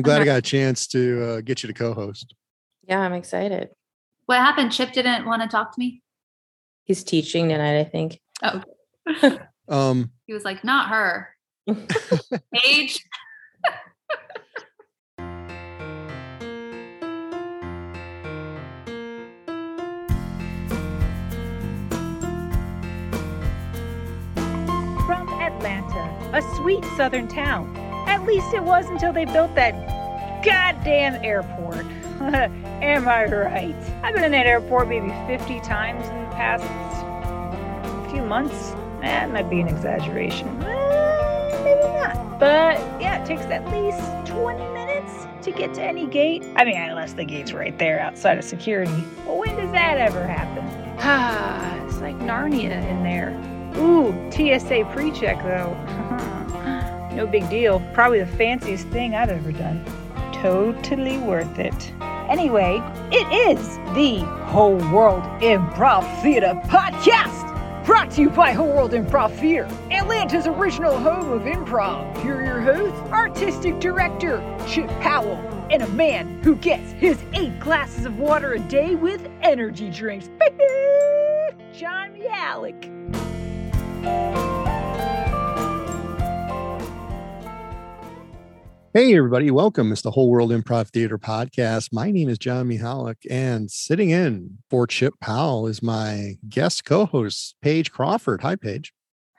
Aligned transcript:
I'm 0.00 0.02
glad 0.02 0.22
I 0.22 0.24
got 0.24 0.38
a 0.38 0.42
chance 0.42 0.86
to 0.86 1.22
uh, 1.24 1.40
get 1.42 1.62
you 1.62 1.66
to 1.66 1.74
co-host. 1.74 2.34
Yeah, 2.88 3.00
I'm 3.00 3.12
excited. 3.12 3.68
What 4.24 4.38
happened? 4.38 4.72
Chip 4.72 4.94
didn't 4.94 5.26
want 5.26 5.42
to 5.42 5.48
talk 5.48 5.74
to 5.74 5.78
me. 5.78 6.00
He's 6.84 7.04
teaching 7.04 7.50
tonight, 7.50 7.78
I 7.80 7.84
think. 7.84 8.18
Oh, 8.42 8.62
Um, 9.68 10.10
he 10.26 10.32
was 10.32 10.42
like, 10.42 10.64
not 10.64 10.88
her. 10.88 11.36
Age. 12.64 13.04
From 25.06 25.28
Atlanta, 25.42 26.30
a 26.32 26.40
sweet 26.56 26.82
southern 26.96 27.28
town. 27.28 27.79
At 28.10 28.24
least 28.24 28.52
it 28.52 28.64
was 28.64 28.86
until 28.90 29.12
they 29.12 29.24
built 29.24 29.54
that 29.54 29.72
goddamn 30.44 31.24
airport. 31.24 31.86
Am 32.20 33.06
I 33.08 33.24
right? 33.26 33.76
I've 34.02 34.14
been 34.14 34.24
in 34.24 34.32
that 34.32 34.46
airport 34.46 34.88
maybe 34.88 35.10
50 35.28 35.60
times 35.60 36.04
in 36.08 36.24
the 36.24 36.30
past 36.34 36.64
few 38.10 38.22
months. 38.22 38.72
That 39.00 39.30
might 39.30 39.48
be 39.48 39.60
an 39.60 39.68
exaggeration. 39.68 40.48
Eh, 40.60 41.62
maybe 41.62 41.82
not. 41.82 42.40
But 42.40 42.80
yeah, 43.00 43.22
it 43.22 43.26
takes 43.26 43.42
at 43.42 43.64
least 43.70 44.02
20 44.26 44.58
minutes 44.74 45.28
to 45.42 45.52
get 45.52 45.72
to 45.74 45.82
any 45.82 46.08
gate. 46.08 46.44
I 46.56 46.64
mean, 46.64 46.76
unless 46.78 47.12
the 47.12 47.24
gate's 47.24 47.52
right 47.52 47.78
there 47.78 48.00
outside 48.00 48.38
of 48.38 48.44
security. 48.44 49.04
Well, 49.24 49.38
when 49.38 49.56
does 49.56 49.70
that 49.70 49.98
ever 49.98 50.26
happen? 50.26 50.64
Ah, 50.98 51.84
it's 51.86 52.00
like 52.00 52.18
Narnia 52.18 52.84
in 52.90 53.04
there. 53.04 53.40
Ooh, 53.80 54.10
TSA 54.32 54.90
pre 54.92 55.12
check 55.12 55.40
though. 55.44 56.26
no 57.12 57.26
big 57.26 57.48
deal. 57.50 57.80
Probably 57.92 58.20
the 58.20 58.26
fanciest 58.36 58.86
thing 58.88 59.14
I've 59.14 59.30
ever 59.30 59.52
done. 59.52 59.84
Totally 60.32 61.18
worth 61.18 61.58
it. 61.58 61.92
Anyway, 62.30 62.80
it 63.10 63.56
is 63.56 63.76
the 63.94 64.20
Whole 64.46 64.76
World 64.92 65.22
Improv 65.42 66.22
Theater 66.22 66.54
Podcast! 66.66 67.50
Brought 67.84 68.12
to 68.12 68.20
you 68.22 68.30
by 68.30 68.52
Whole 68.52 68.68
World 68.68 68.92
Improv 68.92 69.36
Theater, 69.36 69.68
Atlanta's 69.90 70.46
original 70.46 70.96
home 70.96 71.32
of 71.32 71.42
improv. 71.42 72.16
Here 72.22 72.36
are 72.36 72.44
your 72.44 72.60
hosts, 72.60 73.00
artistic 73.10 73.80
director 73.80 74.40
Chip 74.68 74.88
Powell, 75.00 75.38
and 75.70 75.82
a 75.82 75.88
man 75.88 76.40
who 76.44 76.54
gets 76.54 76.92
his 76.92 77.18
eight 77.32 77.58
glasses 77.58 78.04
of 78.04 78.18
water 78.18 78.52
a 78.52 78.60
day 78.60 78.94
with 78.94 79.28
energy 79.42 79.90
drinks. 79.90 80.28
John 81.72 82.14
Mihalik. 82.14 82.86
Hey, 88.92 89.16
everybody, 89.16 89.52
welcome. 89.52 89.92
It's 89.92 90.02
the 90.02 90.10
Whole 90.10 90.30
World 90.30 90.50
Improv 90.50 90.88
Theater 90.88 91.16
Podcast. 91.16 91.92
My 91.92 92.10
name 92.10 92.28
is 92.28 92.38
John 92.38 92.68
Mihalik, 92.68 93.18
and 93.30 93.70
sitting 93.70 94.10
in 94.10 94.58
for 94.68 94.88
Chip 94.88 95.14
Powell 95.20 95.68
is 95.68 95.80
my 95.80 96.38
guest 96.48 96.84
co-host, 96.84 97.54
Paige 97.62 97.92
Crawford. 97.92 98.42
Hi, 98.42 98.56
Paige. 98.56 98.92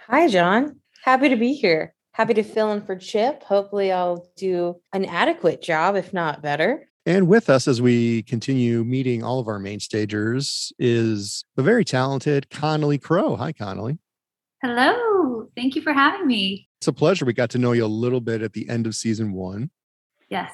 Hi, 0.07 0.29
John. 0.29 0.79
Happy 1.03 1.27
to 1.27 1.35
be 1.35 1.51
here. 1.53 1.93
Happy 2.13 2.33
to 2.33 2.43
fill 2.43 2.71
in 2.71 2.81
for 2.81 2.95
Chip. 2.95 3.43
Hopefully, 3.43 3.91
I'll 3.91 4.25
do 4.37 4.79
an 4.93 5.03
adequate 5.03 5.61
job, 5.61 5.97
if 5.97 6.13
not 6.13 6.41
better. 6.41 6.87
And 7.05 7.27
with 7.27 7.49
us 7.49 7.67
as 7.67 7.81
we 7.81 8.23
continue 8.23 8.85
meeting 8.85 9.21
all 9.21 9.39
of 9.39 9.49
our 9.49 9.59
main 9.59 9.81
stagers 9.81 10.71
is 10.79 11.43
the 11.57 11.63
very 11.63 11.83
talented 11.83 12.49
Connolly 12.51 12.99
Crow. 12.99 13.35
Hi, 13.35 13.51
Connolly. 13.51 13.97
Hello. 14.63 15.49
Thank 15.57 15.75
you 15.75 15.81
for 15.81 15.91
having 15.91 16.25
me. 16.25 16.69
It's 16.81 16.87
a 16.87 16.93
pleasure. 16.93 17.25
We 17.25 17.33
got 17.33 17.51
to 17.51 17.59
know 17.59 17.73
you 17.73 17.85
a 17.85 17.87
little 17.87 18.21
bit 18.21 18.41
at 18.41 18.53
the 18.53 18.67
end 18.67 18.87
of 18.87 18.95
season 18.95 19.33
one. 19.33 19.69
Yes. 20.31 20.51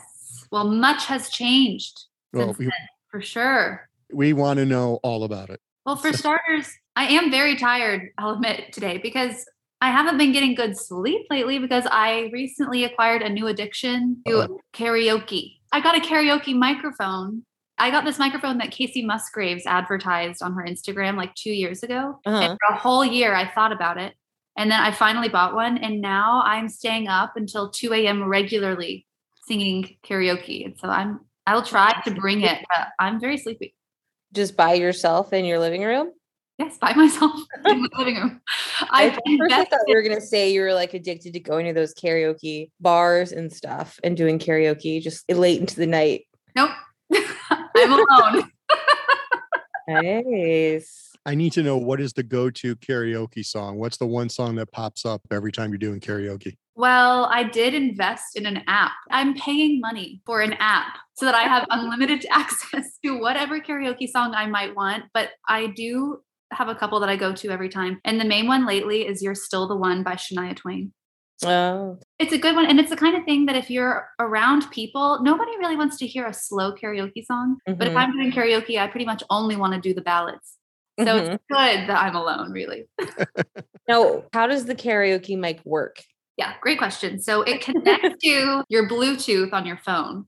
Well, 0.51 0.65
much 0.65 1.05
has 1.05 1.29
changed 1.29 2.03
Well, 2.33 2.47
since 2.47 2.57
we, 2.57 2.65
then, 2.65 2.73
for 3.09 3.21
sure. 3.21 3.87
we 4.11 4.33
want 4.33 4.57
to 4.57 4.65
know 4.65 4.99
all 5.03 5.23
about 5.23 5.49
it. 5.49 5.61
Well, 5.85 5.95
for 5.95 6.11
starters, 6.11 6.69
I 6.97 7.05
am 7.05 7.31
very 7.31 7.55
tired, 7.55 8.09
I'll 8.17 8.31
admit 8.31 8.73
today, 8.73 8.97
because 8.97 9.45
I 9.79 9.89
haven't 9.89 10.17
been 10.17 10.33
getting 10.33 10.53
good 10.53 10.77
sleep 10.77 11.27
lately 11.29 11.59
because 11.59 11.87
I 11.89 12.29
recently 12.33 12.83
acquired 12.83 13.21
a 13.21 13.29
new 13.29 13.47
addiction 13.47 14.21
to 14.27 14.39
Uh-oh. 14.39 14.59
karaoke. 14.73 15.53
I 15.71 15.79
got 15.79 15.95
a 15.95 16.01
karaoke 16.01 16.53
microphone. 16.53 17.45
I 17.77 17.89
got 17.89 18.03
this 18.03 18.19
microphone 18.19 18.57
that 18.57 18.71
Kacey 18.71 19.05
Musgraves 19.05 19.65
advertised 19.65 20.41
on 20.41 20.55
her 20.55 20.65
Instagram 20.67 21.15
like 21.15 21.35
two 21.35 21.51
years 21.53 21.83
ago. 21.83 22.19
Uh-huh. 22.25 22.37
And 22.37 22.57
for 22.59 22.75
a 22.75 22.77
whole 22.77 23.05
year, 23.05 23.33
I 23.33 23.49
thought 23.49 23.71
about 23.71 23.97
it. 23.97 24.13
And 24.57 24.71
then 24.71 24.79
I 24.79 24.91
finally 24.91 25.29
bought 25.29 25.53
one. 25.53 25.77
And 25.77 26.01
now 26.01 26.41
I'm 26.43 26.67
staying 26.67 27.07
up 27.07 27.33
until 27.35 27.69
2 27.69 27.93
a.m. 27.93 28.23
regularly 28.23 29.05
singing 29.47 29.97
karaoke. 30.03 30.65
And 30.65 30.77
so 30.77 30.89
I'm, 30.89 31.21
I'll 31.45 31.63
try 31.63 32.01
to 32.03 32.11
bring 32.11 32.41
it, 32.41 32.65
but 32.67 32.87
I'm 32.99 33.19
very 33.19 33.37
sleepy. 33.37 33.75
Just 34.33 34.57
by 34.57 34.73
yourself 34.73 35.31
in 35.31 35.45
your 35.45 35.59
living 35.59 35.83
room? 35.83 36.11
Yes, 36.57 36.77
by 36.79 36.93
myself 36.95 37.39
in 37.65 37.81
the 37.83 37.89
living 37.97 38.15
room. 38.15 38.41
I 38.89 39.11
first 39.11 39.53
I 39.53 39.63
thought 39.65 39.79
you 39.87 39.95
were 39.95 40.01
gonna 40.01 40.19
say 40.19 40.51
you 40.51 40.61
were 40.61 40.73
like 40.73 40.93
addicted 40.93 41.33
to 41.33 41.39
going 41.39 41.67
to 41.67 41.73
those 41.73 41.93
karaoke 41.93 42.71
bars 42.79 43.31
and 43.31 43.53
stuff 43.53 43.99
and 44.03 44.17
doing 44.17 44.39
karaoke 44.39 45.01
just 45.01 45.31
late 45.31 45.61
into 45.61 45.75
the 45.75 45.87
night. 45.87 46.25
Nope. 46.55 46.71
I'm 47.51 47.93
alone. 47.93 48.51
Nice. 49.89 51.06
I 51.27 51.35
need 51.35 51.51
to 51.53 51.61
know 51.61 51.75
what 51.75 51.99
is 51.99 52.13
the 52.13 52.23
go-to 52.23 52.77
karaoke 52.77 53.45
song? 53.45 53.77
What's 53.77 53.97
the 53.97 54.05
one 54.07 54.29
song 54.29 54.55
that 54.55 54.71
pops 54.71 55.05
up 55.05 55.21
every 55.29 55.51
time 55.51 55.71
you're 55.71 55.77
doing 55.77 55.99
karaoke? 55.99 56.55
Well, 56.75 57.25
I 57.25 57.43
did 57.43 57.73
invest 57.73 58.37
in 58.37 58.45
an 58.45 58.63
app. 58.67 58.93
I'm 59.11 59.33
paying 59.33 59.81
money 59.81 60.21
for 60.25 60.39
an 60.39 60.53
app 60.53 60.95
so 61.15 61.25
that 61.25 61.35
I 61.35 61.41
have 61.41 61.67
unlimited 61.69 62.25
access 62.31 62.97
to 63.03 63.19
whatever 63.19 63.59
karaoke 63.59 64.07
song 64.07 64.33
I 64.35 64.45
might 64.45 64.73
want. 64.73 65.03
But 65.13 65.31
I 65.49 65.67
do 65.67 66.21
have 66.53 66.69
a 66.69 66.75
couple 66.75 66.97
that 67.01 67.09
I 67.09 67.17
go 67.17 67.33
to 67.33 67.49
every 67.49 67.67
time. 67.67 67.99
And 68.05 68.21
the 68.21 68.25
main 68.25 68.47
one 68.47 68.65
lately 68.65 69.05
is 69.05 69.21
You're 69.21 69.35
Still 69.35 69.67
the 69.67 69.75
One 69.75 70.03
by 70.03 70.13
Shania 70.13 70.55
Twain. 70.55 70.93
Oh, 71.43 71.99
It's 72.19 72.31
a 72.31 72.37
good 72.37 72.55
one. 72.55 72.67
And 72.67 72.79
it's 72.79 72.89
the 72.89 72.95
kind 72.95 73.17
of 73.17 73.25
thing 73.25 73.47
that 73.47 73.57
if 73.57 73.69
you're 73.69 74.07
around 74.17 74.71
people, 74.71 75.19
nobody 75.23 75.51
really 75.57 75.75
wants 75.75 75.97
to 75.97 76.07
hear 76.07 76.25
a 76.25 76.33
slow 76.33 76.73
karaoke 76.73 77.25
song. 77.25 77.57
But 77.65 77.87
if 77.87 77.93
Mhm. 77.93 77.97
I'm 77.97 78.11
doing 78.13 78.31
karaoke, 78.31 78.79
I 78.79 78.87
pretty 78.87 79.05
much 79.05 79.23
only 79.29 79.57
want 79.57 79.73
to 79.73 79.81
do 79.81 79.93
the 79.93 80.01
ballads. 80.01 80.56
So 80.99 81.05
Mhm. 81.05 81.33
it's 81.33 81.43
good 81.49 81.89
that 81.89 82.01
I'm 82.01 82.15
alone, 82.15 82.51
really. 82.51 82.87
now 83.87 84.23
how 84.33 84.47
does 84.47 84.65
the 84.65 84.75
karaoke 84.75 85.37
mic 85.37 85.61
work? 85.63 86.01
Yeah, 86.37 86.53
great 86.61 86.77
question. 86.77 87.19
So 87.19 87.41
it 87.43 87.61
connects 87.61 88.23
to 88.23 88.63
your 88.69 88.87
Bluetooth 88.89 89.53
on 89.53 89.65
your 89.65 89.77
phone. 89.77 90.25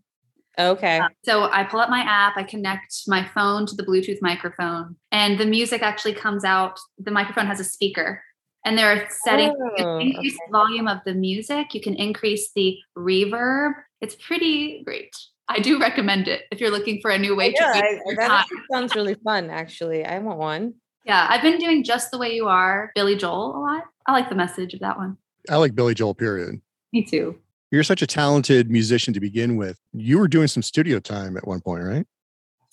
Okay. 0.58 1.00
So 1.24 1.50
I 1.52 1.64
pull 1.64 1.80
up 1.80 1.90
my 1.90 2.02
app, 2.02 2.36
I 2.36 2.44
connect 2.44 3.04
my 3.08 3.28
phone 3.34 3.66
to 3.68 3.76
the 3.76 3.84
Bluetooth 3.84 4.18
microphone, 4.22 4.98
and 5.12 5.40
the 5.40 5.46
music 5.46 5.82
actually 5.82 6.14
comes 6.14 6.44
out. 6.44 6.80
The 6.98 7.12
microphone 7.12 7.46
has 7.46 7.60
a 7.60 7.64
speaker, 7.64 8.22
and 8.66 8.78
there 8.78 8.92
are 8.92 9.08
settings. 9.24 9.56
Oh, 9.58 9.98
increase 10.00 10.34
the 10.34 10.52
volume 10.52 10.88
of 10.88 10.98
the 11.06 11.14
music, 11.14 11.74
you 11.74 11.82
can 11.82 11.96
increase 11.96 12.52
the 12.56 12.78
reverb. 12.98 13.74
It's 14.02 14.16
pretty 14.16 14.84
great. 14.84 15.12
I 15.50 15.60
do 15.60 15.80
recommend 15.80 16.28
it 16.28 16.44
if 16.52 16.62
you're 16.62 16.70
looking 16.70 17.02
for 17.02 17.10
a 17.10 17.18
new 17.18 17.36
way 17.36 17.54
yeah, 17.56 17.74
to 17.74 17.86
I, 17.86 17.90
use 17.90 18.02
your 18.06 18.16
that 18.18 18.48
sounds 18.72 18.96
really 18.96 19.16
fun. 19.16 19.50
Actually, 19.50 20.06
I 20.06 20.20
want 20.20 20.38
one. 20.38 20.76
Yeah, 21.06 21.26
I've 21.28 21.42
been 21.42 21.58
doing 21.58 21.84
Just 21.84 22.12
the 22.12 22.20
Way 22.20 22.36
You 22.36 22.48
Are, 22.48 22.92
Billy 22.94 23.16
Joel 23.16 23.56
a 23.56 23.60
lot. 23.60 23.84
I 24.06 24.12
like 24.12 24.30
the 24.30 24.36
message 24.36 24.76
of 24.76 24.80
that 24.82 24.98
one. 24.98 25.18
I 25.50 25.56
like 25.56 25.74
Billy 25.74 25.96
Joel, 25.96 26.14
period. 26.14 26.62
Me 26.94 27.04
too. 27.04 27.36
You're 27.72 27.84
such 27.84 28.04
a 28.04 28.08
talented 28.08 28.70
musician 28.70 29.14
to 29.16 29.20
begin 29.20 29.58
with. 29.58 29.78
You 29.92 30.20
were 30.20 30.28
doing 30.28 30.48
some 30.48 30.62
studio 30.62 31.00
time 31.00 31.36
at 31.36 31.48
one 31.48 31.62
point, 31.62 31.84
right? 31.84 32.06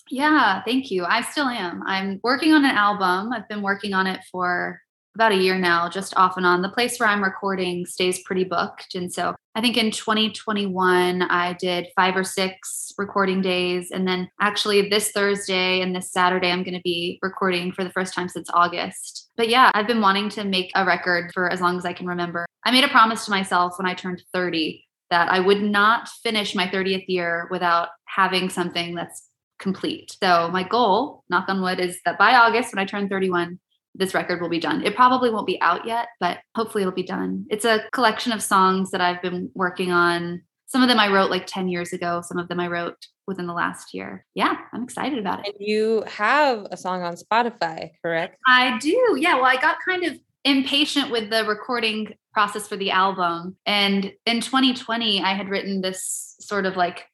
Yeah, 0.09 0.61
thank 0.63 0.91
you. 0.91 1.03
I 1.03 1.21
still 1.21 1.47
am. 1.47 1.83
I'm 1.85 2.19
working 2.23 2.53
on 2.53 2.63
an 2.63 2.71
album. 2.71 3.33
I've 3.33 3.47
been 3.49 3.61
working 3.63 3.93
on 3.93 4.05
it 4.07 4.21
for 4.31 4.79
about 5.17 5.31
a 5.31 5.35
year 5.35 5.57
now, 5.57 5.89
just 5.89 6.15
off 6.15 6.37
and 6.37 6.45
on. 6.45 6.61
The 6.61 6.69
place 6.69 6.99
where 6.99 7.09
I'm 7.09 7.23
recording 7.23 7.87
stays 7.87 8.21
pretty 8.21 8.43
booked. 8.43 8.93
And 8.93 9.11
so 9.11 9.33
I 9.55 9.61
think 9.61 9.75
in 9.75 9.89
2021, 9.89 11.23
I 11.23 11.53
did 11.53 11.87
five 11.95 12.15
or 12.15 12.23
six 12.23 12.93
recording 12.99 13.41
days. 13.41 13.89
And 13.89 14.07
then 14.07 14.29
actually 14.39 14.89
this 14.89 15.09
Thursday 15.11 15.81
and 15.81 15.95
this 15.95 16.11
Saturday, 16.11 16.51
I'm 16.51 16.61
going 16.61 16.75
to 16.75 16.81
be 16.83 17.17
recording 17.23 17.71
for 17.71 17.83
the 17.83 17.89
first 17.89 18.13
time 18.13 18.29
since 18.29 18.47
August. 18.53 19.31
But 19.37 19.49
yeah, 19.49 19.71
I've 19.73 19.87
been 19.87 20.01
wanting 20.01 20.29
to 20.29 20.43
make 20.43 20.71
a 20.75 20.85
record 20.85 21.31
for 21.33 21.49
as 21.49 21.61
long 21.61 21.77
as 21.77 21.85
I 21.85 21.93
can 21.93 22.05
remember. 22.05 22.45
I 22.63 22.69
made 22.69 22.83
a 22.83 22.89
promise 22.89 23.25
to 23.25 23.31
myself 23.31 23.73
when 23.79 23.87
I 23.87 23.95
turned 23.95 24.21
30 24.33 24.85
that 25.09 25.31
I 25.31 25.39
would 25.39 25.63
not 25.63 26.09
finish 26.21 26.53
my 26.53 26.67
30th 26.67 27.05
year 27.07 27.47
without 27.49 27.89
having 28.05 28.49
something 28.49 28.93
that's 28.93 29.27
complete. 29.57 30.15
So 30.21 30.49
my 30.51 30.61
goal, 30.61 31.23
knock 31.27 31.49
on 31.49 31.61
wood, 31.63 31.79
is 31.79 31.99
that 32.05 32.19
by 32.19 32.35
August, 32.35 32.71
when 32.71 32.79
I 32.79 32.85
turn 32.85 33.09
31, 33.09 33.59
this 33.97 34.13
record 34.13 34.41
will 34.41 34.49
be 34.49 34.59
done. 34.59 34.85
It 34.85 34.95
probably 34.95 35.29
won't 35.29 35.47
be 35.47 35.59
out 35.61 35.85
yet, 35.85 36.09
but 36.19 36.39
hopefully 36.55 36.83
it'll 36.83 36.93
be 36.93 37.03
done. 37.03 37.45
It's 37.49 37.65
a 37.65 37.81
collection 37.91 38.31
of 38.31 38.41
songs 38.41 38.91
that 38.91 39.01
I've 39.01 39.21
been 39.21 39.49
working 39.53 39.91
on. 39.91 40.43
Some 40.67 40.81
of 40.81 40.89
them 40.89 40.99
I 40.99 41.11
wrote 41.11 41.31
like 41.31 41.47
10 41.47 41.67
years 41.67 41.93
ago, 41.93 42.21
some 42.21 42.37
of 42.37 42.47
them 42.47 42.59
I 42.59 42.67
wrote 42.67 42.97
within 43.25 43.47
the 43.47 43.53
last 43.53 43.93
year. 43.93 44.25
Yeah, 44.35 44.55
I'm 44.73 44.83
excited 44.83 45.19
about 45.19 45.39
it. 45.39 45.55
And 45.55 45.67
you 45.67 46.03
have 46.07 46.67
a 46.71 46.77
song 46.77 47.03
on 47.03 47.15
Spotify, 47.15 47.91
correct? 48.01 48.37
I 48.47 48.77
do. 48.79 49.17
Yeah. 49.19 49.35
Well, 49.35 49.45
I 49.45 49.59
got 49.59 49.77
kind 49.87 50.03
of 50.03 50.19
impatient 50.43 51.11
with 51.11 51.29
the 51.29 51.43
recording 51.45 52.13
process 52.33 52.67
for 52.67 52.77
the 52.77 52.91
album. 52.91 53.57
And 53.65 54.13
in 54.25 54.41
2020, 54.41 55.21
I 55.21 55.33
had 55.33 55.49
written 55.49 55.81
this 55.81 56.35
sort 56.39 56.65
of 56.65 56.75
like 56.75 57.05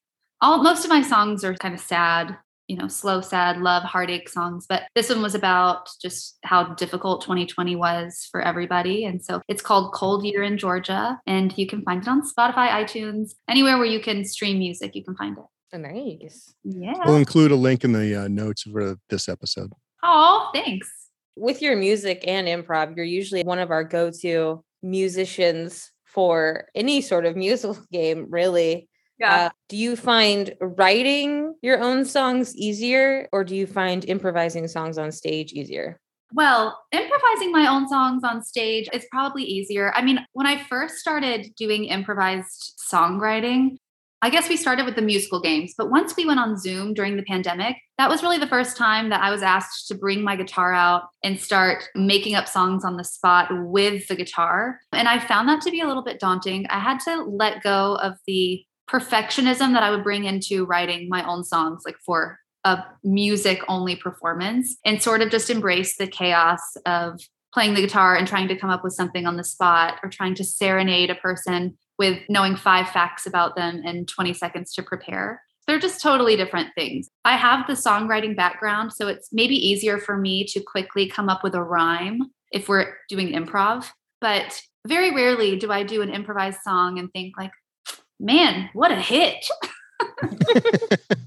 all 0.41 0.61
most 0.61 0.83
of 0.83 0.89
my 0.89 1.01
songs 1.01 1.43
are 1.43 1.55
kind 1.55 1.73
of 1.73 1.79
sad, 1.79 2.37
you 2.73 2.79
know, 2.79 2.87
slow, 2.87 3.21
sad, 3.21 3.61
love, 3.61 3.83
heartache 3.83 4.27
songs. 4.27 4.65
But 4.67 4.83
this 4.95 5.09
one 5.09 5.21
was 5.21 5.35
about 5.35 5.89
just 6.01 6.39
how 6.43 6.73
difficult 6.73 7.21
2020 7.21 7.75
was 7.75 8.27
for 8.31 8.41
everybody. 8.41 9.05
And 9.05 9.23
so 9.23 9.43
it's 9.47 9.61
called 9.61 9.93
Cold 9.93 10.25
Year 10.25 10.41
in 10.41 10.57
Georgia. 10.57 11.19
And 11.27 11.55
you 11.55 11.67
can 11.67 11.83
find 11.83 12.01
it 12.01 12.07
on 12.07 12.23
Spotify, 12.23 12.69
iTunes, 12.69 13.33
anywhere 13.47 13.77
where 13.77 13.85
you 13.85 13.99
can 13.99 14.25
stream 14.25 14.57
music, 14.57 14.95
you 14.95 15.03
can 15.03 15.15
find 15.15 15.37
it. 15.37 15.77
Nice. 15.77 16.55
Yeah. 16.63 16.93
We'll 17.05 17.17
include 17.17 17.51
a 17.51 17.55
link 17.55 17.83
in 17.83 17.93
the 17.93 18.23
uh, 18.23 18.27
notes 18.27 18.63
for 18.63 18.97
this 19.09 19.29
episode. 19.29 19.71
Oh, 20.01 20.49
thanks. 20.51 20.89
With 21.35 21.61
your 21.61 21.75
music 21.75 22.23
and 22.27 22.47
improv, 22.47 22.95
you're 22.95 23.05
usually 23.05 23.43
one 23.43 23.59
of 23.59 23.69
our 23.69 23.83
go 23.83 24.09
to 24.21 24.63
musicians 24.81 25.91
for 26.05 26.69
any 26.73 27.01
sort 27.01 27.27
of 27.27 27.35
musical 27.45 27.77
game, 27.91 28.25
really. 28.29 28.89
Yeah. 29.19 29.45
Uh, 29.45 29.49
do 29.69 29.77
you 29.77 29.95
find 29.95 30.55
writing 30.59 31.55
your 31.61 31.81
own 31.81 32.05
songs 32.05 32.55
easier 32.55 33.29
or 33.31 33.43
do 33.43 33.55
you 33.55 33.67
find 33.67 34.05
improvising 34.05 34.67
songs 34.67 34.97
on 34.97 35.11
stage 35.11 35.53
easier? 35.53 35.99
Well, 36.33 36.79
improvising 36.91 37.51
my 37.51 37.67
own 37.67 37.87
songs 37.87 38.23
on 38.23 38.43
stage 38.43 38.89
is 38.91 39.05
probably 39.11 39.43
easier. 39.43 39.93
I 39.93 40.01
mean, 40.01 40.25
when 40.33 40.47
I 40.47 40.63
first 40.63 40.95
started 40.95 41.53
doing 41.55 41.85
improvised 41.85 42.73
songwriting, 42.91 43.77
I 44.23 44.29
guess 44.29 44.47
we 44.47 44.55
started 44.55 44.85
with 44.85 44.95
the 44.95 45.01
musical 45.01 45.41
games, 45.41 45.73
but 45.77 45.91
once 45.91 46.15
we 46.15 46.25
went 46.25 46.39
on 46.39 46.57
Zoom 46.57 46.93
during 46.93 47.17
the 47.17 47.23
pandemic, 47.23 47.75
that 47.97 48.09
was 48.09 48.23
really 48.23 48.37
the 48.37 48.47
first 48.47 48.77
time 48.77 49.09
that 49.09 49.21
I 49.21 49.29
was 49.29 49.43
asked 49.43 49.89
to 49.89 49.95
bring 49.95 50.23
my 50.23 50.37
guitar 50.37 50.73
out 50.73 51.03
and 51.25 51.37
start 51.37 51.83
making 51.93 52.33
up 52.33 52.47
songs 52.47 52.85
on 52.85 52.95
the 52.95 53.03
spot 53.03 53.49
with 53.51 54.07
the 54.07 54.15
guitar. 54.15 54.79
And 54.93 55.09
I 55.09 55.19
found 55.19 55.49
that 55.49 55.61
to 55.63 55.71
be 55.71 55.81
a 55.81 55.87
little 55.87 56.03
bit 56.03 56.21
daunting. 56.21 56.65
I 56.69 56.79
had 56.79 57.01
to 57.01 57.23
let 57.23 57.63
go 57.63 57.95
of 57.95 58.13
the 58.25 58.63
perfectionism 58.89 59.73
that 59.73 59.83
I 59.83 59.91
would 59.91 60.03
bring 60.03 60.25
into 60.25 60.65
writing 60.65 61.09
my 61.09 61.27
own 61.27 61.43
songs, 61.43 61.83
like 61.85 61.97
for 62.05 62.39
a 62.63 62.83
music 63.03 63.61
only 63.67 63.95
performance, 63.95 64.77
and 64.85 65.01
sort 65.01 65.21
of 65.21 65.29
just 65.29 65.49
embrace 65.49 65.97
the 65.97 66.07
chaos 66.07 66.61
of 66.85 67.19
playing 67.53 67.73
the 67.75 67.81
guitar 67.81 68.15
and 68.15 68.27
trying 68.27 68.47
to 68.47 68.57
come 68.57 68.69
up 68.69 68.83
with 68.83 68.93
something 68.93 69.25
on 69.27 69.37
the 69.37 69.43
spot 69.43 69.99
or 70.01 70.09
trying 70.09 70.33
to 70.35 70.43
serenade 70.43 71.09
a 71.09 71.15
person 71.15 71.77
with 71.99 72.19
knowing 72.27 72.55
five 72.55 72.89
facts 72.89 73.25
about 73.25 73.55
them 73.55 73.81
and 73.85 74.07
20 74.07 74.33
seconds 74.33 74.73
to 74.73 74.81
prepare. 74.81 75.41
They're 75.67 75.79
just 75.79 76.01
totally 76.01 76.35
different 76.35 76.69
things. 76.75 77.09
I 77.23 77.37
have 77.37 77.67
the 77.67 77.73
songwriting 77.73 78.35
background, 78.35 78.91
so 78.91 79.07
it's 79.07 79.29
maybe 79.31 79.55
easier 79.55 79.97
for 79.97 80.17
me 80.17 80.45
to 80.45 80.59
quickly 80.59 81.07
come 81.07 81.29
up 81.29 81.43
with 81.43 81.55
a 81.55 81.63
rhyme 81.63 82.21
if 82.51 82.67
we're 82.67 82.95
doing 83.07 83.29
improv. 83.29 83.89
But 84.19 84.61
very 84.85 85.13
rarely 85.13 85.57
do 85.57 85.71
I 85.71 85.83
do 85.83 86.01
an 86.01 86.09
improvised 86.09 86.59
song 86.63 86.99
and 86.99 87.11
think, 87.13 87.37
like, 87.37 87.51
man, 88.23 88.69
what 88.73 88.91
a 88.91 88.95
hit. 88.95 89.45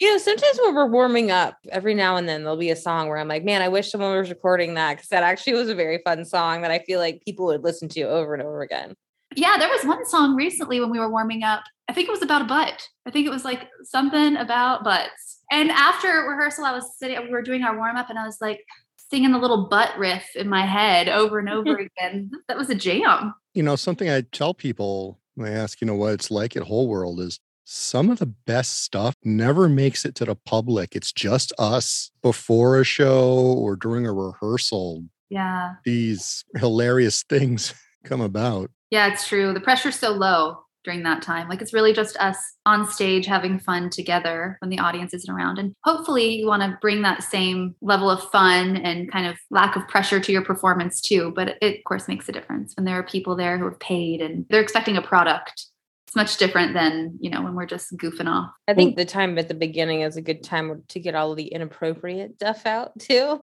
You 0.00 0.12
know, 0.12 0.18
sometimes 0.18 0.60
when 0.62 0.76
we're 0.76 0.86
warming 0.86 1.32
up, 1.32 1.56
every 1.70 1.92
now 1.92 2.16
and 2.16 2.28
then 2.28 2.42
there'll 2.42 2.56
be 2.56 2.70
a 2.70 2.76
song 2.76 3.08
where 3.08 3.18
I'm 3.18 3.26
like, 3.26 3.44
man, 3.44 3.62
I 3.62 3.68
wish 3.68 3.90
someone 3.90 4.16
was 4.16 4.28
recording 4.28 4.74
that 4.74 4.96
because 4.96 5.08
that 5.08 5.24
actually 5.24 5.54
was 5.54 5.68
a 5.68 5.74
very 5.74 5.98
fun 6.04 6.24
song 6.24 6.62
that 6.62 6.70
I 6.70 6.78
feel 6.78 7.00
like 7.00 7.24
people 7.24 7.46
would 7.46 7.64
listen 7.64 7.88
to 7.90 8.02
over 8.02 8.32
and 8.32 8.42
over 8.42 8.62
again. 8.62 8.94
Yeah, 9.34 9.56
there 9.58 9.68
was 9.68 9.84
one 9.84 10.06
song 10.06 10.36
recently 10.36 10.78
when 10.78 10.90
we 10.90 11.00
were 11.00 11.10
warming 11.10 11.42
up. 11.42 11.64
I 11.88 11.92
think 11.92 12.06
it 12.06 12.12
was 12.12 12.22
about 12.22 12.42
a 12.42 12.44
butt. 12.44 12.88
I 13.06 13.10
think 13.10 13.26
it 13.26 13.30
was 13.30 13.44
like 13.44 13.68
something 13.82 14.36
about 14.36 14.84
butts. 14.84 15.40
And 15.50 15.70
after 15.72 16.08
rehearsal, 16.08 16.64
I 16.64 16.72
was 16.72 16.96
sitting, 16.96 17.20
we 17.20 17.30
were 17.30 17.42
doing 17.42 17.64
our 17.64 17.76
warm 17.76 17.96
up, 17.96 18.08
and 18.08 18.18
I 18.18 18.24
was 18.24 18.38
like 18.40 18.64
singing 19.10 19.32
the 19.32 19.38
little 19.38 19.66
butt 19.68 19.98
riff 19.98 20.24
in 20.36 20.48
my 20.48 20.64
head 20.64 21.08
over 21.08 21.40
and 21.40 21.48
over 21.48 21.76
again. 21.98 22.30
That 22.46 22.56
was 22.56 22.70
a 22.70 22.74
jam. 22.76 23.34
You 23.54 23.64
know, 23.64 23.74
something 23.74 24.08
I 24.08 24.20
tell 24.20 24.54
people 24.54 25.18
when 25.38 25.50
they 25.50 25.56
ask, 25.56 25.80
you 25.80 25.86
know, 25.86 25.94
what 25.94 26.14
it's 26.14 26.30
like 26.30 26.56
at 26.56 26.64
Whole 26.64 26.88
World 26.88 27.20
is 27.20 27.38
some 27.64 28.10
of 28.10 28.18
the 28.18 28.26
best 28.26 28.82
stuff 28.82 29.14
never 29.22 29.68
makes 29.68 30.04
it 30.04 30.14
to 30.16 30.24
the 30.24 30.34
public. 30.34 30.96
It's 30.96 31.12
just 31.12 31.52
us 31.58 32.10
before 32.22 32.80
a 32.80 32.84
show 32.84 33.30
or 33.30 33.76
during 33.76 34.06
a 34.06 34.12
rehearsal. 34.12 35.04
Yeah. 35.30 35.74
These 35.84 36.44
hilarious 36.56 37.22
things 37.28 37.74
come 38.04 38.20
about. 38.20 38.70
Yeah, 38.90 39.12
it's 39.12 39.28
true. 39.28 39.52
The 39.52 39.60
pressure's 39.60 39.98
so 39.98 40.12
low 40.12 40.64
during 40.88 41.02
that 41.02 41.20
time. 41.20 41.50
Like 41.50 41.60
it's 41.60 41.74
really 41.74 41.92
just 41.92 42.16
us 42.16 42.38
on 42.64 42.88
stage 42.88 43.26
having 43.26 43.58
fun 43.58 43.90
together 43.90 44.56
when 44.60 44.70
the 44.70 44.78
audience 44.78 45.12
isn't 45.12 45.30
around. 45.30 45.58
And 45.58 45.74
hopefully 45.84 46.36
you 46.36 46.46
want 46.46 46.62
to 46.62 46.78
bring 46.80 47.02
that 47.02 47.22
same 47.22 47.74
level 47.82 48.10
of 48.10 48.22
fun 48.30 48.76
and 48.78 49.12
kind 49.12 49.26
of 49.26 49.36
lack 49.50 49.76
of 49.76 49.86
pressure 49.86 50.18
to 50.18 50.32
your 50.32 50.42
performance 50.42 51.02
too. 51.02 51.30
But 51.36 51.58
it, 51.60 51.76
of 51.80 51.84
course 51.84 52.08
makes 52.08 52.26
a 52.26 52.32
difference 52.32 52.72
when 52.74 52.86
there 52.86 52.98
are 52.98 53.02
people 53.02 53.36
there 53.36 53.58
who 53.58 53.66
have 53.66 53.78
paid 53.80 54.22
and 54.22 54.46
they're 54.48 54.62
expecting 54.62 54.96
a 54.96 55.02
product. 55.02 55.66
It's 56.06 56.16
much 56.16 56.38
different 56.38 56.72
than, 56.72 57.18
you 57.20 57.28
know, 57.28 57.42
when 57.42 57.54
we're 57.54 57.66
just 57.66 57.94
goofing 57.98 58.28
off. 58.28 58.50
I 58.66 58.72
think 58.72 58.96
the 58.96 59.04
time 59.04 59.36
at 59.36 59.48
the 59.48 59.54
beginning 59.54 60.00
is 60.00 60.16
a 60.16 60.22
good 60.22 60.42
time 60.42 60.82
to 60.88 61.00
get 61.00 61.14
all 61.14 61.32
of 61.32 61.36
the 61.36 61.48
inappropriate 61.48 62.36
stuff 62.36 62.64
out 62.64 62.92
too. 62.98 63.38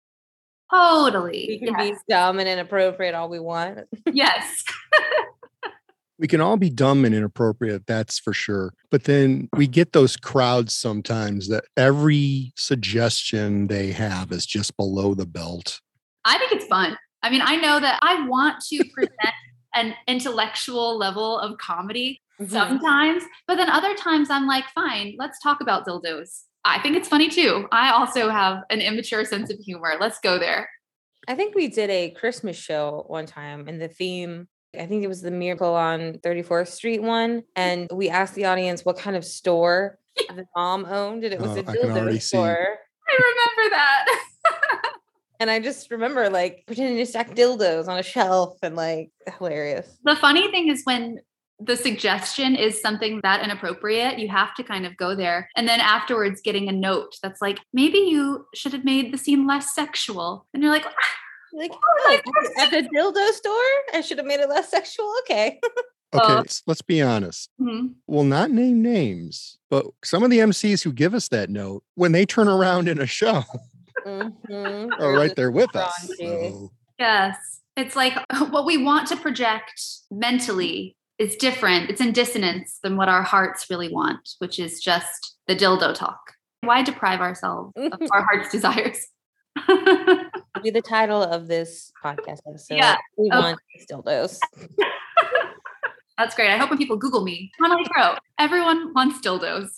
Totally. 0.71 1.47
We 1.49 1.59
can 1.67 1.75
Yes. 1.79 1.99
be 1.99 2.13
dumb 2.13 2.39
and 2.39 2.47
inappropriate 2.47 3.15
all 3.15 3.31
we 3.31 3.41
want. 3.41 3.79
yes. 4.13 4.63
We 6.21 6.29
can 6.29 6.41
all 6.41 6.57
be 6.57 6.71
dumb 6.71 7.05
and 7.05 7.15
inappropriate, 7.15 7.87
that's 7.87 8.19
for 8.19 8.33
sure. 8.33 8.75
But 8.91 9.05
then 9.05 9.49
we 9.57 9.67
get 9.67 9.93
those 9.93 10.17
crowds 10.17 10.75
sometimes 10.75 11.49
that 11.49 11.65
every 11.77 12.53
suggestion 12.57 13.69
they 13.69 13.91
have 13.93 14.31
is 14.31 14.45
just 14.45 14.77
below 14.77 15.15
the 15.15 15.27
belt. 15.27 15.81
I 16.25 16.37
think 16.39 16.53
it's 16.53 16.67
fun. 16.67 16.97
I 17.23 17.31
mean, 17.31 17.43
I 17.43 17.57
know 17.57 17.81
that 17.81 17.99
I 18.03 18.27
want 18.27 18.63
to 18.69 18.85
present 18.95 19.35
an 19.75 19.95
intellectual 20.07 20.99
level 20.99 21.39
of 21.39 21.57
comedy 21.59 22.21
Mm-hmm. 22.41 22.53
sometimes, 22.53 23.23
but 23.47 23.57
then 23.57 23.69
other 23.69 23.95
times 23.97 24.31
I'm 24.31 24.47
like, 24.47 24.65
fine, 24.75 25.15
let's 25.19 25.39
talk 25.43 25.61
about 25.61 25.87
dildos. 25.87 26.45
I 26.65 26.81
think 26.81 26.97
it's 26.97 27.09
funny 27.09 27.29
too. 27.29 27.67
I 27.71 27.91
also 27.91 28.31
have 28.31 28.63
an 28.71 28.81
immature 28.81 29.27
sense 29.27 29.51
of 29.51 29.59
humor. 29.59 29.97
Let's 30.01 30.19
go 30.21 30.39
there. 30.39 30.71
I 31.29 31.35
think 31.35 31.55
we 31.55 31.69
did 31.69 31.91
a 31.91 32.11
Christmas 32.11 32.57
show 32.57 33.05
one 33.09 33.27
time 33.27 33.69
and 33.69 33.79
the 33.81 33.89
theme 33.89 34.49
I 34.79 34.87
think 34.87 35.03
it 35.05 35.09
was 35.09 35.21
the 35.23 35.31
Miracle 35.31 35.75
on 35.75 36.15
34th 36.25 36.69
Street 36.69 37.03
one. 37.03 37.43
And 37.57 37.89
we 37.93 38.09
asked 38.09 38.35
the 38.35 38.45
audience 38.47 38.85
what 38.85 38.99
kind 38.99 39.17
of 39.17 39.25
store 39.25 39.99
the 40.17 40.47
mom 40.57 40.85
owned, 40.87 41.25
and 41.25 41.35
it 41.35 41.41
was 41.41 41.51
Oh, 41.51 41.57
a 41.57 41.59
I 41.61 41.63
can 41.63 41.77
already 41.91 42.19
dildo 42.19 42.23
see. 42.23 42.37
store. 42.37 42.79
I 43.09 43.13
remember 43.13 43.71
that. 43.77 44.07
And 45.41 45.51
I 45.51 45.59
just 45.59 45.91
remember 45.91 46.29
like 46.29 46.65
pretending 46.67 46.99
to 46.99 47.07
stack 47.07 47.31
dildos 47.35 47.89
on 47.89 47.99
a 47.99 48.03
shelf 48.03 48.59
and 48.63 48.77
like 48.77 49.11
hilarious. 49.39 49.97
the 50.05 50.15
funny 50.15 50.51
thing 50.51 50.69
is 50.69 50.83
when 50.85 51.19
the 51.59 51.79
suggestion 51.79 52.55
is 52.55 52.79
something 52.83 53.21
that 53.23 53.43
inappropriate, 53.43 54.19
you 54.19 54.29
have 54.29 54.55
to 54.57 54.63
kind 54.63 54.85
of 54.85 54.99
go 54.99 55.15
there. 55.15 55.49
And 55.57 55.67
then 55.67 55.81
afterwards, 55.81 56.43
getting 56.43 56.69
a 56.69 56.73
note 56.73 57.17
that's 57.23 57.41
like, 57.41 57.59
maybe 57.73 57.97
you 58.01 58.45
should 58.55 58.75
have 58.75 58.85
made 58.85 59.15
the 59.15 59.19
scene 59.19 59.47
less 59.47 59.75
sexual. 59.75 60.45
And 60.53 60.63
you're 60.63 60.73
like, 60.73 60.85
ah, 60.85 60.93
Like, 61.53 61.73
Oh, 61.73 62.19
oh, 62.27 62.49
at, 62.59 62.71
the, 62.71 62.89
dildo 62.95 63.31
store, 63.33 63.53
I 63.95 64.01
should 64.03 64.19
have 64.19 64.27
made 64.27 64.41
it 64.41 64.49
less 64.49 64.71
sexual. 64.71 65.13
Okay. 65.23 65.61
Okay, 66.13 66.33
Uh, 66.33 66.37
let's, 66.37 66.63
let's 66.67 66.83
be 66.83 67.01
honest. 67.03 67.51
"Hmm, 67.59 67.89
We'll 68.09 68.25
not 68.25 68.51
name 68.51 68.83
names, 68.83 69.59
but 69.71 69.87
some 70.05 70.23
of 70.25 70.31
the 70.31 70.39
MCs 70.41 70.83
who 70.83 70.93
give 70.93 71.15
us 71.15 71.29
that 71.29 71.51
note, 71.51 71.85
when 71.95 72.11
they 72.13 72.27
turn 72.27 72.49
around 72.49 72.89
in 72.89 73.01
a 73.01 73.07
show, 73.07 73.45
Mhm. 74.07 74.91
are 75.01 75.13
right 75.17 75.35
there 75.37 75.51
with 75.53 75.75
us. 75.77 76.11
So, 76.19 76.73
Yes. 76.99 77.61
It's 77.77 77.95
like 77.97 78.15
what 78.51 78.67
we 78.67 78.77
want 78.77 79.07
to 79.09 79.17
project 79.17 79.81
mentally 80.11 80.97
is 81.19 81.37
different. 81.37 81.91
It's 81.91 82.01
in 82.01 82.13
dissonance 82.13 82.79
than 82.83 82.97
what 82.97 83.09
our 83.09 83.23
hearts 83.23 83.67
really 83.71 83.89
want, 83.93 84.31
which 84.39 84.59
is 84.59 84.81
just 84.81 85.37
the 85.47 85.55
dildo 85.55 85.95
talk. 85.95 86.19
Why 86.63 86.83
deprive 86.83 87.21
ourselves 87.21 87.73
of 87.77 88.03
our 88.11 88.23
heart's 88.29 88.51
desires? 88.51 89.07
It'll 90.57 90.63
be 90.65 90.71
the 90.71 90.83
title 90.83 91.23
of 91.23 91.47
this 91.49 91.93
podcast 92.05 92.39
episode. 92.49 92.75
Yeah. 92.77 92.97
We 93.17 93.31
Oh. 93.33 93.41
want 93.41 93.59
dildos. 93.91 94.39
That's 96.19 96.35
great. 96.35 96.51
I 96.51 96.57
hope 96.59 96.69
when 96.71 96.79
people 96.79 96.97
Google 96.97 97.23
me, 97.25 97.51
Connolly 97.61 97.85
Crow, 97.91 98.17
everyone 98.39 98.93
wants 98.95 99.21
dildos. 99.27 99.71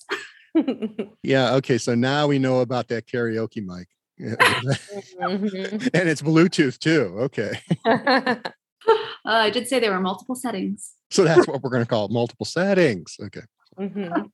yeah. 1.22 1.54
Okay. 1.54 1.78
So 1.78 1.94
now 1.94 2.26
we 2.26 2.38
know 2.38 2.60
about 2.60 2.88
that 2.88 3.06
karaoke 3.06 3.64
mic. 3.64 3.88
Mhm. 4.20 5.90
and 5.94 6.08
it's 6.08 6.22
Bluetooth 6.22 6.78
too. 6.78 7.14
Okay. 7.20 7.58
Uh, 7.84 8.36
I 9.24 9.50
did 9.50 9.68
say 9.68 9.78
there 9.78 9.92
were 9.92 10.00
multiple 10.00 10.34
settings. 10.34 10.94
So 11.10 11.22
that's 11.24 11.46
what 11.46 11.62
we're 11.62 11.70
going 11.70 11.84
to 11.84 11.88
call 11.88 12.06
it 12.06 12.10
multiple 12.10 12.46
settings. 12.46 13.16
Okay. 13.22 13.42
Mhm. 13.78 14.30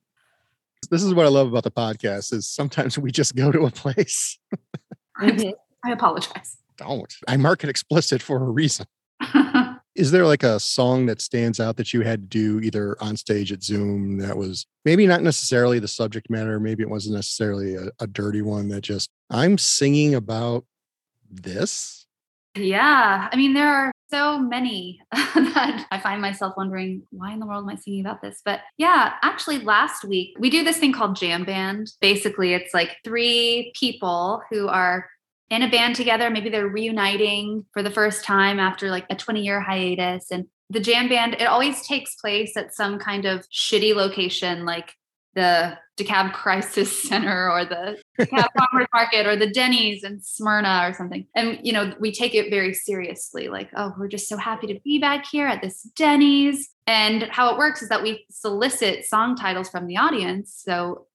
This 0.89 1.03
is 1.03 1.13
what 1.13 1.25
I 1.25 1.29
love 1.29 1.47
about 1.49 1.63
the 1.63 1.71
podcast 1.71 2.33
is 2.33 2.49
sometimes 2.49 2.97
we 2.97 3.11
just 3.11 3.35
go 3.35 3.51
to 3.51 3.65
a 3.65 3.71
place. 3.71 4.39
Mhm. 5.19 5.53
I 5.85 5.91
apologize. 5.91 6.57
Don't. 6.77 7.13
I 7.27 7.37
mark 7.37 7.63
it 7.63 7.69
explicit 7.69 8.21
for 8.21 8.37
a 8.37 8.49
reason. 8.49 8.85
Is 9.95 10.11
there 10.11 10.25
like 10.25 10.43
a 10.43 10.59
song 10.59 11.07
that 11.07 11.21
stands 11.21 11.59
out 11.59 11.75
that 11.77 11.93
you 11.93 12.01
had 12.01 12.21
to 12.21 12.27
do 12.27 12.59
either 12.61 12.95
on 13.01 13.17
stage 13.17 13.51
at 13.51 13.63
Zoom 13.63 14.17
that 14.19 14.37
was 14.37 14.65
maybe 14.85 15.05
not 15.05 15.23
necessarily 15.23 15.79
the 15.79 15.87
subject 15.89 16.29
matter, 16.29 16.59
maybe 16.59 16.83
it 16.83 16.89
wasn't 16.89 17.15
necessarily 17.15 17.75
a, 17.75 17.89
a 17.99 18.07
dirty 18.07 18.41
one 18.41 18.69
that 18.69 18.81
just 18.81 19.09
I'm 19.29 19.57
singing 19.57 20.15
about 20.15 20.65
this? 21.29 21.99
yeah. 22.55 23.29
I 23.31 23.35
mean, 23.35 23.53
there 23.53 23.67
are 23.67 23.91
so 24.09 24.39
many 24.39 24.99
that 25.11 25.85
I 25.91 25.99
find 25.99 26.21
myself 26.21 26.55
wondering, 26.57 27.03
why 27.11 27.31
in 27.31 27.39
the 27.39 27.45
world 27.45 27.63
am 27.63 27.69
I 27.69 27.75
singing 27.75 28.01
about 28.01 28.21
this? 28.21 28.41
But 28.43 28.61
yeah, 28.77 29.13
actually, 29.21 29.59
last 29.59 30.03
week 30.03 30.35
we 30.39 30.49
do 30.49 30.63
this 30.63 30.77
thing 30.77 30.93
called 30.93 31.15
Jam 31.15 31.43
Band. 31.43 31.91
Basically, 32.01 32.53
it's 32.53 32.73
like 32.73 32.97
three 33.03 33.71
people 33.79 34.41
who 34.49 34.67
are 34.67 35.09
in 35.49 35.63
a 35.63 35.69
band 35.69 35.95
together. 35.95 36.29
Maybe 36.29 36.49
they're 36.49 36.67
reuniting 36.67 37.65
for 37.73 37.81
the 37.83 37.91
first 37.91 38.23
time 38.23 38.59
after 38.59 38.89
like 38.89 39.05
a 39.09 39.15
20 39.15 39.41
year 39.41 39.59
hiatus. 39.59 40.31
And 40.31 40.45
the 40.69 40.79
jam 40.79 41.09
band, 41.09 41.35
it 41.35 41.45
always 41.45 41.85
takes 41.85 42.15
place 42.15 42.55
at 42.55 42.73
some 42.73 42.99
kind 42.99 43.25
of 43.25 43.45
shitty 43.49 43.95
location, 43.95 44.65
like 44.65 44.93
the 45.33 45.77
DeKalb 45.97 46.33
Crisis 46.33 47.03
Center 47.03 47.49
or 47.51 47.65
the 47.65 47.97
DeKalb 48.19 48.47
Farmers 48.57 48.87
Market 48.93 49.25
or 49.25 49.35
the 49.35 49.49
Denny's 49.49 50.03
in 50.03 50.21
Smyrna 50.21 50.87
or 50.87 50.93
something. 50.93 51.25
And, 51.35 51.59
you 51.63 51.73
know, 51.73 51.93
we 51.99 52.11
take 52.11 52.35
it 52.35 52.51
very 52.51 52.73
seriously 52.73 53.47
like, 53.47 53.69
oh, 53.75 53.93
we're 53.97 54.07
just 54.07 54.29
so 54.29 54.37
happy 54.37 54.67
to 54.67 54.79
be 54.83 54.99
back 54.99 55.25
here 55.25 55.47
at 55.47 55.61
this 55.61 55.83
Denny's. 55.95 56.69
And 56.85 57.23
how 57.23 57.51
it 57.51 57.57
works 57.57 57.81
is 57.81 57.89
that 57.89 58.03
we 58.03 58.25
solicit 58.29 59.05
song 59.05 59.35
titles 59.35 59.69
from 59.69 59.87
the 59.87 59.97
audience. 59.97 60.61
So 60.65 61.07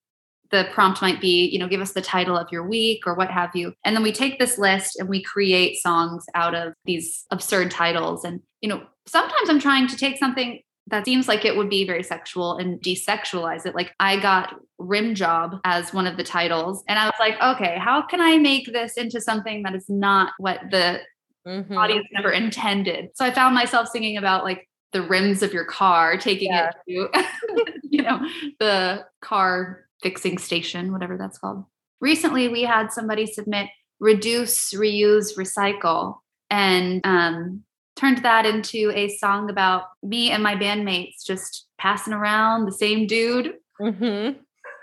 the 0.54 0.68
prompt 0.72 1.02
might 1.02 1.20
be, 1.20 1.46
you 1.46 1.58
know, 1.58 1.66
give 1.66 1.80
us 1.80 1.92
the 1.92 2.00
title 2.00 2.38
of 2.38 2.46
your 2.52 2.64
week 2.64 3.08
or 3.08 3.14
what 3.14 3.28
have 3.28 3.50
you. 3.54 3.74
And 3.84 3.96
then 3.96 4.04
we 4.04 4.12
take 4.12 4.38
this 4.38 4.56
list 4.56 4.96
and 5.00 5.08
we 5.08 5.20
create 5.20 5.78
songs 5.78 6.24
out 6.36 6.54
of 6.54 6.74
these 6.84 7.24
absurd 7.32 7.72
titles. 7.72 8.24
And, 8.24 8.40
you 8.60 8.68
know, 8.68 8.84
sometimes 9.04 9.50
I'm 9.50 9.58
trying 9.58 9.88
to 9.88 9.96
take 9.96 10.16
something 10.16 10.60
that 10.86 11.06
seems 11.06 11.26
like 11.26 11.44
it 11.44 11.56
would 11.56 11.68
be 11.68 11.84
very 11.84 12.04
sexual 12.04 12.56
and 12.56 12.80
desexualize 12.80 13.66
it. 13.66 13.74
Like 13.74 13.92
I 13.98 14.20
got 14.20 14.54
rim 14.78 15.16
job 15.16 15.58
as 15.64 15.92
one 15.92 16.06
of 16.06 16.16
the 16.16 16.22
titles. 16.22 16.84
And 16.86 17.00
I 17.00 17.06
was 17.06 17.14
like, 17.18 17.34
okay, 17.42 17.76
how 17.76 18.02
can 18.02 18.20
I 18.20 18.38
make 18.38 18.72
this 18.72 18.96
into 18.96 19.20
something 19.20 19.64
that 19.64 19.74
is 19.74 19.86
not 19.88 20.34
what 20.38 20.60
the 20.70 21.00
mm-hmm. 21.44 21.76
audience 21.76 22.06
never 22.12 22.30
intended? 22.30 23.08
So 23.14 23.24
I 23.24 23.32
found 23.32 23.56
myself 23.56 23.88
singing 23.88 24.18
about 24.18 24.44
like 24.44 24.68
the 24.94 25.02
rims 25.02 25.42
of 25.42 25.52
your 25.52 25.64
car, 25.66 26.16
taking 26.16 26.50
yeah. 26.50 26.70
it 26.86 27.10
to, 27.12 27.74
you 27.82 28.02
know, 28.02 28.26
the 28.60 29.04
car 29.20 29.84
fixing 30.02 30.38
station, 30.38 30.92
whatever 30.92 31.18
that's 31.18 31.36
called. 31.36 31.64
Recently, 32.00 32.48
we 32.48 32.62
had 32.62 32.92
somebody 32.92 33.26
submit 33.26 33.68
reduce, 34.00 34.72
reuse, 34.72 35.36
recycle, 35.36 36.18
and 36.50 37.00
um, 37.04 37.64
turned 37.96 38.18
that 38.18 38.46
into 38.46 38.92
a 38.94 39.08
song 39.16 39.50
about 39.50 39.84
me 40.02 40.30
and 40.30 40.42
my 40.42 40.54
bandmates 40.54 41.24
just 41.24 41.66
passing 41.78 42.12
around 42.12 42.66
the 42.66 42.72
same 42.72 43.06
dude. 43.06 43.54
Mm-hmm. 43.80 44.38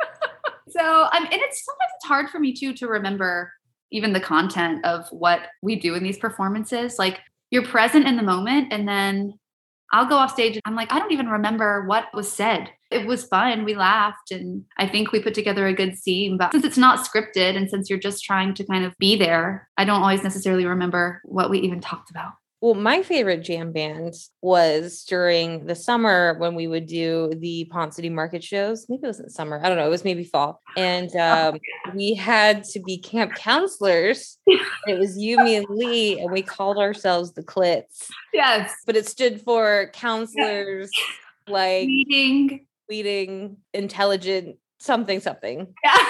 so, 0.70 1.08
I'm, 1.12 1.24
and 1.24 1.34
it's 1.34 1.65
sometimes 1.65 1.91
it's 1.96 2.06
hard 2.06 2.30
for 2.30 2.39
me 2.39 2.53
too 2.53 2.74
to 2.74 2.88
remember 2.88 3.53
even 3.91 4.13
the 4.13 4.20
content 4.20 4.86
of 4.86 5.08
what 5.10 5.41
we 5.62 5.75
do 5.75 5.96
in 5.96 6.03
these 6.03 6.18
performances. 6.18 6.98
Like 6.98 7.20
you're 7.50 7.65
present 7.65 8.08
in 8.08 8.15
the 8.15 8.24
moment, 8.24 8.72
and 8.72 8.88
then 8.88 9.38
I'll 9.91 10.05
go 10.05 10.15
off 10.15 10.31
stage 10.31 10.53
and 10.53 10.62
I'm 10.65 10.75
like, 10.75 10.91
I 10.91 11.00
don't 11.00 11.12
even 11.12 11.29
remember 11.29 11.86
what 11.86 12.13
was 12.13 12.31
said. 12.31 12.71
It 12.89 13.05
was 13.05 13.25
fun. 13.25 13.65
We 13.65 13.75
laughed 13.75 14.31
and 14.31 14.63
I 14.77 14.88
think 14.88 15.12
we 15.12 15.21
put 15.21 15.33
together 15.33 15.67
a 15.67 15.74
good 15.74 15.98
scene. 15.98 16.38
But 16.38 16.51
since 16.51 16.65
it's 16.65 16.77
not 16.77 17.05
scripted 17.05 17.55
and 17.55 17.69
since 17.69 17.89
you're 17.89 18.00
just 18.00 18.24
trying 18.24 18.53
to 18.55 18.63
kind 18.65 18.86
of 18.86 18.98
be 18.98 19.15
there, 19.15 19.69
I 19.77 19.86
don't 19.86 20.01
always 20.01 20.24
necessarily 20.24 20.65
remember 20.65 21.21
what 21.25 21.50
we 21.50 21.60
even 21.60 21.81
talked 21.81 22.10
about. 22.10 22.33
Well, 22.62 22.75
my 22.75 23.01
favorite 23.01 23.41
jam 23.41 23.72
band 23.72 24.13
was 24.44 25.03
during 25.03 25.65
the 25.65 25.74
summer 25.74 26.36
when 26.38 26.53
we 26.53 26.68
would 26.68 26.86
do 26.86 27.34
the 27.36 27.65
Ponce 27.72 27.96
City 27.96 28.10
market 28.10 28.44
shows. 28.44 28.86
Maybe 28.88 29.01
it 29.03 29.08
wasn't 29.08 29.32
summer. 29.32 29.60
I 29.63 29.68
don't 29.68 29.80
know. 29.80 29.88
It 29.88 29.89
was 29.89 30.03
maybe 30.03 30.24
fall. 30.24 30.62
And 30.77 31.10
oh, 31.15 31.50
um, 31.50 31.60
we 31.96 32.13
had 32.13 32.63
to 32.65 32.80
be 32.80 33.00
camp 33.00 33.34
counselors. 33.34 34.38
it 34.46 35.00
was 35.00 35.18
you, 35.18 35.38
me, 35.44 35.56
and 35.56 35.65
Lee, 35.70 36.20
and 36.20 36.32
we 36.32 36.44
called 36.44 36.77
ourselves 36.77 37.34
the 37.34 37.41
Clits. 37.41 38.12
Yes. 38.32 38.72
But 38.86 38.96
it 38.96 39.08
stood 39.08 39.41
for 39.41 39.89
counselors 39.94 40.91
like 41.48 41.88
leading, 41.88 42.68
leading, 42.88 43.58
intelligent, 43.74 44.58
something, 44.77 45.20
something. 45.20 45.74
Yeah 45.84 46.06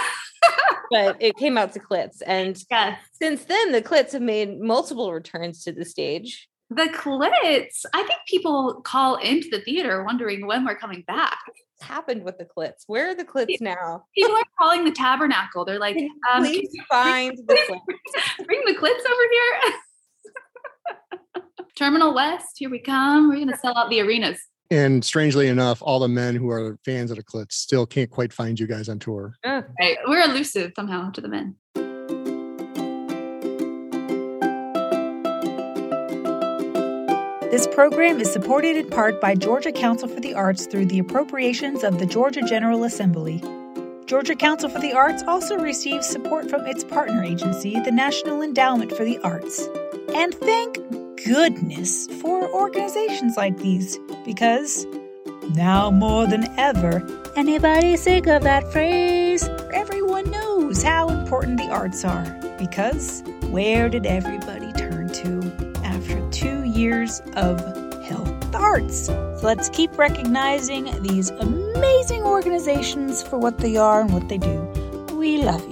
but 0.92 1.18
it 1.20 1.38
came 1.38 1.58
out 1.58 1.74
to 1.74 1.80
Clits. 1.80 2.22
And 2.26 2.62
yes. 2.70 3.00
since 3.14 3.46
then, 3.46 3.72
the 3.72 3.82
Clits 3.82 4.12
have 4.12 4.22
made 4.22 4.60
multiple 4.60 5.12
returns 5.12 5.64
to 5.64 5.72
the 5.72 5.86
stage. 5.86 6.50
The 6.70 6.90
Clits, 6.94 7.86
I 7.94 8.04
think 8.04 8.20
people 8.28 8.82
call 8.84 9.16
into 9.16 9.50
the 9.50 9.62
theater 9.62 10.04
wondering 10.04 10.46
when 10.46 10.66
we're 10.66 10.78
coming 10.78 11.04
back. 11.08 11.40
What's 11.48 11.90
happened 11.90 12.24
with 12.24 12.38
the 12.38 12.46
Clits? 12.46 12.84
Where 12.88 13.10
are 13.10 13.16
the 13.16 13.26
Clits 13.26 13.60
now? 13.62 14.04
People 14.16 14.36
are 14.36 14.44
calling 14.60 14.84
the 14.86 14.92
Tabernacle. 14.92 15.66
They're 15.66 15.80
like, 15.80 15.98
um, 16.32 16.44
please 16.44 16.70
find 16.90 17.38
the 17.38 17.54
Clits. 17.54 18.46
Bring 18.46 18.62
the 18.66 18.76
Clits 18.76 19.04
over 19.10 19.26
here. 19.32 19.74
Terminal 21.76 22.14
West, 22.14 22.58
here 22.58 22.70
we 22.70 22.80
come. 22.80 23.30
We're 23.30 23.36
going 23.36 23.48
to 23.50 23.58
sell 23.58 23.78
out 23.78 23.90
the 23.90 24.02
arenas. 24.02 24.40
And 24.72 25.04
strangely 25.04 25.50
enough, 25.50 25.82
all 25.82 26.00
the 26.00 26.08
men 26.08 26.34
who 26.34 26.50
are 26.50 26.80
fans 26.86 27.12
of 27.12 27.18
the 27.18 27.24
Clits 27.24 27.52
still 27.52 27.86
can't 27.86 28.10
quite 28.10 28.32
find 28.32 28.58
you 28.58 28.66
guys 28.66 28.88
on 28.88 29.00
tour. 29.00 29.36
Oh, 29.44 29.64
right. 29.80 29.98
We're 30.08 30.24
elusive 30.24 30.72
somehow 30.78 31.12
to 31.12 31.20
the 31.20 31.28
men. 31.28 31.58
This 37.52 37.68
program 37.68 38.22
is 38.22 38.32
supported 38.32 38.78
in 38.78 38.90
part 38.90 39.20
by 39.20 39.36
Georgia 39.36 39.74
Council 39.74 40.08
for 40.08 40.22
the 40.22 40.34
Arts 40.34 40.68
through 40.68 40.86
the 40.86 41.00
appropriations 41.00 41.84
of 41.84 42.00
the 42.00 42.06
Georgia 42.06 42.42
General 42.42 42.86
Assembly. 42.86 43.44
Georgia 44.06 44.38
Council 44.38 44.70
for 44.70 44.80
the 44.80 44.94
Arts 44.94 45.22
also 45.28 45.58
receives 45.58 46.08
support 46.08 46.50
from 46.50 46.66
its 46.66 46.86
partner 46.86 47.26
agency, 47.26 47.78
the 47.82 47.92
National 47.92 48.42
Endowment 48.42 48.94
for 48.94 49.04
the 49.04 49.20
Arts. 49.20 49.68
And 50.16 50.34
thank 50.34 50.78
goodness 51.26 52.08
for 52.22 52.50
organizations 52.54 53.38
like 53.38 53.58
these 53.58 53.98
because 54.26 54.86
now 55.56 55.92
more 55.92 56.28
than 56.28 56.46
ever, 56.60 57.06
anybody 57.36 57.98
sick 57.98 58.28
of 58.28 58.44
that 58.44 58.72
phrase? 58.72 59.48
Everyone 59.74 60.30
knows 60.32 60.84
how 60.84 61.10
important 61.10 61.58
the 61.58 61.70
arts 61.70 62.04
are 62.06 62.26
because 62.58 63.24
where 63.50 63.90
did 63.90 64.06
everybody 64.06 64.72
turn 64.74 65.10
to 65.10 65.80
after 65.84 66.30
two 66.30 66.64
years 66.64 67.22
of 67.36 67.60
hell? 68.06 68.24
The 68.52 68.58
arts. 68.58 69.06
So 69.06 69.40
let's 69.44 69.70
keep 69.70 69.98
recognizing 69.98 71.02
these 71.02 71.30
amazing 71.30 72.24
organizations 72.24 73.24
for 73.24 73.38
what 73.38 73.58
they 73.58 73.78
are 73.78 74.02
and 74.02 74.14
what 74.14 74.30
they 74.30 74.38
do. 74.38 74.62
We 75.14 75.44
love 75.44 75.62
you. 75.70 75.71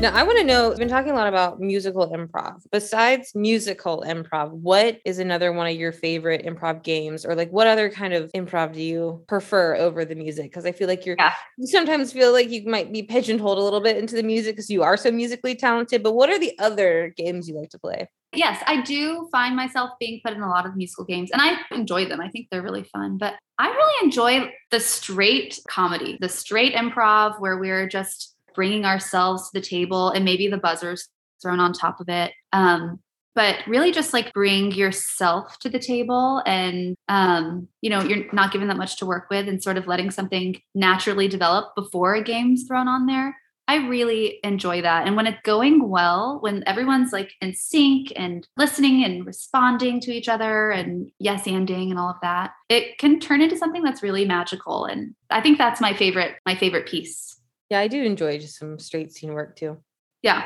Now, 0.00 0.14
I 0.14 0.22
want 0.22 0.38
to 0.38 0.44
know, 0.44 0.68
we've 0.68 0.78
been 0.78 0.88
talking 0.88 1.10
a 1.10 1.14
lot 1.16 1.26
about 1.26 1.58
musical 1.58 2.08
improv. 2.12 2.62
Besides 2.70 3.32
musical 3.34 4.04
improv, 4.06 4.52
what 4.52 5.00
is 5.04 5.18
another 5.18 5.52
one 5.52 5.66
of 5.66 5.74
your 5.74 5.90
favorite 5.90 6.46
improv 6.46 6.84
games? 6.84 7.26
Or 7.26 7.34
like 7.34 7.50
what 7.50 7.66
other 7.66 7.90
kind 7.90 8.14
of 8.14 8.30
improv 8.30 8.74
do 8.74 8.80
you 8.80 9.24
prefer 9.26 9.74
over 9.74 10.04
the 10.04 10.14
music? 10.14 10.44
Because 10.44 10.66
I 10.66 10.70
feel 10.70 10.86
like 10.86 11.04
you're 11.04 11.16
yeah. 11.18 11.32
you 11.56 11.66
sometimes 11.66 12.12
feel 12.12 12.32
like 12.32 12.48
you 12.48 12.62
might 12.64 12.92
be 12.92 13.02
pigeonholed 13.02 13.58
a 13.58 13.60
little 13.60 13.80
bit 13.80 13.96
into 13.96 14.14
the 14.14 14.22
music 14.22 14.54
because 14.54 14.70
you 14.70 14.84
are 14.84 14.96
so 14.96 15.10
musically 15.10 15.56
talented. 15.56 16.04
But 16.04 16.14
what 16.14 16.30
are 16.30 16.38
the 16.38 16.56
other 16.60 17.12
games 17.16 17.48
you 17.48 17.58
like 17.58 17.70
to 17.70 17.78
play? 17.80 18.08
Yes, 18.32 18.62
I 18.68 18.82
do 18.82 19.28
find 19.32 19.56
myself 19.56 19.90
being 19.98 20.20
put 20.24 20.32
in 20.32 20.42
a 20.42 20.48
lot 20.48 20.64
of 20.64 20.76
musical 20.76 21.06
games 21.06 21.32
and 21.32 21.42
I 21.42 21.56
enjoy 21.72 22.04
them. 22.04 22.20
I 22.20 22.28
think 22.28 22.46
they're 22.52 22.62
really 22.62 22.84
fun. 22.84 23.18
But 23.18 23.34
I 23.58 23.66
really 23.66 24.04
enjoy 24.04 24.52
the 24.70 24.78
straight 24.78 25.58
comedy, 25.68 26.18
the 26.20 26.28
straight 26.28 26.74
improv 26.74 27.40
where 27.40 27.58
we're 27.58 27.88
just 27.88 28.36
bringing 28.58 28.84
ourselves 28.84 29.48
to 29.48 29.60
the 29.60 29.64
table 29.64 30.10
and 30.10 30.24
maybe 30.24 30.48
the 30.48 30.58
buzzers 30.58 31.08
thrown 31.40 31.60
on 31.60 31.72
top 31.72 32.00
of 32.00 32.08
it. 32.08 32.32
Um, 32.52 32.98
but 33.36 33.58
really 33.68 33.92
just 33.92 34.12
like 34.12 34.32
bring 34.32 34.72
yourself 34.72 35.60
to 35.60 35.68
the 35.68 35.78
table 35.78 36.42
and 36.44 36.96
um, 37.08 37.68
you 37.82 37.88
know 37.88 38.02
you're 38.02 38.24
not 38.32 38.50
given 38.50 38.66
that 38.66 38.76
much 38.76 38.96
to 38.96 39.06
work 39.06 39.28
with 39.30 39.48
and 39.48 39.62
sort 39.62 39.76
of 39.76 39.86
letting 39.86 40.10
something 40.10 40.60
naturally 40.74 41.28
develop 41.28 41.72
before 41.76 42.16
a 42.16 42.22
game's 42.24 42.64
thrown 42.66 42.88
on 42.88 43.06
there. 43.06 43.36
I 43.68 43.86
really 43.86 44.40
enjoy 44.42 44.82
that. 44.82 45.06
And 45.06 45.14
when 45.14 45.28
it's 45.28 45.42
going 45.44 45.88
well 45.88 46.38
when 46.40 46.64
everyone's 46.66 47.12
like 47.12 47.30
in 47.40 47.54
sync 47.54 48.12
and 48.16 48.44
listening 48.56 49.04
and 49.04 49.24
responding 49.24 50.00
to 50.00 50.10
each 50.10 50.28
other 50.28 50.70
and 50.72 51.12
yes 51.20 51.44
anding 51.44 51.90
and 51.90 51.98
all 52.00 52.10
of 52.10 52.16
that 52.22 52.54
it 52.68 52.98
can 52.98 53.20
turn 53.20 53.40
into 53.40 53.56
something 53.56 53.84
that's 53.84 54.02
really 54.02 54.24
magical. 54.24 54.84
And 54.84 55.14
i 55.30 55.40
think 55.40 55.58
that's 55.58 55.80
my 55.80 55.94
favorite 55.94 56.34
my 56.44 56.56
favorite 56.56 56.88
piece 56.88 57.37
yeah, 57.70 57.80
I 57.80 57.88
do 57.88 58.02
enjoy 58.02 58.38
just 58.38 58.58
some 58.58 58.78
straight 58.78 59.12
scene 59.12 59.34
work 59.34 59.56
too. 59.56 59.78
Yeah. 60.22 60.44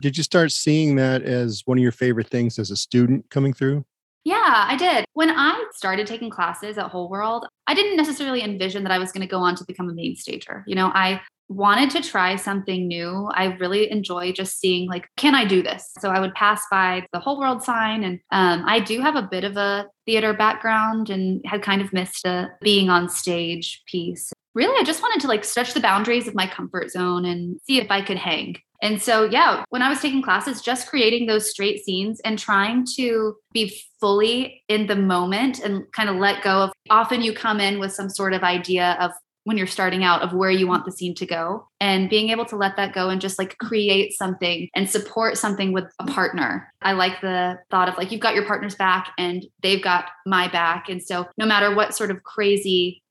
Did 0.00 0.16
you 0.16 0.22
start 0.22 0.52
seeing 0.52 0.96
that 0.96 1.22
as 1.22 1.62
one 1.64 1.78
of 1.78 1.82
your 1.82 1.92
favorite 1.92 2.28
things 2.28 2.58
as 2.58 2.70
a 2.70 2.76
student 2.76 3.28
coming 3.30 3.52
through? 3.52 3.84
Yeah, 4.24 4.66
I 4.68 4.76
did. 4.76 5.06
When 5.14 5.30
I 5.30 5.64
started 5.72 6.06
taking 6.06 6.28
classes 6.28 6.76
at 6.76 6.90
Whole 6.90 7.08
World, 7.08 7.46
I 7.66 7.74
didn't 7.74 7.96
necessarily 7.96 8.42
envision 8.42 8.82
that 8.82 8.92
I 8.92 8.98
was 8.98 9.10
going 9.10 9.22
to 9.22 9.30
go 9.30 9.38
on 9.38 9.56
to 9.56 9.64
become 9.64 9.88
a 9.88 9.94
main 9.94 10.16
stager. 10.16 10.64
You 10.66 10.74
know, 10.74 10.90
I 10.94 11.20
wanted 11.48 11.90
to 11.90 12.02
try 12.02 12.36
something 12.36 12.86
new. 12.86 13.30
I 13.32 13.46
really 13.56 13.90
enjoy 13.90 14.32
just 14.32 14.60
seeing, 14.60 14.86
like, 14.86 15.08
can 15.16 15.34
I 15.34 15.46
do 15.46 15.62
this? 15.62 15.90
So 15.98 16.10
I 16.10 16.20
would 16.20 16.34
pass 16.34 16.62
by 16.70 17.06
the 17.12 17.20
whole 17.20 17.40
world 17.40 17.62
sign. 17.62 18.04
And 18.04 18.20
um, 18.30 18.64
I 18.66 18.80
do 18.80 19.00
have 19.00 19.16
a 19.16 19.22
bit 19.22 19.44
of 19.44 19.56
a 19.56 19.86
theater 20.04 20.34
background 20.34 21.08
and 21.08 21.40
had 21.46 21.62
kind 21.62 21.80
of 21.80 21.92
missed 21.92 22.26
a 22.26 22.50
being 22.60 22.90
on 22.90 23.08
stage 23.08 23.82
piece. 23.86 24.30
Really, 24.54 24.78
I 24.78 24.84
just 24.84 25.02
wanted 25.02 25.20
to 25.22 25.28
like 25.28 25.44
stretch 25.44 25.74
the 25.74 25.80
boundaries 25.80 26.26
of 26.26 26.34
my 26.34 26.46
comfort 26.46 26.90
zone 26.90 27.24
and 27.24 27.60
see 27.66 27.78
if 27.78 27.90
I 27.90 28.02
could 28.02 28.16
hang. 28.16 28.56
And 28.80 29.02
so, 29.02 29.24
yeah, 29.24 29.64
when 29.70 29.82
I 29.82 29.88
was 29.88 30.00
taking 30.00 30.22
classes, 30.22 30.62
just 30.62 30.88
creating 30.88 31.26
those 31.26 31.50
straight 31.50 31.84
scenes 31.84 32.20
and 32.24 32.38
trying 32.38 32.86
to 32.96 33.34
be 33.52 33.76
fully 34.00 34.62
in 34.68 34.86
the 34.86 34.96
moment 34.96 35.58
and 35.58 35.90
kind 35.92 36.08
of 36.08 36.16
let 36.16 36.42
go 36.42 36.62
of 36.62 36.72
often 36.88 37.20
you 37.20 37.32
come 37.32 37.60
in 37.60 37.80
with 37.80 37.92
some 37.92 38.08
sort 38.08 38.34
of 38.34 38.44
idea 38.44 38.96
of 39.00 39.10
when 39.48 39.56
you're 39.56 39.66
starting 39.66 40.04
out 40.04 40.20
of 40.20 40.34
where 40.34 40.50
you 40.50 40.68
want 40.68 40.84
the 40.84 40.92
scene 40.92 41.14
to 41.14 41.24
go 41.24 41.66
and 41.80 42.10
being 42.10 42.28
able 42.28 42.44
to 42.44 42.54
let 42.54 42.76
that 42.76 42.92
go 42.92 43.08
and 43.08 43.18
just 43.18 43.38
like 43.38 43.56
create 43.56 44.12
something 44.12 44.68
and 44.76 44.90
support 44.90 45.38
something 45.38 45.72
with 45.72 45.86
a 45.98 46.06
partner. 46.06 46.70
I 46.82 46.92
like 46.92 47.22
the 47.22 47.58
thought 47.70 47.88
of 47.88 47.96
like 47.96 48.12
you've 48.12 48.20
got 48.20 48.34
your 48.34 48.44
partner's 48.44 48.74
back 48.74 49.12
and 49.16 49.44
they've 49.62 49.82
got 49.82 50.10
my 50.26 50.48
back. 50.48 50.90
And 50.90 51.02
so 51.02 51.26
no 51.38 51.46
matter 51.46 51.74
what 51.74 51.96
sort 51.96 52.10
of 52.10 52.22
crazy 52.24 53.02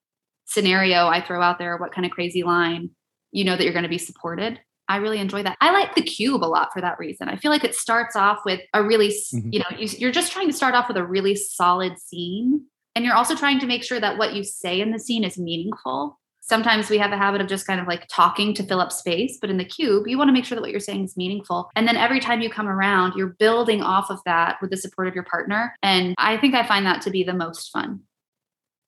scenario 0.48 1.08
I 1.08 1.22
throw 1.22 1.42
out 1.42 1.60
there, 1.60 1.78
what 1.78 1.94
kind 1.94 2.06
of 2.06 2.12
crazy 2.12 2.44
line, 2.44 2.90
you 3.32 3.44
know 3.44 3.56
that 3.56 3.64
you're 3.64 3.74
going 3.74 3.84
to 3.84 3.90
be 3.90 3.98
supported. 3.98 4.60
I 4.90 4.98
really 4.98 5.20
enjoy 5.20 5.44
that. 5.44 5.58
I 5.60 5.72
like 5.72 5.96
the 5.96 6.02
cube 6.02 6.44
a 6.44 6.48
lot 6.48 6.70
for 6.74 6.82
that 6.82 6.98
reason. 6.98 7.28
I 7.28 7.36
feel 7.36 7.52
like 7.52 7.66
it 7.66 7.76
starts 7.76 8.16
off 8.16 8.40
with 8.46 8.62
a 8.74 8.82
really, 8.82 9.10
mm-hmm. 9.10 9.50
you 9.52 9.60
know, 9.60 9.66
you, 9.78 9.88
you're 9.98 10.12
just 10.12 10.32
trying 10.32 10.48
to 10.48 10.54
start 10.54 10.76
off 10.76 10.88
with 10.88 10.98
a 10.98 11.06
really 11.06 11.36
solid 11.36 12.00
scene. 12.00 12.66
And 12.96 13.04
you're 13.04 13.14
also 13.14 13.36
trying 13.36 13.60
to 13.60 13.68
make 13.68 13.84
sure 13.84 14.00
that 14.00 14.18
what 14.18 14.34
you 14.34 14.44
say 14.44 14.80
in 14.80 14.92
the 14.92 15.00
scene 15.00 15.26
is 15.26 15.38
meaningful 15.38 16.18
sometimes 16.48 16.90
we 16.90 16.98
have 16.98 17.12
a 17.12 17.18
habit 17.18 17.42
of 17.42 17.48
just 17.48 17.68
kind 17.68 17.82
of 17.82 17.88
like 17.88 18.08
talking 18.08 18.54
to 18.54 18.64
fill 18.64 18.80
up 18.80 18.92
space 18.92 19.38
but 19.40 19.50
in 19.50 19.58
the 19.58 19.66
cube 19.66 20.08
you 20.08 20.18
want 20.18 20.28
to 20.28 20.34
make 20.34 20.46
sure 20.46 20.56
that 20.56 20.62
what 20.62 20.72
you're 20.72 20.80
saying 20.80 21.04
is 21.04 21.18
meaningful 21.18 21.70
and 21.76 21.88
then 21.88 21.98
every 21.98 22.20
time 22.20 22.42
you 22.42 22.50
come 22.50 22.68
around 22.68 23.14
you're 23.16 23.36
building 23.40 23.82
off 23.82 24.10
of 24.10 24.20
that 24.26 24.58
with 24.62 24.72
the 24.72 24.78
support 24.78 25.08
of 25.08 25.14
your 25.14 25.24
partner 25.26 25.76
and 25.84 26.16
i 26.18 26.38
think 26.38 26.56
i 26.56 26.66
find 26.66 26.86
that 26.86 27.02
to 27.02 27.10
be 27.10 27.24
the 27.24 27.34
most 27.34 27.70
fun 27.72 28.00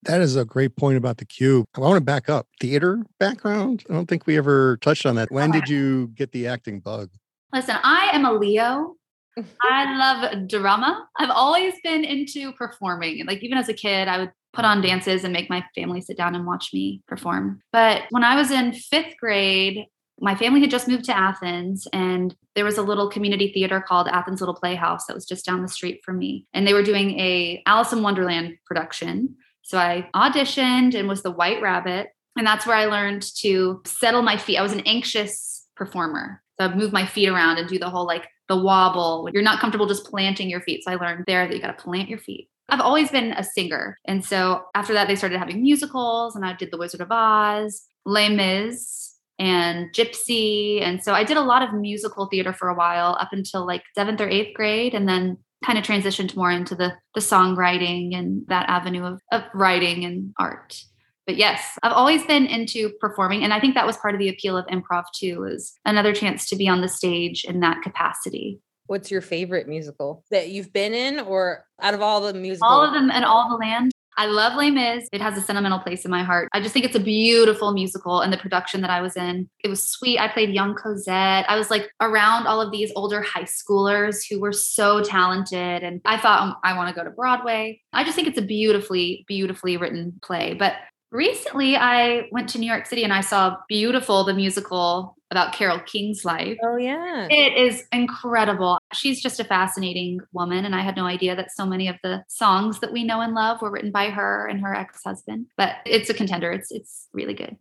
that 0.04 0.22
is 0.22 0.36
a 0.36 0.46
great 0.46 0.76
point 0.76 0.98
about 0.98 1.18
the 1.18 1.26
cube. 1.26 1.66
I 1.76 1.80
want 1.82 1.98
to 1.98 2.02
back 2.02 2.30
up. 2.30 2.48
Theater 2.60 3.04
background? 3.20 3.84
I 3.90 3.94
don't 3.94 4.08
think 4.08 4.26
we 4.26 4.38
ever 4.38 4.78
touched 4.78 5.06
on 5.06 5.16
that. 5.16 5.32
When 5.32 5.52
did 5.52 5.68
you 5.68 6.08
get 6.16 6.32
the 6.32 6.48
acting 6.48 6.80
bug? 6.80 7.10
Listen, 7.54 7.78
I 7.84 8.10
am 8.14 8.26
a 8.26 8.34
Leo. 8.34 8.96
I 9.62 9.98
love 9.98 10.48
drama. 10.48 11.08
I've 11.18 11.30
always 11.30 11.74
been 11.84 12.04
into 12.04 12.52
performing. 12.54 13.26
Like 13.26 13.44
even 13.44 13.58
as 13.58 13.70
a 13.70 13.74
kid, 13.74 14.08
I 14.08 14.20
would 14.20 14.32
put 14.54 14.66
on 14.66 14.82
dances 14.82 15.24
and 15.24 15.34
make 15.34 15.50
my 15.50 15.64
family 15.76 16.02
sit 16.02 16.18
down 16.18 16.36
and 16.36 16.46
watch 16.46 16.72
me 16.74 17.02
perform. 17.08 17.62
But 17.72 18.04
when 18.10 18.24
I 18.24 18.36
was 18.36 18.52
in 18.52 18.74
fifth 18.74 19.16
grade, 19.20 19.86
my 20.22 20.36
family 20.36 20.60
had 20.60 20.72
just 20.72 20.88
moved 20.88 21.06
to 21.06 21.16
Athens 21.16 21.88
and 21.94 22.36
there 22.56 22.66
was 22.66 22.78
a 22.78 22.82
little 22.82 23.10
community 23.10 23.54
theater 23.54 23.80
called 23.80 24.08
Athens 24.08 24.42
Little 24.42 24.56
Playhouse 24.56 25.06
that 25.06 25.14
was 25.14 25.26
just 25.26 25.46
down 25.46 25.62
the 25.62 25.68
street 25.70 26.02
from 26.04 26.18
me. 26.18 26.46
And 26.54 26.68
they 26.68 26.74
were 26.74 26.84
doing 26.84 27.18
a 27.20 27.64
Alice 27.66 27.94
in 27.94 28.02
Wonderland 28.04 28.58
production. 28.66 29.38
So 29.70 29.78
I 29.78 30.10
auditioned 30.16 30.96
and 30.96 31.08
was 31.08 31.22
the 31.22 31.30
white 31.30 31.62
rabbit. 31.62 32.08
And 32.36 32.48
that's 32.48 32.66
where 32.66 32.76
I 32.76 32.86
learned 32.86 33.22
to 33.42 33.84
settle 33.86 34.24
my 34.24 34.36
feet. 34.36 34.58
I 34.58 34.64
was 34.64 34.74
an 34.74 34.80
anxious 34.88 35.68
performer. 35.76 36.42
So 36.58 36.66
I'd 36.66 36.76
move 36.76 36.92
my 36.92 37.06
feet 37.06 37.30
around 37.30 37.60
and 37.60 37.70
do 37.70 37.78
the 37.78 37.90
whole 37.90 38.08
like 38.08 38.28
the 38.48 38.58
wobble. 38.58 39.30
You're 39.32 39.44
not 39.44 39.60
comfortable 39.60 39.86
just 39.86 40.06
planting 40.06 40.50
your 40.50 40.62
feet. 40.62 40.84
So 40.84 40.92
I 40.92 40.96
learned 40.96 41.26
there 41.28 41.48
that 41.48 41.54
you 41.54 41.62
got 41.62 41.78
to 41.78 41.84
plant 41.84 42.10
your 42.10 42.18
feet. 42.18 42.50
I've 42.68 42.82
always 42.82 43.12
been 43.12 43.32
a 43.34 43.44
singer. 43.44 44.00
And 44.06 44.26
so 44.26 44.64
after 44.74 44.94
that, 44.94 45.08
they 45.08 45.16
started 45.16 45.38
having 45.38 45.62
musicals, 45.62 46.36
and 46.36 46.44
I 46.44 46.54
did 46.54 46.72
The 46.72 46.78
Wizard 46.78 47.02
of 47.02 47.12
Oz, 47.12 47.84
Les 48.06 48.30
Mis, 48.30 49.16
and 49.38 49.94
Gypsy. 49.94 50.82
And 50.82 51.04
so 51.04 51.14
I 51.14 51.24
did 51.24 51.38
a 51.38 51.42
lot 51.42 51.62
of 51.62 51.76
musical 51.76 52.26
theater 52.26 52.54
for 52.54 52.70
a 52.70 52.76
while 52.76 53.18
up 53.20 53.30
until 53.34 53.68
like 53.68 53.84
seventh 53.94 54.20
or 54.20 54.30
eighth 54.30 54.56
grade, 54.56 54.96
and 54.96 55.08
then 55.08 55.38
kind 55.66 55.78
of 55.78 55.84
transitioned 55.84 56.36
more 56.36 56.52
into 56.52 56.76
the, 56.76 56.94
the 57.16 57.22
songwriting 57.22 58.16
and 58.16 58.44
that 58.48 58.70
avenue 58.70 59.04
of, 59.06 59.22
of 59.32 59.44
writing 59.54 60.06
and 60.06 60.34
art. 60.40 60.82
But 61.28 61.38
yes, 61.38 61.78
I've 61.84 61.92
always 61.92 62.26
been 62.26 62.48
into 62.48 62.90
performing. 63.00 63.44
And 63.44 63.54
I 63.54 63.60
think 63.60 63.76
that 63.76 63.86
was 63.86 63.98
part 63.98 64.16
of 64.16 64.20
the 64.20 64.30
appeal 64.30 64.58
of 64.58 64.66
improv 64.66 65.04
too, 65.16 65.44
is 65.44 65.74
another 65.86 66.14
chance 66.14 66.50
to 66.50 66.56
be 66.56 66.68
on 66.68 66.82
the 66.82 66.88
stage 66.88 67.44
in 67.44 67.60
that 67.60 67.84
capacity. 67.84 68.60
What's 68.88 69.12
your 69.12 69.22
favorite 69.22 69.68
musical 69.68 70.24
that 70.32 70.50
you've 70.50 70.74
been 70.74 70.96
in 70.96 71.20
or 71.20 71.66
out 71.80 71.94
of 71.94 72.02
all 72.02 72.22
the 72.22 72.34
musicals? 72.34 72.72
All 72.72 72.84
of 72.84 72.94
them 72.94 73.12
and 73.12 73.24
all 73.24 73.48
the 73.50 73.58
land. 73.58 73.92
I 74.20 74.26
love 74.26 74.56
Les 74.56 74.70
Mis. 74.70 75.08
It 75.14 75.22
has 75.22 75.38
a 75.38 75.42
sentimental 75.42 75.80
place 75.80 76.04
in 76.04 76.12
my 76.12 76.24
heart. 76.24 76.50
I 76.52 76.60
just 76.60 76.74
think 76.74 76.84
it's 76.84 76.96
a 76.96 77.00
beautiful 77.00 77.72
musical 77.72 78.20
and 78.20 78.34
the 78.34 78.38
production 78.38 78.82
that 78.82 78.90
I 78.90 79.00
was 79.00 79.16
in. 79.16 79.50
It 79.64 79.70
was 79.70 79.82
sweet. 79.82 80.20
I 80.20 80.28
played 80.28 80.50
young 80.50 80.76
Cosette. 80.76 81.50
I 81.50 81.58
was 81.58 81.72
like 81.72 81.90
around 82.02 82.46
all 82.46 82.60
of 82.60 82.70
these 82.70 82.92
older 82.98 83.22
high 83.22 83.46
schoolers 83.46 84.26
who 84.30 84.42
were 84.42 84.52
so 84.52 85.02
talented. 85.02 85.84
And 85.84 86.02
I 86.04 86.18
thought, 86.18 86.42
um, 86.42 86.58
I 86.66 86.76
want 86.76 86.94
to 86.94 87.02
go 87.02 87.06
to 87.06 87.16
Broadway. 87.16 87.80
I 87.94 88.04
just 88.04 88.18
think 88.18 88.28
it's 88.28 88.38
a 88.38 88.42
beautifully, 88.42 89.24
beautifully 89.26 89.78
written 89.78 90.20
play. 90.22 90.54
But 90.54 90.74
recently 91.12 91.78
I 91.78 92.28
went 92.34 92.50
to 92.50 92.60
New 92.60 92.68
York 92.68 92.88
City 92.88 93.06
and 93.06 93.14
I 93.14 93.22
saw 93.22 93.56
Beautiful, 93.70 94.26
the 94.26 94.34
musical 94.34 95.16
about 95.32 95.54
Carole 95.54 95.80
King's 95.80 96.26
life. 96.26 96.58
Oh, 96.64 96.78
yeah. 96.78 97.28
It 97.30 97.58
is 97.58 97.84
incredible. 97.92 98.80
She's 98.94 99.22
just 99.22 99.40
a 99.40 99.44
fascinating 99.44 100.22
woman. 100.34 100.66
And 100.66 100.76
I 100.76 100.82
had 100.82 100.96
no 100.96 101.06
idea 101.06 101.36
that 101.36 101.52
so 101.52 101.66
many 101.66 101.88
of 101.88 101.98
the 102.04 102.24
songs 102.28 102.80
that 102.80 102.92
we 102.92 103.04
know 103.04 103.22
and 103.22 103.34
love 103.34 103.62
were 103.62 103.70
written 103.70 103.92
by 103.92 104.10
her 104.10 104.48
and 104.48 104.62
her 104.62 104.74
ex 104.74 105.02
husband. 105.04 105.48
But 105.56 105.76
it's 105.86 106.10
a 106.10 106.14
contender. 106.14 106.52
It's, 106.52 106.72
it's 106.72 107.08
really 107.14 107.36
good. 107.36 107.58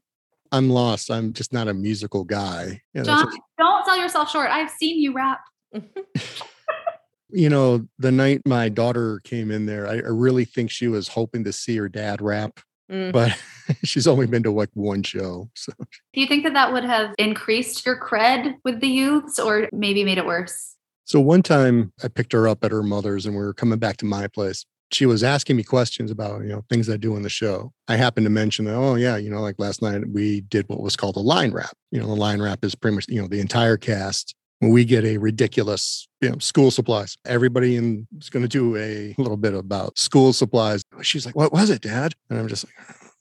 I'm 0.50 0.70
lost. 0.70 1.10
I'm 1.10 1.32
just 1.34 1.52
not 1.52 1.68
a 1.68 1.74
musical 1.74 2.24
guy. 2.24 2.80
Yeah, 2.94 3.02
John, 3.02 3.30
don't 3.58 3.84
sell 3.84 3.98
yourself 3.98 4.30
short. 4.30 4.50
I've 4.50 4.70
seen 4.70 4.98
you 4.98 5.12
rap. 5.12 5.40
you 7.30 7.50
know, 7.50 7.86
the 7.98 8.12
night 8.12 8.42
my 8.46 8.70
daughter 8.70 9.20
came 9.24 9.50
in 9.50 9.66
there, 9.66 9.86
I, 9.86 9.96
I 9.96 10.08
really 10.08 10.46
think 10.46 10.70
she 10.70 10.88
was 10.88 11.08
hoping 11.08 11.44
to 11.44 11.52
see 11.52 11.76
her 11.76 11.88
dad 11.88 12.22
rap 12.22 12.60
Mm. 12.90 13.12
But 13.12 13.38
she's 13.84 14.06
only 14.06 14.26
been 14.26 14.42
to 14.44 14.50
like 14.50 14.70
one 14.74 15.02
show. 15.02 15.50
So, 15.54 15.72
do 15.78 16.20
you 16.20 16.26
think 16.26 16.44
that 16.44 16.54
that 16.54 16.72
would 16.72 16.84
have 16.84 17.14
increased 17.18 17.84
your 17.84 17.98
cred 17.98 18.54
with 18.64 18.80
the 18.80 18.88
youths 18.88 19.38
or 19.38 19.68
maybe 19.72 20.04
made 20.04 20.18
it 20.18 20.26
worse? 20.26 20.74
So, 21.04 21.20
one 21.20 21.42
time 21.42 21.92
I 22.02 22.08
picked 22.08 22.32
her 22.32 22.48
up 22.48 22.64
at 22.64 22.72
her 22.72 22.82
mother's 22.82 23.26
and 23.26 23.34
we 23.34 23.42
were 23.42 23.54
coming 23.54 23.78
back 23.78 23.96
to 23.98 24.04
my 24.04 24.26
place. 24.28 24.64
She 24.90 25.04
was 25.04 25.22
asking 25.22 25.56
me 25.56 25.64
questions 25.64 26.10
about, 26.10 26.40
you 26.42 26.48
know, 26.48 26.64
things 26.70 26.88
I 26.88 26.96
do 26.96 27.14
in 27.14 27.22
the 27.22 27.28
show. 27.28 27.72
I 27.88 27.96
happened 27.96 28.24
to 28.24 28.30
mention 28.30 28.64
that, 28.64 28.74
oh, 28.74 28.94
yeah, 28.94 29.18
you 29.18 29.28
know, 29.28 29.42
like 29.42 29.56
last 29.58 29.82
night 29.82 30.08
we 30.08 30.40
did 30.42 30.66
what 30.68 30.80
was 30.80 30.96
called 30.96 31.16
a 31.16 31.20
line 31.20 31.52
wrap. 31.52 31.76
You 31.90 32.00
know, 32.00 32.06
the 32.06 32.16
line 32.16 32.40
wrap 32.40 32.64
is 32.64 32.74
pretty 32.74 32.94
much, 32.94 33.04
you 33.06 33.20
know, 33.20 33.28
the 33.28 33.40
entire 33.40 33.76
cast 33.76 34.34
we 34.60 34.84
get 34.84 35.04
a 35.04 35.18
ridiculous 35.18 36.08
you 36.20 36.30
know, 36.30 36.38
school 36.38 36.70
supplies. 36.70 37.16
Everybody 37.24 37.76
in, 37.76 38.06
is 38.18 38.30
going 38.30 38.42
to 38.42 38.48
do 38.48 38.76
a 38.76 39.14
little 39.18 39.36
bit 39.36 39.54
about 39.54 39.98
school 39.98 40.32
supplies. 40.32 40.82
She's 41.02 41.24
like, 41.24 41.36
"What 41.36 41.52
was 41.52 41.70
it, 41.70 41.82
Dad?" 41.82 42.14
And 42.28 42.38
I'm 42.38 42.48
just 42.48 42.64
like, 42.64 42.74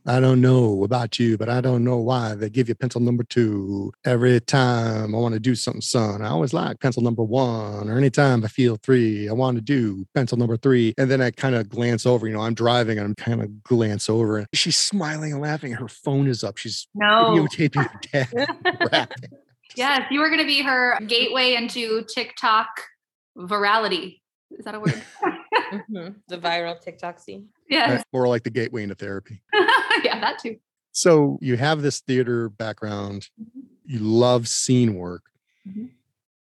"I 0.07 0.19
don't 0.19 0.41
know 0.41 0.83
about 0.83 1.19
you, 1.19 1.37
but 1.37 1.47
I 1.47 1.61
don't 1.61 1.83
know 1.83 1.97
why 1.97 2.33
they 2.33 2.49
give 2.49 2.69
you 2.69 2.75
pencil 2.75 3.01
number 3.01 3.23
two 3.23 3.91
every 4.03 4.39
time 4.39 5.13
I 5.13 5.17
want 5.19 5.35
to 5.35 5.39
do 5.39 5.53
something, 5.53 5.81
son. 5.81 6.23
I 6.23 6.29
always 6.29 6.53
like 6.53 6.79
pencil 6.79 7.03
number 7.03 7.23
one, 7.23 7.87
or 7.87 7.97
anytime 7.97 8.43
I 8.43 8.47
feel 8.47 8.77
three, 8.81 9.29
I 9.29 9.33
want 9.33 9.57
to 9.57 9.61
do 9.61 10.07
pencil 10.15 10.39
number 10.39 10.57
three. 10.57 10.95
And 10.97 11.11
then 11.11 11.21
I 11.21 11.29
kind 11.29 11.53
of 11.53 11.69
glance 11.69 12.07
over. 12.07 12.27
You 12.27 12.33
know, 12.33 12.41
I'm 12.41 12.55
driving, 12.55 12.97
and 12.97 13.05
I'm 13.05 13.15
kind 13.15 13.43
of 13.43 13.63
glance 13.63 14.09
over, 14.09 14.47
she's 14.53 14.77
smiling 14.77 15.33
and 15.33 15.41
laughing. 15.41 15.73
Her 15.73 15.87
phone 15.87 16.27
is 16.27 16.43
up. 16.43 16.57
She's 16.57 16.87
no. 16.95 17.35
videotaping 17.35 17.87
her 17.87 17.99
dad 18.11 18.89
rapping. 18.91 19.29
Yes, 19.77 20.07
you 20.09 20.19
were 20.19 20.29
going 20.29 20.39
to 20.39 20.45
be 20.45 20.63
her 20.63 20.99
gateway 21.05 21.53
into 21.53 22.03
TikTok 22.03 22.67
virality. 23.37 24.19
Is 24.51 24.65
that 24.65 24.73
a 24.73 24.79
word? 24.79 25.03
mm-hmm. 25.71 26.09
The 26.27 26.37
viral 26.39 26.79
TikTok 26.81 27.19
scene. 27.19 27.49
Yeah. 27.69 28.01
More 28.11 28.27
like 28.27 28.43
the 28.43 28.49
gateway 28.49 28.83
into 28.83 28.95
therapy. 28.95 29.41
yeah, 30.03 30.19
that 30.19 30.39
too. 30.39 30.57
So 30.93 31.37
you 31.41 31.57
have 31.57 31.83
this 31.83 31.99
theater 31.99 32.49
background. 32.49 33.29
Mm-hmm. 33.39 33.59
You 33.85 33.99
love 33.99 34.47
scene 34.47 34.95
work. 34.95 35.23
Mm-hmm. 35.67 35.85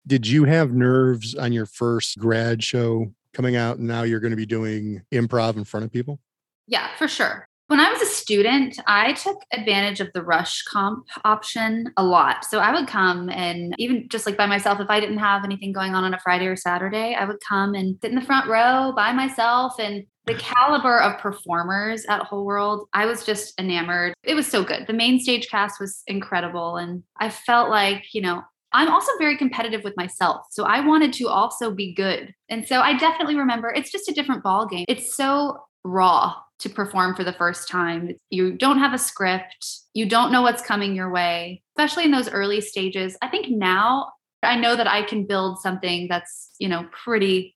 Did 0.07 0.27
you 0.27 0.45
have 0.45 0.71
nerves 0.71 1.35
on 1.35 1.51
your 1.51 1.65
first 1.65 2.17
grad 2.17 2.63
show 2.63 3.11
coming 3.33 3.57
out 3.57 3.79
and 3.79 3.87
now 3.87 4.03
you're 4.03 4.19
going 4.21 4.31
to 4.31 4.37
be 4.37 4.45
doing 4.45 5.01
improv 5.11 5.57
in 5.57 5.65
front 5.65 5.85
of 5.85 5.91
people? 5.91 6.19
Yeah, 6.67 6.87
for 6.95 7.07
sure. 7.07 7.47
When 7.67 7.79
I 7.79 7.91
was 7.91 7.99
a 7.99 8.05
student, 8.05 8.79
I 8.85 9.13
took 9.13 9.37
advantage 9.51 9.99
of 9.99 10.13
the 10.13 10.21
rush 10.21 10.61
comp 10.71 11.07
option 11.23 11.91
a 11.97 12.03
lot. 12.03 12.45
So 12.45 12.59
I 12.59 12.71
would 12.71 12.87
come 12.87 13.27
and 13.29 13.73
even 13.79 14.07
just 14.07 14.27
like 14.27 14.37
by 14.37 14.45
myself, 14.45 14.79
if 14.79 14.89
I 14.89 14.99
didn't 14.99 15.17
have 15.17 15.43
anything 15.43 15.71
going 15.71 15.95
on 15.95 16.03
on 16.03 16.13
a 16.13 16.19
Friday 16.19 16.45
or 16.45 16.55
Saturday, 16.55 17.15
I 17.15 17.25
would 17.25 17.39
come 17.47 17.73
and 17.73 17.97
sit 18.01 18.11
in 18.11 18.15
the 18.15 18.25
front 18.25 18.47
row 18.47 18.93
by 18.95 19.13
myself. 19.13 19.79
And 19.79 20.05
the 20.25 20.35
caliber 20.35 21.01
of 21.01 21.19
performers 21.19 22.05
at 22.05 22.21
Whole 22.21 22.45
World, 22.45 22.87
I 22.93 23.07
was 23.07 23.25
just 23.25 23.59
enamored. 23.59 24.13
It 24.23 24.35
was 24.35 24.45
so 24.45 24.63
good. 24.63 24.85
The 24.85 24.93
main 24.93 25.19
stage 25.19 25.49
cast 25.49 25.79
was 25.79 26.03
incredible. 26.05 26.77
And 26.77 27.01
I 27.19 27.31
felt 27.31 27.71
like, 27.71 28.13
you 28.13 28.21
know, 28.21 28.43
I'm 28.73 28.91
also 28.91 29.11
very 29.17 29.37
competitive 29.37 29.83
with 29.83 29.97
myself. 29.97 30.45
So 30.51 30.65
I 30.65 30.85
wanted 30.85 31.13
to 31.13 31.29
also 31.29 31.71
be 31.71 31.95
good. 31.95 32.31
And 32.47 32.67
so 32.67 32.81
I 32.81 32.95
definitely 32.95 33.37
remember 33.37 33.69
it's 33.69 33.91
just 33.91 34.09
a 34.09 34.13
different 34.13 34.43
ball 34.43 34.67
game. 34.67 34.85
It's 34.87 35.15
so 35.15 35.63
raw 35.83 36.35
to 36.59 36.69
perform 36.69 37.15
for 37.15 37.23
the 37.23 37.33
first 37.33 37.67
time. 37.67 38.11
You 38.29 38.53
don't 38.53 38.79
have 38.79 38.93
a 38.93 38.97
script, 38.97 39.67
you 39.93 40.07
don't 40.07 40.31
know 40.31 40.41
what's 40.41 40.61
coming 40.61 40.95
your 40.95 41.11
way, 41.11 41.63
especially 41.77 42.05
in 42.05 42.11
those 42.11 42.29
early 42.29 42.61
stages. 42.61 43.17
I 43.21 43.27
think 43.27 43.49
now 43.49 44.11
I 44.43 44.57
know 44.57 44.75
that 44.75 44.87
I 44.87 45.03
can 45.03 45.25
build 45.25 45.59
something 45.59 46.07
that's, 46.09 46.51
you 46.59 46.69
know, 46.69 46.87
pretty 46.91 47.55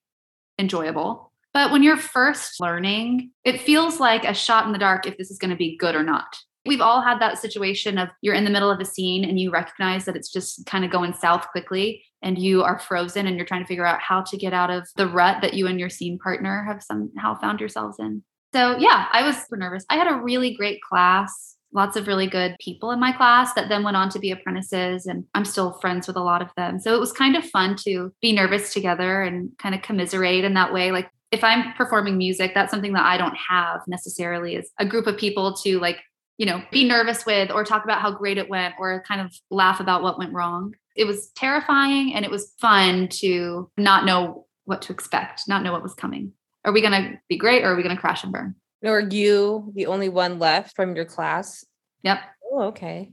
enjoyable. 0.58 1.32
But 1.54 1.72
when 1.72 1.84
you're 1.84 1.98
first 1.98 2.60
learning, 2.60 3.32
it 3.44 3.62
feels 3.62 4.00
like 4.00 4.24
a 4.24 4.34
shot 4.34 4.66
in 4.66 4.72
the 4.72 4.80
dark 4.80 5.08
if 5.08 5.18
this 5.18 5.32
is 5.32 5.40
going 5.40 5.52
to 5.52 5.58
be 5.58 5.78
good 5.78 5.96
or 5.96 6.04
not. 6.04 6.38
We've 6.66 6.82
all 6.82 7.02
had 7.02 7.20
that 7.20 7.40
situation 7.40 7.98
of 7.98 8.10
you're 8.22 8.36
in 8.36 8.44
the 8.44 8.50
middle 8.50 8.70
of 8.70 8.80
a 8.80 8.86
scene 8.86 9.24
and 9.24 9.40
you 9.40 9.50
recognize 9.50 10.06
that 10.06 10.16
it's 10.16 10.32
just 10.32 10.66
kind 10.66 10.86
of 10.86 10.92
going 10.92 11.14
south 11.14 11.48
quickly 11.52 12.04
and 12.22 12.38
you 12.38 12.64
are 12.64 12.78
frozen 12.78 13.28
and 13.28 13.38
you're 13.38 13.46
trying 13.46 13.64
to 13.64 13.68
figure 13.68 13.86
out 13.86 14.02
how 14.02 14.22
to 14.22 14.38
get 14.38 14.54
out 14.54 14.70
of 14.70 14.88
the 14.96 15.08
rut 15.08 15.42
that 15.42 15.54
you 15.54 15.68
and 15.68 15.80
your 15.80 15.90
scene 15.90 16.20
partner 16.20 16.66
have 16.68 16.84
somehow 16.84 17.34
found 17.40 17.60
yourselves 17.60 17.98
in. 17.98 18.24
So, 18.54 18.78
yeah, 18.78 19.08
I 19.12 19.24
was 19.24 19.38
super 19.38 19.58
nervous. 19.58 19.86
I 19.90 19.96
had 19.96 20.08
a 20.08 20.16
really 20.16 20.56
great 20.56 20.82
class, 20.82 21.56
lots 21.72 21.96
of 21.96 22.08
really 22.08 22.28
good 22.28 22.56
people 22.60 22.92
in 22.92 23.00
my 23.00 23.12
class 23.12 23.54
that 23.54 23.70
then 23.70 23.84
went 23.84 23.98
on 23.98 24.10
to 24.10 24.20
be 24.20 24.32
apprentices, 24.32 25.06
and 25.06 25.26
I'm 25.36 25.46
still 25.46 25.74
friends 25.74 26.08
with 26.08 26.16
a 26.16 26.24
lot 26.24 26.42
of 26.42 26.50
them. 26.58 26.80
So, 26.80 26.96
it 26.96 27.00
was 27.00 27.12
kind 27.12 27.36
of 27.36 27.46
fun 27.46 27.76
to 27.86 28.12
be 28.22 28.34
nervous 28.34 28.74
together 28.74 29.22
and 29.22 29.52
kind 29.60 29.76
of 29.76 29.82
commiserate 29.82 30.46
in 30.46 30.56
that 30.56 30.74
way. 30.74 30.92
Like, 30.92 31.10
if 31.32 31.44
I'm 31.44 31.74
performing 31.74 32.18
music, 32.18 32.54
that's 32.54 32.72
something 32.72 32.94
that 32.94 33.06
I 33.06 33.18
don't 33.18 33.38
have 33.38 33.82
necessarily 33.88 34.56
is 34.56 34.72
a 34.80 34.86
group 34.86 35.06
of 35.06 35.18
people 35.18 35.54
to 35.58 35.80
like, 35.80 36.00
you 36.38 36.46
know, 36.46 36.64
be 36.72 36.88
nervous 36.88 37.26
with 37.26 37.52
or 37.52 37.64
talk 37.64 37.84
about 37.84 38.02
how 38.02 38.12
great 38.12 38.38
it 38.38 38.50
went 38.50 38.74
or 38.80 39.04
kind 39.08 39.22
of 39.22 39.32
laugh 39.52 39.80
about 39.80 40.02
what 40.02 40.18
went 40.18 40.34
wrong. 40.34 40.74
It 40.96 41.06
was 41.06 41.30
terrifying 41.36 42.16
and 42.16 42.26
it 42.26 42.32
was 42.32 42.54
fun 42.60 43.10
to 43.20 43.70
not 43.78 44.06
know 44.06 44.48
what 44.66 44.82
to 44.84 44.94
expect, 44.94 45.44
not 45.48 45.64
know 45.64 45.72
what 45.72 45.84
was 45.84 45.94
coming. 45.94 46.34
Are 46.66 46.72
we 46.72 46.82
going 46.82 46.92
to 46.92 47.20
be 47.30 47.38
great 47.38 47.64
or 47.64 47.74
are 47.74 47.76
we 47.76 47.84
going 47.84 47.96
to 47.96 48.02
crash 48.02 48.24
and 48.24 48.34
burn? 48.34 48.56
Or 48.84 49.00
you, 49.00 49.72
the 49.76 49.88
only 49.88 50.10
one 50.10 50.40
left 50.40 50.76
from 50.76 50.96
your 50.96 51.06
class? 51.06 51.66
Yep. 52.04 52.20
Oh, 52.52 52.64
okay. 52.64 53.12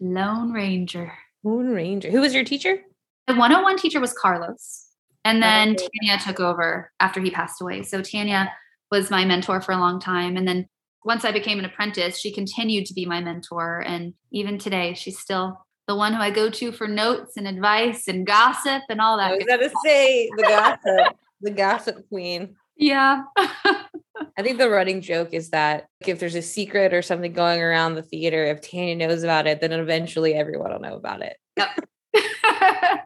Lone 0.00 0.52
Ranger. 0.52 1.12
Lone 1.44 1.70
Ranger. 1.70 2.10
Who 2.10 2.20
was 2.20 2.34
your 2.34 2.44
teacher? 2.44 2.80
The 3.26 3.34
101 3.34 3.78
teacher 3.78 4.00
was 4.00 4.12
Carlos. 4.12 4.86
And 5.24 5.42
then 5.42 5.72
okay. 5.72 5.88
Tanya 6.00 6.22
took 6.22 6.40
over 6.40 6.90
after 7.00 7.20
he 7.20 7.30
passed 7.30 7.60
away. 7.60 7.82
So 7.82 8.02
Tanya 8.02 8.50
was 8.90 9.10
my 9.10 9.24
mentor 9.24 9.60
for 9.60 9.72
a 9.72 9.78
long 9.78 10.00
time. 10.00 10.36
And 10.36 10.48
then 10.48 10.66
once 11.04 11.24
I 11.24 11.32
became 11.32 11.58
an 11.58 11.64
apprentice, 11.64 12.18
she 12.18 12.32
continued 12.32 12.86
to 12.86 12.94
be 12.94 13.06
my 13.06 13.20
mentor. 13.20 13.80
And 13.80 14.14
even 14.32 14.58
today, 14.58 14.94
she's 14.94 15.18
still 15.18 15.64
the 15.86 15.96
one 15.96 16.12
who 16.14 16.20
I 16.20 16.30
go 16.30 16.50
to 16.50 16.72
for 16.72 16.86
notes 16.86 17.36
and 17.36 17.46
advice 17.46 18.06
and 18.08 18.26
gossip 18.26 18.82
and 18.88 19.00
all 19.00 19.16
that. 19.16 19.32
I 19.32 19.34
was 19.34 19.44
going 19.44 19.60
to 19.60 19.74
say 19.84 20.30
the 20.36 20.42
gossip, 20.42 21.16
the 21.40 21.50
gossip 21.50 22.08
queen. 22.08 22.56
Yeah. 22.80 23.24
I 23.36 24.42
think 24.42 24.58
the 24.58 24.70
running 24.70 25.02
joke 25.02 25.32
is 25.32 25.50
that 25.50 25.86
if 26.06 26.18
there's 26.18 26.34
a 26.34 26.42
secret 26.42 26.92
or 26.94 27.02
something 27.02 27.32
going 27.32 27.60
around 27.60 27.94
the 27.94 28.02
theater, 28.02 28.44
if 28.46 28.60
Tanya 28.62 28.96
knows 28.96 29.22
about 29.22 29.46
it, 29.46 29.60
then 29.60 29.72
eventually 29.72 30.34
everyone 30.34 30.72
will 30.72 30.80
know 30.80 30.96
about 30.96 31.22
it. 31.22 31.36
Yep. 31.56 31.88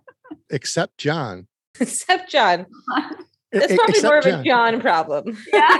Except 0.50 0.96
John. 0.96 1.48
Except 1.78 2.30
John. 2.30 2.66
It's 3.56 3.72
probably 3.72 3.90
Except 3.90 4.04
more 4.04 4.18
of 4.18 4.26
a 4.26 4.30
John, 4.30 4.44
John 4.44 4.80
problem. 4.80 5.38
Yeah. 5.52 5.76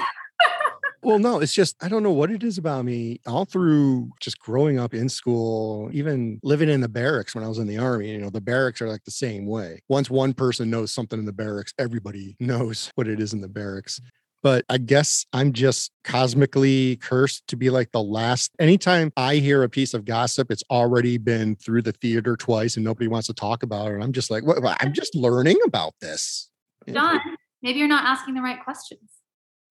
Well, 1.05 1.19
no, 1.19 1.41
it's 1.41 1.53
just 1.53 1.77
I 1.83 1.89
don't 1.89 2.03
know 2.03 2.13
what 2.13 2.31
it 2.31 2.43
is 2.43 2.59
about 2.59 2.85
me. 2.85 3.21
All 3.27 3.45
through 3.45 4.11
just 4.21 4.39
growing 4.39 4.79
up 4.79 4.95
in 4.95 5.09
school, 5.09 5.91
even 5.93 6.41
living 6.43 6.69
in 6.69 6.81
the 6.81 6.89
barracks 6.89 7.35
when 7.35 7.45
I 7.45 7.49
was 7.49 7.59
in 7.59 7.67
the 7.67 7.79
army, 7.79 8.11
you 8.11 8.19
know, 8.19 8.31
the 8.31 8.41
barracks 8.41 8.81
are 8.81 8.89
like 8.89 9.05
the 9.05 9.11
same 9.11 9.47
way. 9.47 9.83
Once 9.89 10.11
one 10.11 10.33
person 10.33 10.71
knows 10.71 10.93
something 10.93 11.19
in 11.19 11.25
the 11.27 11.33
barracks, 11.33 11.73
everybody 11.79 12.37
knows 12.41 12.91
what 12.95 13.09
it 13.09 13.21
is 13.21 13.33
in 13.33 13.41
the 13.41 13.49
barracks. 13.49 14.01
But 14.43 14.67
I 14.69 14.77
guess 14.77 15.25
I'm 15.33 15.55
just 15.55 15.91
cosmically 16.05 16.97
cursed 16.97 17.47
to 17.49 17.57
be 17.57 17.71
like 17.71 17.93
the 17.93 18.03
last. 18.03 18.53
Anytime 18.59 19.11
I 19.17 19.37
hear 19.37 19.63
a 19.63 19.71
piece 19.71 19.95
of 19.95 20.05
gossip, 20.05 20.51
it's 20.51 20.65
already 20.71 21.17
been 21.17 21.57
through 21.57 21.81
the 21.81 21.93
theater 21.93 22.37
twice 22.37 22.77
and 22.77 22.85
nobody 22.85 23.09
wants 23.09 23.27
to 23.29 23.35
talk 23.35 23.63
about 23.63 23.89
it. 23.89 23.95
And 23.95 24.05
I'm 24.05 24.13
just 24.13 24.31
like, 24.31 24.45
what? 24.45 24.59
I'm 24.83 24.93
just 24.93 25.15
learning 25.15 25.59
about 25.65 25.95
this. 26.03 26.51
John, 26.87 27.21
maybe 27.63 27.79
you're 27.79 27.89
not 27.89 28.05
asking 28.05 28.35
the 28.35 28.43
right 28.43 28.63
questions 28.63 29.09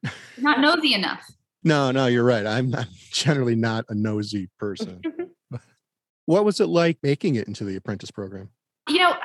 not 0.38 0.60
nosy 0.60 0.94
enough. 0.94 1.26
No, 1.64 1.92
no, 1.92 2.08
you're 2.08 2.24
right. 2.24 2.46
I'm 2.46 2.70
not 2.70 2.88
generally 3.12 3.56
not 3.56 3.86
a 3.90 3.96
nosy 3.96 4.50
person. 4.60 5.02
what 6.26 6.46
was 6.46 6.60
it 6.60 6.68
like 6.68 6.98
making 7.04 7.36
it 7.36 7.48
into 7.48 7.64
the 7.64 7.76
apprentice 7.76 8.12
program? 8.12 8.50
You 8.90 9.00
know, 9.00 9.16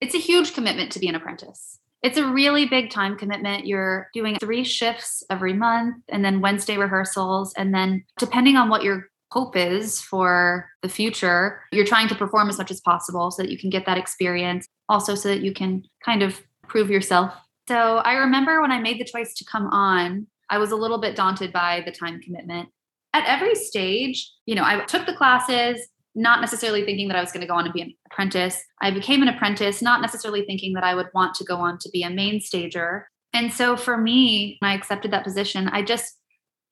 it's 0.00 0.14
a 0.14 0.18
huge 0.18 0.54
commitment 0.54 0.92
to 0.92 0.98
be 0.98 1.08
an 1.08 1.14
apprentice. 1.14 1.78
It's 2.02 2.16
a 2.16 2.26
really 2.26 2.64
big 2.64 2.90
time 2.90 3.16
commitment. 3.16 3.66
You're 3.66 4.08
doing 4.14 4.36
three 4.38 4.64
shifts 4.64 5.22
every 5.28 5.52
month 5.52 5.96
and 6.08 6.24
then 6.24 6.40
Wednesday 6.40 6.78
rehearsals. 6.78 7.52
And 7.54 7.74
then, 7.74 8.04
depending 8.18 8.56
on 8.56 8.70
what 8.70 8.82
your 8.82 9.08
hope 9.32 9.54
is 9.54 10.00
for 10.00 10.68
the 10.82 10.88
future, 10.88 11.60
you're 11.72 11.84
trying 11.84 12.08
to 12.08 12.14
perform 12.14 12.48
as 12.48 12.56
much 12.56 12.70
as 12.70 12.80
possible 12.80 13.30
so 13.30 13.42
that 13.42 13.50
you 13.50 13.58
can 13.58 13.68
get 13.68 13.84
that 13.86 13.98
experience, 13.98 14.66
also, 14.88 15.14
so 15.14 15.28
that 15.28 15.42
you 15.42 15.52
can 15.52 15.84
kind 16.04 16.22
of 16.22 16.40
prove 16.66 16.88
yourself 16.88 17.34
so 17.70 17.98
I 17.98 18.14
remember 18.14 18.60
when 18.60 18.72
I 18.72 18.80
made 18.80 19.00
the 19.00 19.04
choice 19.04 19.32
to 19.34 19.44
come 19.44 19.68
on, 19.68 20.26
I 20.48 20.58
was 20.58 20.72
a 20.72 20.76
little 20.76 20.98
bit 20.98 21.14
daunted 21.14 21.52
by 21.52 21.84
the 21.86 21.92
time 21.92 22.20
commitment. 22.20 22.68
At 23.12 23.28
every 23.28 23.54
stage, 23.54 24.28
you 24.44 24.56
know, 24.56 24.64
I 24.64 24.84
took 24.86 25.06
the 25.06 25.14
classes, 25.14 25.80
not 26.16 26.40
necessarily 26.40 26.84
thinking 26.84 27.06
that 27.06 27.16
I 27.16 27.20
was 27.20 27.30
going 27.30 27.42
to 27.42 27.46
go 27.46 27.54
on 27.54 27.66
and 27.66 27.72
be 27.72 27.82
an 27.82 27.94
apprentice. 28.10 28.60
I 28.82 28.90
became 28.90 29.22
an 29.22 29.28
apprentice, 29.28 29.80
not 29.82 30.00
necessarily 30.00 30.44
thinking 30.44 30.72
that 30.72 30.82
I 30.82 30.96
would 30.96 31.10
want 31.14 31.36
to 31.36 31.44
go 31.44 31.58
on 31.58 31.78
to 31.78 31.90
be 31.90 32.02
a 32.02 32.10
main 32.10 32.40
stager. 32.40 33.08
And 33.32 33.52
so 33.52 33.76
for 33.76 33.96
me, 33.96 34.56
when 34.58 34.72
I 34.72 34.74
accepted 34.74 35.12
that 35.12 35.22
position, 35.22 35.68
I 35.68 35.82
just 35.82 36.18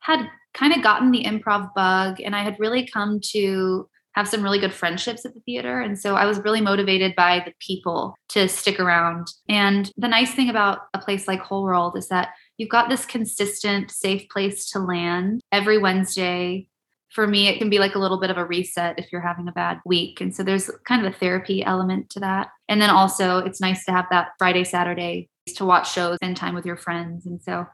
had 0.00 0.28
kind 0.52 0.72
of 0.72 0.82
gotten 0.82 1.12
the 1.12 1.22
improv 1.22 1.72
bug 1.76 2.20
and 2.20 2.34
I 2.34 2.42
had 2.42 2.56
really 2.58 2.84
come 2.84 3.20
to 3.30 3.88
have 4.18 4.26
some 4.26 4.42
really 4.42 4.58
good 4.58 4.74
friendships 4.74 5.24
at 5.24 5.32
the 5.32 5.40
theater. 5.40 5.80
And 5.80 5.96
so 5.96 6.16
I 6.16 6.26
was 6.26 6.40
really 6.40 6.60
motivated 6.60 7.14
by 7.14 7.40
the 7.46 7.52
people 7.60 8.16
to 8.30 8.48
stick 8.48 8.80
around. 8.80 9.28
And 9.48 9.92
the 9.96 10.08
nice 10.08 10.34
thing 10.34 10.50
about 10.50 10.80
a 10.92 10.98
place 10.98 11.28
like 11.28 11.38
Whole 11.38 11.62
World 11.62 11.96
is 11.96 12.08
that 12.08 12.30
you've 12.56 12.68
got 12.68 12.88
this 12.88 13.06
consistent, 13.06 13.92
safe 13.92 14.28
place 14.28 14.68
to 14.70 14.80
land 14.80 15.40
every 15.52 15.78
Wednesday. 15.78 16.66
For 17.10 17.28
me, 17.28 17.46
it 17.46 17.58
can 17.58 17.70
be 17.70 17.78
like 17.78 17.94
a 17.94 18.00
little 18.00 18.18
bit 18.18 18.30
of 18.30 18.38
a 18.38 18.44
reset 18.44 18.98
if 18.98 19.12
you're 19.12 19.20
having 19.20 19.46
a 19.46 19.52
bad 19.52 19.78
week. 19.86 20.20
And 20.20 20.34
so 20.34 20.42
there's 20.42 20.68
kind 20.84 21.06
of 21.06 21.14
a 21.14 21.16
therapy 21.16 21.62
element 21.62 22.10
to 22.10 22.20
that. 22.20 22.48
And 22.68 22.82
then 22.82 22.90
also, 22.90 23.38
it's 23.38 23.60
nice 23.60 23.84
to 23.84 23.92
have 23.92 24.06
that 24.10 24.30
Friday, 24.36 24.64
Saturday 24.64 25.28
to 25.54 25.64
watch 25.64 25.92
shows, 25.92 26.16
spend 26.16 26.36
time 26.36 26.56
with 26.56 26.66
your 26.66 26.76
friends. 26.76 27.24
And 27.24 27.40
so 27.40 27.66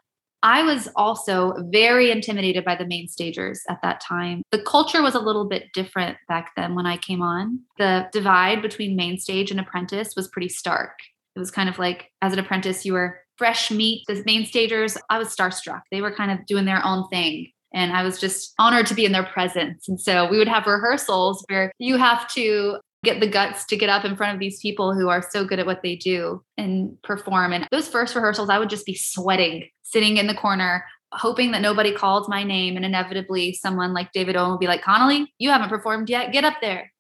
I 0.45 0.63
was 0.63 0.91
also 0.95 1.55
very 1.71 2.11
intimidated 2.11 2.67
by 2.67 2.77
the 2.77 2.87
main 2.87 3.09
stagers 3.09 3.63
at 3.71 3.81
that 3.83 4.03
time. 4.03 4.43
The 4.53 4.61
culture 4.61 5.01
was 5.01 5.15
a 5.15 5.21
little 5.21 5.47
bit 5.47 5.73
different 5.73 6.19
back 6.29 6.53
then 6.55 6.75
when 6.75 6.85
I 6.85 6.99
came 6.99 7.23
on. 7.23 7.61
The 7.79 8.09
divide 8.13 8.61
between 8.61 8.95
main 8.95 9.19
stage 9.19 9.51
and 9.51 9.59
apprentice 9.59 10.15
was 10.15 10.29
pretty 10.29 10.51
stark. 10.51 10.99
It 11.35 11.39
was 11.39 11.51
kind 11.51 11.71
of 11.71 11.79
like, 11.79 12.13
as 12.21 12.35
an 12.35 12.39
apprentice, 12.39 12.85
you 12.85 12.93
were 12.93 13.21
fresh 13.39 13.71
meat. 13.71 14.05
The 14.07 14.23
main 14.27 14.45
stagers, 14.45 14.99
I 15.09 15.17
was 15.17 15.35
starstruck. 15.35 15.81
They 15.91 16.03
were 16.03 16.15
kind 16.15 16.31
of 16.31 16.45
doing 16.45 16.67
their 16.67 16.85
own 16.85 17.09
thing. 17.09 17.51
And 17.73 17.93
I 17.93 18.03
was 18.03 18.21
just 18.21 18.53
honored 18.59 18.87
to 18.89 18.95
be 18.95 19.07
in 19.07 19.13
their 19.13 19.25
presence. 19.25 19.89
And 19.89 19.99
so 19.99 20.29
we 20.29 20.37
would 20.37 20.47
have 20.47 20.67
rehearsals 20.67 21.43
where 21.49 21.73
you 21.79 21.97
have 21.97 22.29
to 22.35 22.79
get 23.05 23.21
the 23.21 23.29
guts 23.29 23.65
to 23.67 23.77
get 23.77 23.89
up 23.89 24.05
in 24.05 24.17
front 24.17 24.35
of 24.35 24.41
these 24.41 24.61
people 24.61 24.95
who 24.95 25.09
are 25.09 25.25
so 25.31 25.45
good 25.45 25.59
at 25.59 25.67
what 25.67 25.83
they 25.83 25.97
do 25.97 26.43
and 26.57 27.01
perform. 27.03 27.53
And 27.53 27.69
those 27.71 27.89
first 27.89 28.15
rehearsals, 28.15 28.51
I 28.51 28.59
would 28.59 28.71
just 28.71 28.87
be 28.87 28.95
sweating, 28.95 29.69
sitting 29.83 30.17
in 30.17 30.27
the 30.27 30.35
corner, 30.35 30.85
hoping 31.13 31.53
that 31.53 31.63
nobody 31.63 31.93
called 31.93 32.29
my 32.29 32.43
name. 32.43 32.77
And 32.77 32.85
inevitably, 32.85 33.53
someone 33.55 33.93
like 33.93 34.13
David 34.13 34.37
Owen 34.37 34.53
would 34.53 34.61
be 34.61 34.67
like, 34.67 34.83
Connolly, 34.83 35.33
you 35.39 35.51
haven't 35.51 35.69
performed 35.69 36.11
yet. 36.11 36.33
Get 36.33 36.45
up 36.45 36.61
there. 36.61 36.91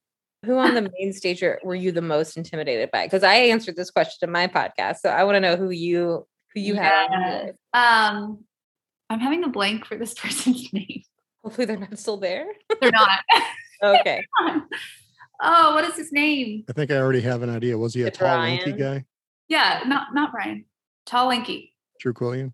Who 0.45 0.59
on 0.59 0.75
the 0.75 0.91
main 0.99 1.13
stage 1.13 1.43
were 1.63 1.75
you 1.75 1.91
the 1.91 2.03
most 2.03 2.37
intimidated 2.37 2.91
by? 2.91 3.07
Because 3.07 3.23
I 3.23 3.35
answered 3.35 3.77
this 3.77 3.91
question 3.91 4.29
in 4.29 4.33
my 4.33 4.47
podcast. 4.47 4.97
So 4.99 5.09
I 5.09 5.25
want 5.25 5.37
to 5.37 5.41
know 5.41 5.57
who 5.57 5.71
you 5.71 6.27
who 6.55 6.61
you 6.61 6.75
yeah. 6.75 7.09
had. 7.09 7.55
Um, 7.73 8.45
I'm 9.11 9.21
having 9.21 9.45
a 9.45 9.49
blank 9.49 9.87
for 9.87 9.97
this 9.97 10.15
person's 10.19 10.73
name. 10.73 11.03
Hopefully 11.43 11.67
they're 11.67 11.79
not 11.79 11.99
still 11.99 12.17
there. 12.17 12.47
They're 12.81 12.91
not. 12.91 13.21
okay. 13.83 14.25
Oh, 15.45 15.75
what 15.75 15.85
is 15.85 15.97
his 15.97 16.11
name? 16.11 16.65
I 16.69 16.73
think 16.73 16.91
I 16.91 16.97
already 16.97 17.21
have 17.21 17.43
an 17.43 17.51
idea. 17.51 17.77
Was 17.77 17.95
he 17.95 18.03
a 18.03 18.11
tall, 18.11 18.29
Ryan. 18.29 18.57
lanky 18.57 18.73
guy? 18.73 19.05
Yeah, 19.49 19.83
not 19.87 20.15
not 20.15 20.33
Brian. 20.33 20.65
Tall, 21.07 21.29
lanky. 21.29 21.75
Drew 22.01 22.15
Quillian. 22.15 22.53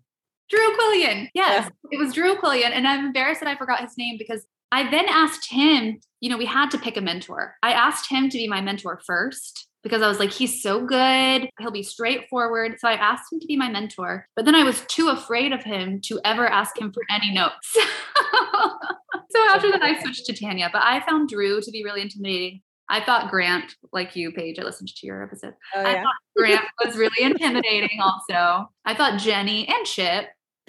Drew 0.49 0.77
Quillian. 0.77 1.29
Yes, 1.33 1.69
yeah. 1.69 1.69
it 1.91 1.97
was 1.97 2.13
Drew 2.13 2.35
Quillian, 2.35 2.71
and 2.71 2.85
I'm 2.85 3.05
embarrassed 3.05 3.39
that 3.39 3.49
I 3.49 3.55
forgot 3.55 3.81
his 3.81 3.97
name 3.97 4.17
because 4.17 4.45
I 4.71 4.89
then 4.91 5.05
asked 5.07 5.49
him. 5.49 5.99
You 6.19 6.29
know, 6.29 6.37
we 6.37 6.45
had 6.45 6.69
to 6.71 6.77
pick 6.77 6.97
a 6.97 7.01
mentor. 7.01 7.55
I 7.63 7.71
asked 7.71 8.11
him 8.11 8.29
to 8.29 8.37
be 8.37 8.47
my 8.47 8.61
mentor 8.61 9.01
first 9.03 9.67
because 9.83 10.01
I 10.01 10.07
was 10.07 10.19
like, 10.19 10.31
he's 10.31 10.61
so 10.61 10.85
good. 10.85 11.49
He'll 11.59 11.71
be 11.71 11.81
straightforward. 11.83 12.75
So 12.79 12.87
I 12.87 12.93
asked 12.93 13.31
him 13.31 13.39
to 13.39 13.47
be 13.47 13.57
my 13.57 13.69
mentor, 13.69 14.27
but 14.35 14.45
then 14.45 14.53
I 14.53 14.63
was 14.63 14.81
too 14.81 15.09
afraid 15.09 15.51
of 15.51 15.63
him 15.63 15.99
to 16.01 16.19
ever 16.23 16.47
ask 16.47 16.77
him 16.79 16.91
for 16.91 17.01
any 17.09 17.33
notes. 17.33 17.71
so 17.73 19.39
after 19.49 19.71
that, 19.71 19.81
I 19.81 19.99
switched 20.01 20.25
to 20.27 20.33
Tanya, 20.33 20.69
but 20.71 20.83
I 20.83 21.03
found 21.07 21.29
Drew 21.29 21.61
to 21.61 21.71
be 21.71 21.83
really 21.83 22.01
intimidating. 22.01 22.61
I 22.91 22.99
thought 23.03 23.29
Grant, 23.31 23.73
like 23.93 24.15
you, 24.15 24.31
Paige, 24.31 24.59
I 24.59 24.63
listened 24.63 24.89
to 24.89 25.07
your 25.07 25.23
episode. 25.23 25.53
Oh, 25.75 25.81
yeah. 25.81 25.87
I 25.87 25.93
thought 26.03 26.13
Grant 26.37 26.65
was 26.85 26.97
really 26.97 27.21
intimidating 27.23 27.99
also. 28.01 28.69
I 28.85 28.93
thought 28.93 29.17
Jenny 29.19 29.67
and 29.67 29.85
Chip, 29.85 30.25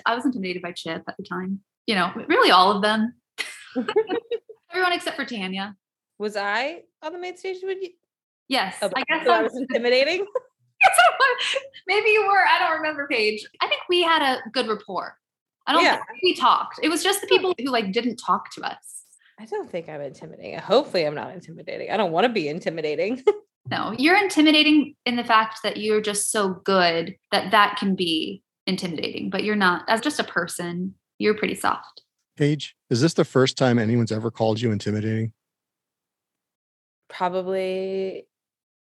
I 0.06 0.14
was 0.14 0.24
intimidated 0.24 0.62
by 0.62 0.72
Chip 0.72 1.02
at 1.08 1.16
the 1.16 1.24
time. 1.24 1.60
you 1.86 1.94
know, 1.96 2.12
really 2.28 2.50
all 2.52 2.70
of 2.70 2.80
them. 2.82 3.14
Everyone 4.70 4.92
except 4.92 5.16
for 5.16 5.24
Tanya. 5.24 5.76
Was 6.18 6.36
I 6.36 6.82
on 7.02 7.12
the 7.12 7.18
main 7.18 7.36
stage 7.36 7.56
with 7.62 7.78
you? 7.82 7.90
Yes, 8.48 8.76
Oh, 8.82 8.90
I 8.94 9.02
guess 9.08 9.26
so 9.26 9.32
I 9.32 9.42
was. 9.42 9.56
intimidating. 9.56 10.24
Yes, 10.84 10.96
I 10.98 11.12
was. 11.16 11.56
Maybe 11.86 12.10
you 12.10 12.26
were. 12.26 12.44
I 12.44 12.58
don't 12.58 12.78
remember, 12.78 13.06
Paige. 13.08 13.46
I 13.60 13.68
think 13.68 13.82
we 13.88 14.02
had 14.02 14.20
a 14.20 14.42
good 14.50 14.66
rapport. 14.66 15.16
I 15.64 15.72
don't 15.74 15.84
Yeah. 15.84 15.94
think 15.94 16.22
we 16.24 16.34
talked. 16.34 16.80
It 16.82 16.88
was 16.88 17.04
just 17.04 17.20
the 17.20 17.28
people 17.28 17.54
who 17.56 17.66
like 17.70 17.92
didn't 17.92 18.16
talk 18.16 18.50
to 18.54 18.62
us. 18.62 19.01
I 19.38 19.46
don't 19.46 19.70
think 19.70 19.88
I'm 19.88 20.00
intimidating. 20.00 20.58
Hopefully, 20.58 21.04
I'm 21.04 21.14
not 21.14 21.32
intimidating. 21.32 21.90
I 21.90 21.96
don't 21.96 22.12
want 22.12 22.26
to 22.26 22.32
be 22.32 22.48
intimidating. 22.48 23.22
No, 23.70 23.94
you're 23.96 24.16
intimidating 24.16 24.96
in 25.06 25.14
the 25.14 25.24
fact 25.24 25.60
that 25.62 25.76
you're 25.76 26.00
just 26.00 26.32
so 26.32 26.48
good 26.64 27.14
that 27.30 27.52
that 27.52 27.76
can 27.78 27.94
be 27.94 28.42
intimidating, 28.66 29.30
but 29.30 29.44
you're 29.44 29.56
not. 29.56 29.84
As 29.88 30.00
just 30.00 30.18
a 30.18 30.24
person, 30.24 30.94
you're 31.18 31.34
pretty 31.34 31.54
soft. 31.54 32.02
Paige, 32.36 32.74
is 32.90 33.00
this 33.00 33.14
the 33.14 33.24
first 33.24 33.56
time 33.56 33.78
anyone's 33.78 34.10
ever 34.10 34.30
called 34.30 34.60
you 34.60 34.72
intimidating? 34.72 35.32
Probably 37.08 38.26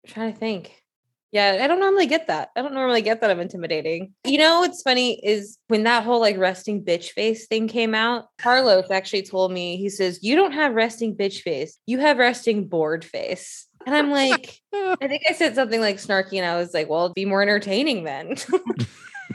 I'm 0.05 0.13
trying 0.13 0.33
to 0.33 0.39
think. 0.39 0.83
Yeah, 1.31 1.59
I 1.61 1.67
don't 1.67 1.79
normally 1.79 2.07
get 2.07 2.27
that. 2.27 2.49
I 2.57 2.61
don't 2.61 2.73
normally 2.73 3.01
get 3.01 3.21
that 3.21 3.31
I'm 3.31 3.39
intimidating. 3.39 4.13
You 4.25 4.37
know 4.37 4.59
what's 4.59 4.81
funny 4.81 5.25
is 5.25 5.57
when 5.67 5.83
that 5.83 6.03
whole 6.03 6.19
like 6.19 6.37
resting 6.37 6.83
bitch 6.83 7.11
face 7.11 7.47
thing 7.47 7.69
came 7.69 7.95
out, 7.95 8.25
Carlos 8.37 8.91
actually 8.91 9.23
told 9.23 9.51
me, 9.51 9.77
he 9.77 9.89
says, 9.89 10.19
You 10.21 10.35
don't 10.35 10.51
have 10.51 10.73
resting 10.73 11.15
bitch 11.15 11.41
face. 11.41 11.77
You 11.85 11.99
have 11.99 12.17
resting 12.17 12.67
bored 12.67 13.05
face. 13.05 13.65
And 13.85 13.95
I'm 13.95 14.11
like, 14.11 14.59
I 14.73 15.07
think 15.07 15.23
I 15.29 15.33
said 15.33 15.55
something 15.55 15.79
like 15.79 15.97
snarky, 15.97 16.33
and 16.33 16.45
I 16.45 16.57
was 16.57 16.73
like, 16.73 16.89
Well, 16.89 17.13
be 17.13 17.23
more 17.25 17.41
entertaining 17.41 18.03
then. 18.03 18.35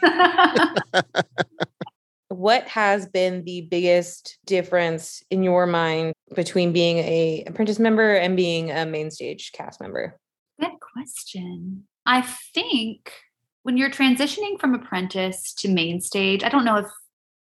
what 2.29 2.69
has 2.69 3.07
been 3.07 3.43
the 3.45 3.63
biggest 3.63 4.37
difference 4.45 5.23
in 5.31 5.43
your 5.43 5.67
mind 5.67 6.13
between 6.35 6.75
being 6.75 6.99
a 6.99 7.45
apprentice 7.47 7.79
member 7.79 8.15
and 8.15 8.37
being 8.37 8.71
a 8.71 8.85
main 8.85 9.11
stage 9.11 9.53
cast 9.53 9.81
member? 9.81 10.19
Good 10.61 10.79
question. 10.81 11.85
I 12.07 12.23
think 12.23 13.13
when 13.63 13.77
you're 13.77 13.91
transitioning 13.91 14.59
from 14.61 14.75
apprentice 14.75 15.53
to 15.55 15.69
main 15.69 16.01
stage, 16.01 16.45
I 16.45 16.49
don't 16.49 16.65
know 16.65 16.77
if 16.77 16.87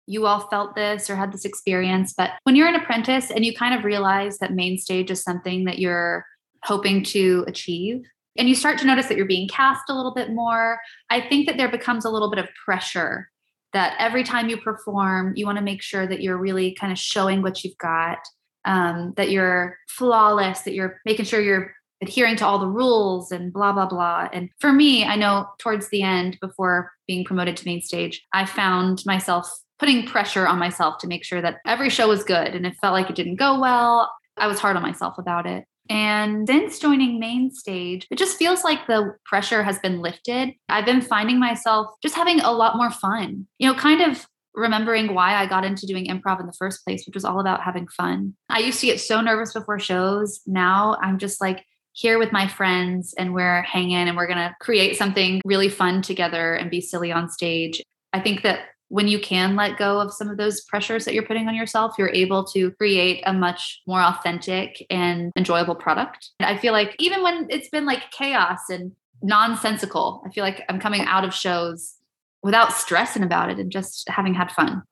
you 0.07 0.27
all 0.27 0.49
felt 0.49 0.75
this 0.75 1.09
or 1.09 1.17
had 1.17 1.33
this 1.33 1.45
experience, 1.45 2.13
but 2.17 2.33
when 2.43 2.57
you're 2.57 2.69
an 2.69 2.75
apprentice 2.75 3.31
and 3.31 3.45
you 3.45 3.55
kind 3.55 3.75
of 3.75 3.85
realize 3.85 4.39
that 4.39 4.53
main 4.53 4.79
stage 4.79 5.11
is 5.11 5.23
something 5.23 5.65
that 5.65 5.79
you're 5.79 6.25
hoping 6.65 7.03
to 7.05 7.45
achieve, 7.47 8.05
and 8.37 8.49
you 8.49 8.55
start 8.55 8.79
to 8.79 8.87
notice 8.87 9.07
that 9.07 9.17
you're 9.17 9.27
being 9.27 9.49
cast 9.49 9.89
a 9.89 9.95
little 9.95 10.13
bit 10.13 10.31
more, 10.31 10.79
I 11.09 11.21
think 11.21 11.47
that 11.47 11.57
there 11.57 11.71
becomes 11.71 12.05
a 12.05 12.11
little 12.11 12.31
bit 12.31 12.39
of 12.39 12.49
pressure 12.65 13.31
that 13.73 13.95
every 13.99 14.25
time 14.25 14.49
you 14.49 14.57
perform, 14.57 15.35
you 15.37 15.47
want 15.47 15.59
to 15.59 15.65
make 15.65 15.83
sure 15.83 16.07
that 16.07 16.21
you're 16.21 16.39
really 16.39 16.75
kind 16.75 16.93
of 16.93 16.99
showing 16.99 17.43
what 17.43 17.63
you've 17.63 17.79
got, 17.79 18.19
um, 18.65 19.13
that 19.17 19.31
you're 19.31 19.77
flawless, 19.89 20.63
that 20.63 20.75
you're 20.75 21.01
making 21.05 21.25
sure 21.25 21.41
you're 21.41 21.75
adhering 22.03 22.37
to 22.37 22.47
all 22.47 22.59
the 22.59 22.69
rules 22.69 23.31
and 23.31 23.53
blah 23.53 23.73
blah 23.73 23.87
blah 23.87 24.29
and 24.33 24.51
for 24.61 24.73
me 24.73 25.05
i 25.05 25.17
know 25.17 25.47
towards 25.59 25.89
the 25.91 26.03
end 26.03 26.39
before 26.41 26.93
being 27.07 27.25
promoted 27.25 27.57
to 27.57 27.67
main 27.67 27.81
stage 27.81 28.23
i 28.33 28.45
found 28.45 29.03
myself 29.07 29.49
putting 29.79 30.07
pressure 30.07 30.47
on 30.47 30.59
myself 30.59 30.99
to 30.99 31.07
make 31.07 31.25
sure 31.25 31.43
that 31.43 31.59
every 31.67 31.91
show 31.91 32.09
was 32.09 32.25
good 32.25 32.55
and 32.55 32.67
it 32.67 32.75
felt 32.81 32.93
like 32.93 33.09
it 33.09 33.17
didn't 33.17 33.37
go 33.37 33.59
well 33.59 34.11
i 34.37 34.47
was 34.47 34.59
hard 34.59 34.77
on 34.77 34.83
myself 34.83 35.19
about 35.19 35.47
it 35.47 35.65
and 35.91 36.49
since 36.49 36.79
joining 36.79 37.21
main 37.21 37.51
stage 37.51 38.07
it 38.11 38.19
just 38.19 38.39
feels 38.39 38.65
like 38.65 38.87
the 38.87 39.15
pressure 39.27 39.63
has 39.63 39.79
been 39.79 40.01
lifted 40.01 40.51
i've 40.69 40.87
been 40.87 41.03
finding 41.03 41.39
myself 41.39 41.89
just 42.03 42.15
having 42.15 42.41
a 42.41 42.53
lot 42.53 42.77
more 42.77 42.91
fun 42.91 43.47
you 43.59 43.69
know 43.69 43.79
kind 43.79 44.01
of 44.01 44.27
remembering 44.55 45.15
why 45.15 45.35
I 45.35 45.47
got 45.47 45.65
into 45.65 45.87
doing 45.87 46.07
improv 46.07 46.41
in 46.41 46.47
the 46.47 46.53
first 46.53 46.85
place, 46.85 47.05
which 47.07 47.15
was 47.15 47.25
all 47.25 47.41
about 47.41 47.63
having 47.63 47.89
fun. 47.89 48.35
I 48.49 48.61
used 48.61 48.81
to 48.81 48.87
get 48.87 49.01
so 49.01 49.21
nervous 49.21 49.53
before 49.53 49.79
shows. 49.79 50.41
Now 50.47 50.97
I'm 51.03 51.19
just 51.19 51.41
like, 51.41 51.65
here 51.95 52.19
with 52.19 52.33
my 52.33 52.49
friends 52.49 53.15
and 53.17 53.33
we're 53.33 53.63
hanging 53.63 54.09
and 54.09 54.17
we're 54.17 54.27
going 54.27 54.37
to 54.37 54.55
create 54.61 54.97
something 54.97 55.41
really 55.45 55.69
fun 55.69 56.03
together 56.03 56.55
and 56.55 56.69
be 56.69 56.81
silly 56.81 57.13
on 57.13 57.31
stage. 57.31 57.81
I 58.13 58.21
think 58.21 58.43
that 58.43 58.67
when 58.89 59.07
you 59.07 59.21
can 59.21 59.55
let 59.55 59.79
go 59.79 60.01
of 60.01 60.13
some 60.13 60.29
of 60.29 60.37
those 60.37 60.61
pressures 60.63 61.05
that 61.05 61.15
you're 61.15 61.25
putting 61.25 61.47
on 61.47 61.55
yourself, 61.55 61.95
you're 61.97 62.11
able 62.11 62.45
to 62.47 62.73
create 62.73 63.23
a 63.27 63.33
much 63.33 63.81
more 63.87 64.01
authentic 64.01 64.85
and 64.91 65.31
enjoyable 65.37 65.77
product. 65.77 66.31
I 66.41 66.59
feel 66.59 66.73
like 66.73 66.97
even 66.99 67.23
when 67.23 67.47
it's 67.49 67.69
been 67.69 67.87
like 67.87 68.11
chaos 68.11 68.69
and 68.69 68.91
nonsensical, 69.23 70.21
I 70.27 70.31
feel 70.31 70.43
like 70.43 70.63
I'm 70.69 70.81
coming 70.81 71.03
out 71.03 71.25
of 71.25 71.33
shows 71.33 71.95
without 72.43 72.73
stressing 72.73 73.23
about 73.23 73.51
it 73.51 73.59
and 73.59 73.71
just 73.71 74.09
having 74.09 74.35
had 74.35 74.51
fun. 74.51 74.83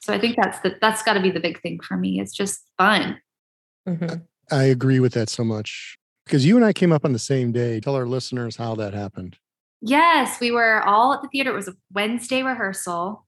So 0.00 0.14
I 0.14 0.20
think 0.20 0.36
that's 0.40 0.60
the 0.60 0.76
that's 0.80 1.02
got 1.02 1.14
to 1.14 1.20
be 1.20 1.32
the 1.32 1.40
big 1.40 1.60
thing 1.60 1.80
for 1.80 1.96
me. 1.96 2.20
It's 2.20 2.32
just 2.32 2.64
fun. 2.78 3.20
Mhm. 3.88 4.22
I 4.52 4.64
agree 4.64 5.00
with 5.00 5.12
that 5.14 5.28
so 5.28 5.42
much 5.44 5.98
because 6.28 6.44
you 6.46 6.56
and 6.56 6.64
I 6.64 6.72
came 6.72 6.92
up 6.92 7.04
on 7.04 7.12
the 7.12 7.18
same 7.18 7.50
day. 7.52 7.80
Tell 7.80 7.94
our 7.94 8.06
listeners 8.06 8.56
how 8.56 8.74
that 8.76 8.94
happened. 8.94 9.38
Yes, 9.80 10.38
we 10.40 10.50
were 10.50 10.82
all 10.86 11.12
at 11.14 11.22
the 11.22 11.28
theater. 11.28 11.50
It 11.50 11.54
was 11.56 11.68
a 11.68 11.74
Wednesday 11.92 12.42
rehearsal. 12.42 13.24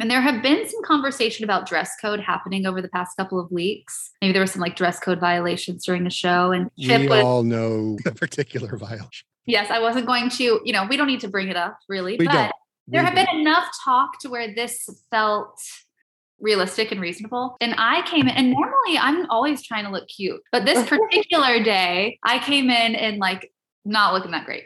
And 0.00 0.08
there 0.08 0.20
have 0.20 0.42
been 0.42 0.68
some 0.68 0.82
conversation 0.84 1.42
about 1.44 1.66
dress 1.66 1.90
code 2.00 2.20
happening 2.20 2.66
over 2.66 2.80
the 2.80 2.88
past 2.88 3.16
couple 3.16 3.40
of 3.40 3.50
weeks. 3.50 4.12
Maybe 4.22 4.32
there 4.32 4.42
were 4.42 4.46
some 4.46 4.60
like 4.62 4.76
dress 4.76 5.00
code 5.00 5.18
violations 5.18 5.84
during 5.84 6.04
the 6.04 6.10
show. 6.10 6.52
And 6.52 6.70
Chip 6.78 7.00
we 7.02 7.08
was, 7.08 7.24
all 7.24 7.42
know 7.42 7.98
a 8.06 8.12
particular 8.12 8.76
violation. 8.76 9.26
yes, 9.46 9.70
I 9.70 9.80
wasn't 9.80 10.06
going 10.06 10.30
to, 10.30 10.60
you 10.64 10.72
know, 10.72 10.86
we 10.88 10.96
don't 10.96 11.08
need 11.08 11.20
to 11.20 11.28
bring 11.28 11.48
it 11.48 11.56
up 11.56 11.78
really, 11.88 12.16
We 12.16 12.26
but 12.26 12.32
don't. 12.32 12.52
there 12.86 13.02
We 13.02 13.06
have 13.06 13.14
don't. 13.16 13.26
been 13.26 13.40
enough 13.40 13.66
talk 13.84 14.20
to 14.20 14.28
where 14.30 14.54
this 14.54 14.88
felt 15.10 15.58
realistic 16.40 16.92
and 16.92 17.00
reasonable. 17.00 17.56
And 17.60 17.74
I 17.78 18.02
came 18.02 18.28
in, 18.28 18.34
and 18.34 18.50
normally 18.50 18.98
I'm 18.98 19.28
always 19.30 19.62
trying 19.62 19.84
to 19.84 19.90
look 19.90 20.08
cute, 20.08 20.40
but 20.52 20.64
this 20.64 20.88
particular 20.88 21.62
day, 21.62 22.18
I 22.22 22.38
came 22.38 22.70
in 22.70 22.94
and 22.94 23.18
like 23.18 23.52
not 23.84 24.14
looking 24.14 24.32
that 24.32 24.44
great. 24.44 24.64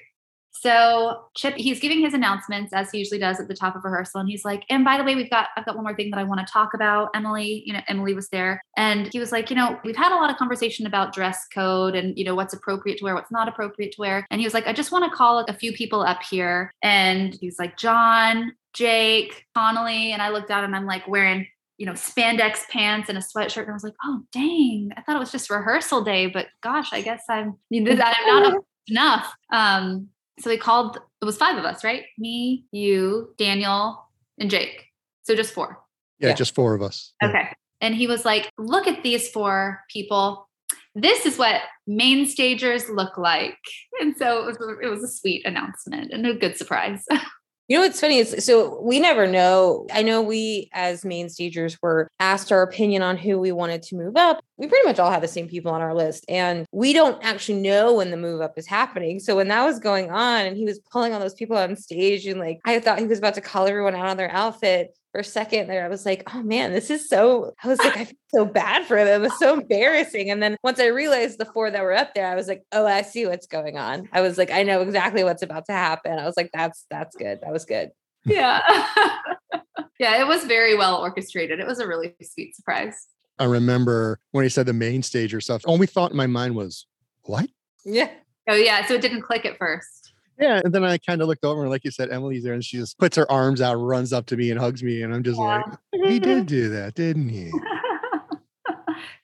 So 0.63 1.25
Chip, 1.35 1.55
he's 1.57 1.81
giving 1.81 2.01
his 2.01 2.15
announcements 2.15 2.73
as 2.73 2.93
he 2.93 2.99
usually 2.99 3.19
does 3.19 3.41
at 3.41 3.49
the 3.49 3.55
top 3.55 3.75
of 3.75 3.83
rehearsal, 3.83 4.21
and 4.21 4.29
he's 4.29 4.45
like, 4.45 4.63
"And 4.71 4.85
by 4.85 4.97
the 4.97 5.03
way, 5.03 5.17
we've 5.17 5.29
got 5.29 5.49
I've 5.57 5.65
got 5.65 5.75
one 5.75 5.83
more 5.83 5.97
thing 5.97 6.11
that 6.11 6.21
I 6.21 6.23
want 6.23 6.47
to 6.47 6.53
talk 6.53 6.73
about." 6.73 7.09
Emily, 7.17 7.65
you 7.67 7.73
know, 7.73 7.81
Emily 7.89 8.15
was 8.15 8.29
there, 8.29 8.63
and 8.77 9.09
he 9.13 9.19
was 9.19 9.33
like, 9.33 9.51
"You 9.51 9.57
know, 9.57 9.81
we've 9.85 9.97
had 9.97 10.13
a 10.13 10.15
lot 10.15 10.31
of 10.31 10.37
conversation 10.37 10.87
about 10.87 11.13
dress 11.13 11.49
code 11.53 11.97
and 11.97 12.17
you 12.17 12.25
know 12.25 12.37
what's 12.37 12.55
appropriate 12.55 12.99
to 12.99 13.05
wear, 13.05 13.15
what's 13.17 13.33
not 13.33 13.49
appropriate 13.49 13.91
to 13.93 14.01
wear." 14.01 14.25
And 14.31 14.41
he 14.41 14.47
was 14.47 14.55
like, 14.55 14.69
"I 14.69 14.73
just 14.73 14.93
want 14.93 15.11
to 15.11 15.17
call 15.17 15.41
a 15.41 15.53
few 15.53 15.73
people 15.73 16.03
up 16.03 16.23
here," 16.23 16.71
and 16.81 17.35
he's 17.41 17.59
like, 17.59 17.77
"John, 17.77 18.53
Jake, 18.73 19.47
Connolly," 19.57 20.13
and 20.13 20.23
I 20.23 20.29
looked 20.29 20.53
out 20.53 20.63
and 20.63 20.77
I'm 20.77 20.87
like 20.87 21.09
wearing 21.09 21.49
you 21.83 21.87
know, 21.87 21.95
spandex 21.95 22.69
pants 22.69 23.09
and 23.09 23.19
a 23.19 23.21
sweatshirt. 23.21 23.63
And 23.63 23.71
I 23.71 23.73
was 23.73 23.83
like, 23.83 23.97
oh, 24.05 24.21
dang, 24.31 24.93
I 24.97 25.01
thought 25.03 25.17
it 25.17 25.19
was 25.19 25.33
just 25.33 25.51
rehearsal 25.51 26.05
day, 26.05 26.27
but 26.29 26.47
gosh, 26.63 26.93
I 26.93 27.01
guess 27.03 27.25
I'm, 27.29 27.57
I'm 27.75 27.83
not 27.83 28.55
enough. 28.87 29.35
Um, 29.53 30.07
so 30.39 30.49
they 30.49 30.59
called, 30.59 31.01
it 31.21 31.25
was 31.25 31.37
five 31.37 31.59
of 31.59 31.65
us, 31.65 31.83
right? 31.83 32.05
Me, 32.19 32.67
you, 32.71 33.35
Daniel, 33.37 34.01
and 34.39 34.49
Jake. 34.49 34.85
So 35.25 35.35
just 35.35 35.53
four. 35.53 35.77
Yeah, 36.21 36.29
Yeah. 36.29 36.35
just 36.35 36.55
four 36.55 36.75
of 36.77 36.83
us. 36.83 37.15
Yeah. 37.21 37.31
Okay. 37.31 37.49
And 37.81 37.97
he 37.97 38.07
was 38.07 38.25
like, 38.25 38.49
look 38.59 38.87
at 38.87 39.03
these 39.03 39.29
four 39.31 39.81
people. 39.91 40.49
This 40.95 41.27
is 41.27 41.37
what 41.37 41.63
main 41.89 42.27
stagers 42.27 42.89
look 42.91 43.19
like. 43.19 43.59
And 44.01 44.17
so 44.17 44.39
it 44.39 44.47
was, 44.47 44.79
it 44.85 44.87
was 44.89 45.03
a 45.03 45.09
sweet 45.09 45.45
announcement 45.45 46.13
and 46.13 46.25
a 46.29 46.35
good 46.35 46.57
surprise. 46.57 47.05
You 47.73 47.79
know 47.79 47.85
what's 47.85 48.03
funny 48.03 48.19
is 48.19 48.45
so 48.45 48.79
we 48.83 49.01
never 49.01 49.27
know. 49.27 49.87
I 49.91 50.03
know 50.03 50.21
we 50.21 50.69
as 50.75 51.07
main 51.07 51.31
stagers 51.31 51.81
were 51.81 52.07
asked 52.21 52.53
our 52.53 52.61
opinion 52.61 53.01
on 53.01 53.17
who 53.17 53.39
we 53.39 53.51
wanted 53.51 53.83
to 53.85 53.97
move 53.97 54.15
up. 54.15 54.45
We 54.59 54.67
pretty 54.67 54.87
much 54.87 54.99
all 54.99 55.11
have 55.11 55.23
the 55.23 55.27
same 55.27 55.49
people 55.49 55.73
on 55.73 55.81
our 55.81 55.95
list, 55.95 56.27
and 56.29 56.67
we 56.71 56.93
don't 56.93 57.25
actually 57.25 57.63
know 57.63 57.95
when 57.95 58.11
the 58.11 58.19
move 58.19 58.43
up 58.43 58.59
is 58.59 58.67
happening. 58.67 59.21
So 59.21 59.37
when 59.37 59.49
that 59.49 59.65
was 59.65 59.79
going 59.79 60.11
on, 60.11 60.45
and 60.45 60.55
he 60.55 60.67
was 60.67 60.81
pulling 60.81 61.15
all 61.15 61.21
those 61.21 61.33
people 61.33 61.57
on 61.57 61.75
stage, 61.77 62.27
and 62.27 62.39
like 62.39 62.61
I 62.67 62.79
thought 62.79 62.99
he 62.99 63.07
was 63.07 63.21
about 63.21 63.37
to 63.37 63.41
call 63.41 63.67
everyone 63.67 63.95
out 63.95 64.05
on 64.05 64.19
their 64.19 64.31
outfit 64.31 64.95
for 65.13 65.21
a 65.21 65.25
second 65.25 65.69
there. 65.69 65.85
I 65.85 65.89
was 65.89 66.05
like, 66.07 66.23
oh 66.35 66.43
man, 66.43 66.73
this 66.73 66.91
is 66.91 67.09
so. 67.09 67.53
I 67.63 67.69
was 67.69 67.79
like, 67.79 67.97
I 67.97 68.05
feel 68.07 68.17
so 68.35 68.45
bad 68.47 68.87
for 68.87 69.05
them. 69.05 69.21
It 69.21 69.25
was 69.25 69.39
so 69.39 69.61
embarrassing. 69.61 70.31
And 70.31 70.43
then 70.43 70.57
once 70.65 70.81
I 70.81 70.87
realized 70.87 71.39
the 71.39 71.45
four 71.45 71.71
that 71.71 71.83
were 71.83 71.93
up 71.93 72.15
there, 72.15 72.27
I 72.27 72.35
was 72.35 72.49
like, 72.49 72.65
oh, 72.73 72.87
I 72.87 73.03
see 73.03 73.27
what's 73.27 73.47
going 73.47 73.77
on. 73.79 74.09
I 74.13 74.23
was 74.23 74.39
like, 74.39 74.51
I 74.51 74.63
know 74.63 74.81
exactly 74.81 75.23
what's 75.23 75.43
about 75.43 75.67
to 75.67 75.73
happen. 75.73 76.19
I 76.19 76.25
was 76.25 76.37
like, 76.37 76.51
that's 76.53 76.87
that's 76.91 77.15
good. 77.15 77.41
That 77.43 77.53
was 77.53 77.67
good. 77.67 77.91
yeah. 78.25 78.63
yeah, 79.99 80.21
it 80.21 80.27
was 80.27 80.45
very 80.45 80.77
well 80.77 80.97
orchestrated. 80.97 81.61
It 81.61 81.67
was 81.67 81.79
a 81.79 81.87
really 81.87 82.15
sweet 82.23 82.57
surprise. 82.57 83.07
I 83.39 83.45
remember 83.45 84.19
when 84.31 84.45
he 84.45 84.49
said 84.49 84.67
the 84.67 84.73
main 84.73 85.03
stage 85.03 85.35
or 85.35 85.41
stuff. 85.41 85.63
Only 85.67 85.87
thought 85.87 86.13
in 86.13 86.17
my 86.17 86.27
mind 86.27 86.55
was, 86.55 86.87
what? 87.25 87.49
Yeah. 87.85 88.11
Oh, 88.49 88.55
yeah. 88.55 88.87
So 88.87 88.95
it 88.95 89.01
didn't 89.01 89.23
click 89.23 89.45
at 89.45 89.59
first. 89.59 90.02
Yeah. 90.39 90.61
And 90.65 90.75
then 90.75 90.85
I 90.85 90.99
kind 90.99 91.23
of 91.23 91.29
looked 91.29 91.45
over 91.45 91.63
and 91.63 91.71
like 91.71 91.85
you 91.85 91.91
said, 91.91 92.11
Emily's 92.11 92.45
there 92.45 92.55
and 92.55 92.65
she 92.65 92.79
just 92.79 92.99
puts 92.99 93.17
her 93.17 93.31
arms 93.31 93.61
out, 93.61 93.75
runs 93.75 94.13
up 94.13 94.27
to 94.27 94.37
me 94.37 94.51
and 94.51 94.59
hugs 94.59 94.83
me. 94.83 95.03
And 95.03 95.15
I'm 95.15 95.23
just 95.23 95.39
like, 95.39 95.65
he 95.93 96.19
did 96.19 96.47
do 96.47 96.71
that, 96.71 96.95
didn't 96.95 97.29
he? 97.29 97.51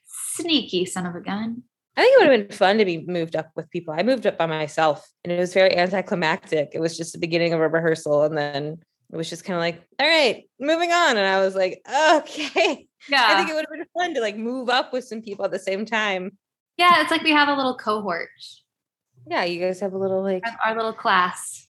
Sneaky 0.06 0.84
son 0.84 1.06
of 1.06 1.14
a 1.14 1.20
gun. 1.20 1.62
I 1.96 2.02
think 2.02 2.14
it 2.14 2.24
would 2.24 2.38
have 2.38 2.48
been 2.48 2.56
fun 2.56 2.78
to 2.78 2.84
be 2.84 3.04
moved 3.06 3.34
up 3.34 3.50
with 3.56 3.68
people. 3.70 3.92
I 3.92 4.04
moved 4.04 4.24
up 4.24 4.38
by 4.38 4.46
myself 4.46 5.04
and 5.24 5.32
it 5.32 5.38
was 5.38 5.52
very 5.52 5.76
anticlimactic. 5.76 6.70
It 6.72 6.80
was 6.80 6.96
just 6.96 7.12
the 7.12 7.18
beginning 7.18 7.52
of 7.52 7.60
a 7.60 7.68
rehearsal 7.68 8.22
and 8.22 8.38
then 8.38 8.78
it 9.12 9.16
was 9.16 9.28
just 9.28 9.44
kind 9.44 9.56
of 9.56 9.60
like, 9.60 9.82
all 9.98 10.06
right, 10.06 10.44
moving 10.60 10.92
on. 10.92 11.16
And 11.16 11.26
I 11.26 11.40
was 11.40 11.56
like, 11.56 11.82
okay. 12.14 12.86
Yeah. 13.08 13.26
I 13.26 13.36
think 13.36 13.50
it 13.50 13.54
would 13.54 13.64
have 13.68 13.78
been 13.78 13.86
fun 13.96 14.14
to 14.14 14.20
like 14.20 14.36
move 14.36 14.68
up 14.68 14.92
with 14.92 15.04
some 15.04 15.22
people 15.22 15.44
at 15.44 15.50
the 15.50 15.58
same 15.58 15.84
time. 15.84 16.36
Yeah, 16.76 17.00
it's 17.02 17.10
like 17.10 17.22
we 17.24 17.32
have 17.32 17.48
a 17.48 17.54
little 17.54 17.76
cohort. 17.76 18.28
Yeah, 19.30 19.44
you 19.44 19.60
guys 19.60 19.78
have 19.80 19.92
a 19.92 19.98
little 19.98 20.22
like 20.22 20.42
our 20.64 20.74
little 20.74 20.94
class. 20.94 21.66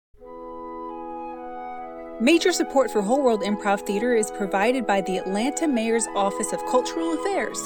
Major 2.22 2.52
support 2.52 2.92
for 2.92 3.02
Whole 3.02 3.24
World 3.24 3.42
Improv 3.42 3.82
Theater 3.82 4.16
is 4.16 4.30
provided 4.30 4.86
by 4.86 5.02
the 5.02 5.18
Atlanta 5.18 5.68
Mayor's 5.68 6.06
Office 6.16 6.54
of 6.54 6.64
Cultural 6.68 7.14
Affairs, 7.14 7.60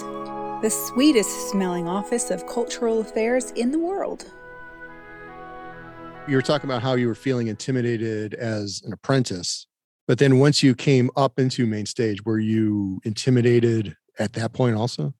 the 0.62 0.70
sweetest 0.70 1.50
smelling 1.50 1.90
office 1.90 2.32
of 2.32 2.48
cultural 2.48 3.02
affairs 3.02 3.52
in 3.52 3.72
the 3.72 3.80
world. 3.80 4.32
You 6.26 6.38
were 6.38 6.42
talking 6.42 6.70
about 6.70 6.82
how 6.82 6.94
you 6.94 7.08
were 7.08 7.16
feeling 7.16 7.48
intimidated 7.48 8.34
as 8.36 8.82
an 8.86 8.94
apprentice, 8.94 9.68
but 10.08 10.20
then 10.20 10.40
once 10.40 10.64
you 10.64 10.74
came 10.74 11.12
up 11.18 11.38
into 11.38 11.66
main 11.66 11.86
stage, 11.86 12.24
were 12.24 12.40
you 12.40 13.02
intimidated 13.04 13.98
at 14.20 14.32
that 14.34 14.54
point 14.54 14.78
also? 14.78 15.14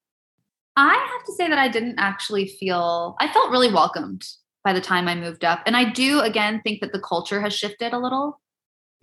I 0.76 0.94
have 0.94 1.26
to 1.26 1.32
say 1.34 1.48
that 1.48 1.58
I 1.58 1.68
didn't 1.68 1.98
actually 1.98 2.46
feel, 2.46 3.16
I 3.20 3.30
felt 3.30 3.50
really 3.50 3.70
welcomed 3.70 4.24
by 4.64 4.72
the 4.72 4.80
time 4.80 5.08
I 5.08 5.14
moved 5.14 5.44
up. 5.44 5.62
And 5.66 5.76
I 5.76 5.90
do, 5.90 6.20
again, 6.20 6.60
think 6.62 6.80
that 6.80 6.92
the 6.92 7.00
culture 7.00 7.40
has 7.40 7.52
shifted 7.54 7.92
a 7.92 7.98
little. 7.98 8.40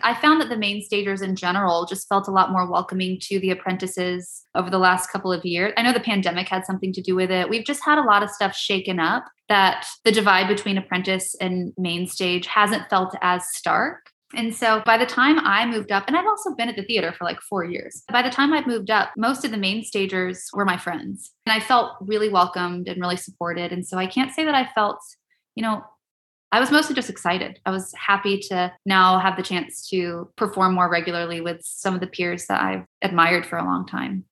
I 0.02 0.14
found 0.14 0.40
that 0.40 0.48
the 0.48 0.58
main 0.58 0.82
stagers 0.82 1.22
in 1.22 1.36
general 1.36 1.86
just 1.86 2.08
felt 2.08 2.30
a 2.30 2.32
lot 2.32 2.52
more 2.52 2.70
welcoming 2.70 3.18
to 3.24 3.40
the 3.40 3.52
apprentices 3.52 4.44
over 4.56 4.70
the 4.70 4.78
last 4.78 5.12
couple 5.12 5.34
of 5.34 5.44
years. 5.44 5.74
I 5.76 5.82
know 5.82 5.92
the 5.92 6.00
pandemic 6.00 6.48
had 6.48 6.66
something 6.66 6.94
to 6.94 7.02
do 7.02 7.16
with 7.16 7.32
it. 7.32 7.50
We've 7.50 7.66
just 7.66 7.84
had 7.84 7.98
a 7.98 8.04
lot 8.04 8.24
of 8.24 8.30
stuff 8.30 8.56
shaken 8.56 9.00
up 9.00 9.26
that 9.50 9.86
the 10.06 10.12
divide 10.12 10.48
between 10.48 10.78
apprentice 10.78 11.36
and 11.42 11.74
main 11.78 12.08
stage 12.08 12.48
hasn't 12.48 12.90
felt 12.90 13.14
as 13.22 13.50
stark. 13.54 14.10
And 14.36 14.56
so 14.56 14.84
by 14.86 14.98
the 14.98 15.08
time 15.08 15.40
I 15.40 15.66
moved 15.66 15.92
up, 15.92 16.04
and 16.08 16.16
I've 16.16 16.28
also 16.28 16.54
been 16.56 16.70
at 16.70 16.76
the 16.76 16.86
theater 16.86 17.12
for 17.12 17.24
like 17.24 17.42
four 17.42 17.66
years, 17.66 18.04
by 18.12 18.22
the 18.22 18.30
time 18.30 18.54
I 18.54 18.64
moved 18.66 18.92
up, 18.92 19.10
most 19.18 19.44
of 19.44 19.50
the 19.50 19.58
main 19.58 19.84
stagers 19.84 20.48
were 20.54 20.66
my 20.66 20.78
friends. 20.78 21.32
And 21.48 21.54
I 21.54 21.60
felt 21.60 21.96
really 22.00 22.30
welcomed 22.30 22.88
and 22.88 23.02
really 23.02 23.18
supported. 23.18 23.72
And 23.74 23.86
so 23.86 23.98
I 23.98 24.06
can't 24.06 24.32
say 24.32 24.46
that 24.46 24.54
I 24.54 24.70
felt, 24.76 25.00
you 25.56 25.64
know, 25.64 25.84
I 26.52 26.60
was 26.60 26.72
mostly 26.72 26.96
just 26.96 27.10
excited. 27.10 27.60
I 27.66 27.72
was 27.72 27.94
happy 27.94 28.40
to 28.50 28.74
now 28.86 29.20
have 29.20 29.38
the 29.38 29.44
chance 29.44 29.88
to 29.90 30.32
perform 30.36 30.74
more 30.74 30.90
regularly 30.90 31.42
with 31.42 31.62
some 31.64 31.94
of 31.94 32.02
the 32.02 32.08
peers 32.08 32.48
that 32.48 32.62
I've 32.62 32.86
admired 33.02 33.46
for 33.46 33.58
a 33.58 33.64
long 33.64 33.86
time. 33.86 34.26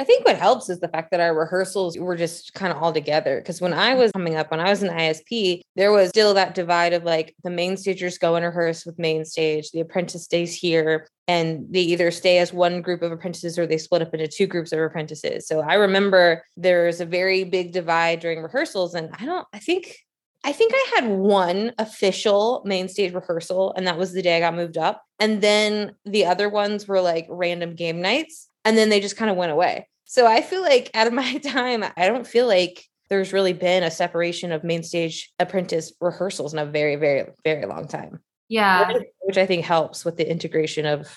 I 0.00 0.04
think 0.04 0.24
what 0.24 0.38
helps 0.38 0.70
is 0.70 0.78
the 0.78 0.88
fact 0.88 1.10
that 1.10 1.20
our 1.20 1.34
rehearsals 1.34 1.98
were 1.98 2.16
just 2.16 2.54
kind 2.54 2.72
of 2.72 2.80
all 2.80 2.92
together. 2.92 3.40
Because 3.40 3.60
when 3.60 3.74
I 3.74 3.94
was 3.94 4.12
coming 4.12 4.36
up, 4.36 4.50
when 4.50 4.60
I 4.60 4.70
was 4.70 4.82
in 4.82 4.90
ISP, 4.90 5.60
there 5.74 5.90
was 5.90 6.10
still 6.10 6.34
that 6.34 6.54
divide 6.54 6.92
of 6.92 7.02
like 7.02 7.34
the 7.42 7.50
main 7.50 7.76
stagers 7.76 8.16
go 8.16 8.36
and 8.36 8.46
rehearse 8.46 8.86
with 8.86 8.98
main 8.98 9.24
stage, 9.24 9.72
the 9.72 9.80
apprentice 9.80 10.22
stays 10.22 10.54
here, 10.54 11.08
and 11.26 11.66
they 11.68 11.80
either 11.80 12.12
stay 12.12 12.38
as 12.38 12.52
one 12.52 12.80
group 12.80 13.02
of 13.02 13.10
apprentices 13.10 13.58
or 13.58 13.66
they 13.66 13.76
split 13.76 14.02
up 14.02 14.14
into 14.14 14.28
two 14.28 14.46
groups 14.46 14.70
of 14.70 14.78
apprentices. 14.78 15.48
So 15.48 15.60
I 15.60 15.74
remember 15.74 16.44
there's 16.56 17.00
a 17.00 17.06
very 17.06 17.42
big 17.42 17.72
divide 17.72 18.20
during 18.20 18.40
rehearsals. 18.40 18.94
And 18.94 19.10
I 19.18 19.26
don't, 19.26 19.48
I 19.52 19.58
think 19.58 19.98
I 20.44 20.52
think 20.52 20.72
I 20.74 20.92
had 20.94 21.08
one 21.08 21.72
official 21.78 22.62
main 22.64 22.88
stage 22.88 23.12
rehearsal, 23.12 23.74
and 23.76 23.86
that 23.86 23.98
was 23.98 24.12
the 24.12 24.22
day 24.22 24.36
I 24.36 24.40
got 24.40 24.54
moved 24.54 24.78
up. 24.78 25.02
And 25.18 25.40
then 25.40 25.94
the 26.04 26.26
other 26.26 26.48
ones 26.48 26.86
were 26.86 27.00
like 27.00 27.26
random 27.28 27.74
game 27.74 28.00
nights, 28.00 28.48
and 28.64 28.76
then 28.76 28.88
they 28.88 29.00
just 29.00 29.16
kind 29.16 29.30
of 29.30 29.36
went 29.36 29.52
away. 29.52 29.88
So 30.04 30.26
I 30.26 30.40
feel 30.40 30.62
like 30.62 30.90
out 30.94 31.06
of 31.06 31.12
my 31.24 31.38
time, 31.38 31.84
I 31.96 32.06
don't 32.06 32.26
feel 32.26 32.46
like 32.46 32.84
there's 33.08 33.32
really 33.32 33.52
been 33.52 33.82
a 33.82 33.90
separation 33.90 34.52
of 34.52 34.64
main 34.64 34.82
stage 34.82 35.32
apprentice 35.38 35.92
rehearsals 36.00 36.52
in 36.52 36.58
a 36.58 36.66
very, 36.66 36.96
very, 36.96 37.26
very 37.44 37.66
long 37.66 37.88
time. 37.88 38.20
Yeah. 38.48 38.92
Which 39.22 39.38
I 39.38 39.46
think 39.46 39.64
helps 39.64 40.04
with 40.04 40.16
the 40.16 40.30
integration 40.30 40.86
of 40.86 41.08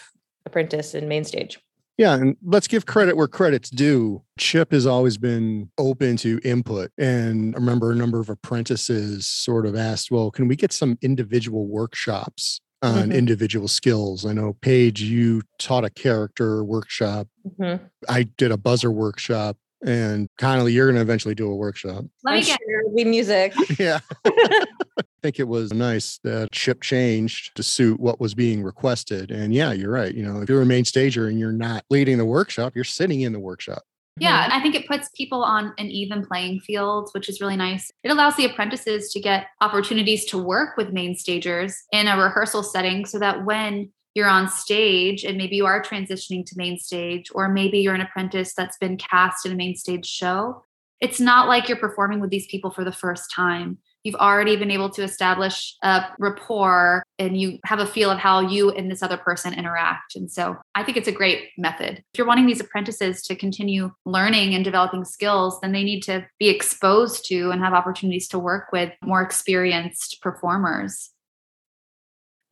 apprentice 0.46 0.94
and 0.94 1.08
main 1.08 1.24
stage. 1.24 1.60
Yeah, 2.02 2.16
and 2.16 2.36
let's 2.44 2.68
give 2.68 2.88
credit 2.88 3.16
where 3.16 3.28
credit's 3.28 3.70
due. 3.70 4.24
Chip 4.40 4.72
has 4.72 4.88
always 4.88 5.20
been 5.20 5.70
open 5.78 6.18
to 6.18 6.40
input. 6.44 6.90
And 6.98 7.54
I 7.56 7.60
remember 7.60 7.92
a 7.92 7.96
number 7.96 8.20
of 8.20 8.28
apprentices 8.28 9.28
sort 9.28 9.68
of 9.68 9.76
asked, 9.76 10.10
well, 10.10 10.32
can 10.32 10.48
we 10.48 10.56
get 10.56 10.74
some 10.74 10.98
individual 11.04 11.68
workshops 11.68 12.60
on 12.82 13.10
Mhm. 13.10 13.16
individual 13.16 13.68
skills? 13.68 14.26
I 14.26 14.34
know, 14.34 14.58
Paige, 14.62 15.04
you 15.04 15.44
taught 15.60 15.86
a 15.86 15.92
character 15.92 16.64
workshop. 16.64 17.28
Mhm. 17.60 17.82
I 18.10 18.24
did 18.24 18.52
a 18.52 18.58
buzzer 18.58 18.90
workshop. 18.90 19.58
And 19.86 20.28
Connolly, 20.38 20.74
you're 20.74 20.86
going 20.86 20.96
to 20.96 21.02
eventually 21.02 21.36
do 21.36 21.52
a 21.52 21.56
workshop. 21.56 22.06
Let 22.24 22.34
me 22.34 22.38
I'm 22.38 22.44
get 22.44 22.60
sure 22.60 22.80
it'll 22.82 22.96
be 22.96 23.06
music. 23.06 23.54
yeah. 23.80 24.00
I 24.26 25.04
think 25.24 25.40
it 25.40 25.48
was 25.48 25.74
nice 25.74 26.20
that 26.24 26.52
Chip 26.52 26.82
changed 26.82 27.56
to 27.56 27.64
suit 27.64 28.00
what 28.00 28.20
was 28.20 28.34
being 28.34 28.64
requested. 28.64 29.32
And 29.32 29.54
yeah, 29.54 29.72
you're 29.72 29.92
right. 29.92 30.14
You 30.14 30.24
know, 30.24 30.42
if 30.42 30.50
you're 30.50 30.62
a 30.62 30.66
main 30.66 30.86
stager 30.86 31.28
and 31.28 31.40
you're 31.40 31.52
not 31.52 31.84
leading 31.90 32.18
the 32.18 32.26
workshop, 32.26 32.74
you're 32.76 32.84
sitting 32.84 33.22
in 33.22 33.34
the 33.34 33.40
workshop. 33.40 33.84
Yeah, 34.20 34.44
mm-hmm. 34.44 34.44
and 34.46 34.54
I 34.54 34.62
think 34.62 34.76
it 34.76 34.88
puts 34.88 35.10
people 35.16 35.44
on 35.44 35.74
an 35.78 35.88
even 35.88 36.26
playing 36.26 36.60
field, 36.62 37.10
which 37.14 37.30
is 37.30 37.40
really 37.40 37.56
nice. 37.56 37.92
It 38.04 38.12
allows 38.12 38.36
the 38.36 38.46
apprentices 38.46 39.12
to 39.14 39.20
get 39.20 39.48
opportunities 39.62 40.26
to 40.26 40.38
work 40.38 40.76
with 40.76 40.92
main 40.92 41.16
stagers 41.16 41.76
in 41.92 42.08
a 42.08 42.18
rehearsal 42.18 42.64
setting 42.64 43.06
so 43.06 43.20
that 43.20 43.46
when 43.46 43.92
you're 44.14 44.28
on 44.28 44.50
stage 44.50 45.24
and 45.24 45.38
maybe 45.38 45.56
you 45.56 45.66
are 45.66 45.82
transitioning 45.82 46.46
to 46.46 46.58
main 46.58 46.78
stage, 46.78 47.30
or 47.34 47.50
maybe 47.50 47.80
you're 47.80 47.96
an 47.96 48.02
apprentice 48.02 48.54
that's 48.54 48.78
been 48.78 48.98
cast 48.98 49.46
in 49.46 49.52
a 49.52 49.56
main 49.56 49.76
stage 49.76 50.06
show, 50.06 50.64
it's 51.02 51.20
not 51.20 51.48
like 51.48 51.68
you're 51.68 51.78
performing 51.78 52.20
with 52.20 52.30
these 52.30 52.46
people 52.46 52.70
for 52.70 52.84
the 52.84 52.92
first 52.92 53.32
time. 53.34 53.80
You've 54.04 54.16
already 54.16 54.56
been 54.56 54.72
able 54.72 54.90
to 54.92 55.04
establish 55.04 55.76
a 55.84 56.06
rapport 56.20 57.04
and 57.20 57.40
you 57.40 57.60
have 57.66 57.80
a 57.80 57.86
feel 57.86 58.10
of 58.10 58.18
how 58.18 58.40
you 58.40 58.72
and 58.72 58.90
this 58.90 59.04
other 59.04 59.18
person 59.18 59.54
interact. 59.54 60.16
And 60.16 60.32
so 60.32 60.58
I 60.74 60.84
think 60.84 60.98
it's 60.98 61.08
a 61.08 61.12
great 61.12 61.50
method. 61.58 62.04
If 62.14 62.18
you're 62.18 62.28
wanting 62.28 62.48
these 62.48 62.60
apprentices 62.60 63.22
to 63.24 63.36
continue 63.36 63.92
learning 64.06 64.56
and 64.56 64.64
developing 64.64 65.06
skills, 65.06 65.60
then 65.62 65.72
they 65.72 65.84
need 65.84 66.02
to 66.02 66.26
be 66.40 66.50
exposed 66.50 67.26
to 67.28 67.52
and 67.52 67.62
have 67.62 67.74
opportunities 67.74 68.28
to 68.30 68.40
work 68.40 68.68
with 68.72 68.92
more 69.04 69.22
experienced 69.22 70.20
performers. 70.22 71.12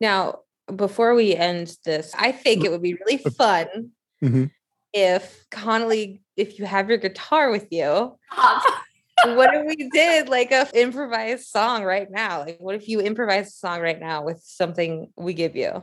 Now, 0.00 0.40
before 0.76 1.14
we 1.14 1.34
end 1.34 1.76
this, 1.84 2.14
I 2.18 2.32
think 2.32 2.64
it 2.64 2.70
would 2.70 2.82
be 2.82 2.94
really 2.94 3.18
fun 3.38 3.90
Mhm. 4.22 4.50
if 4.92 5.46
Connolly, 5.50 6.22
if 6.36 6.58
you 6.58 6.64
have 6.66 6.88
your 6.88 6.98
guitar 6.98 7.50
with 7.50 7.68
you, 7.70 8.18
what 9.24 9.54
if 9.54 9.66
we 9.66 9.88
did 9.90 10.28
like 10.28 10.50
a 10.52 10.68
improvised 10.74 11.46
song 11.46 11.84
right 11.84 12.10
now? 12.10 12.40
Like, 12.40 12.58
what 12.60 12.74
if 12.74 12.88
you 12.88 13.00
improvise 13.00 13.48
a 13.48 13.52
song 13.52 13.80
right 13.80 14.00
now 14.00 14.24
with 14.24 14.42
something 14.44 15.12
we 15.16 15.34
give 15.34 15.56
you? 15.56 15.82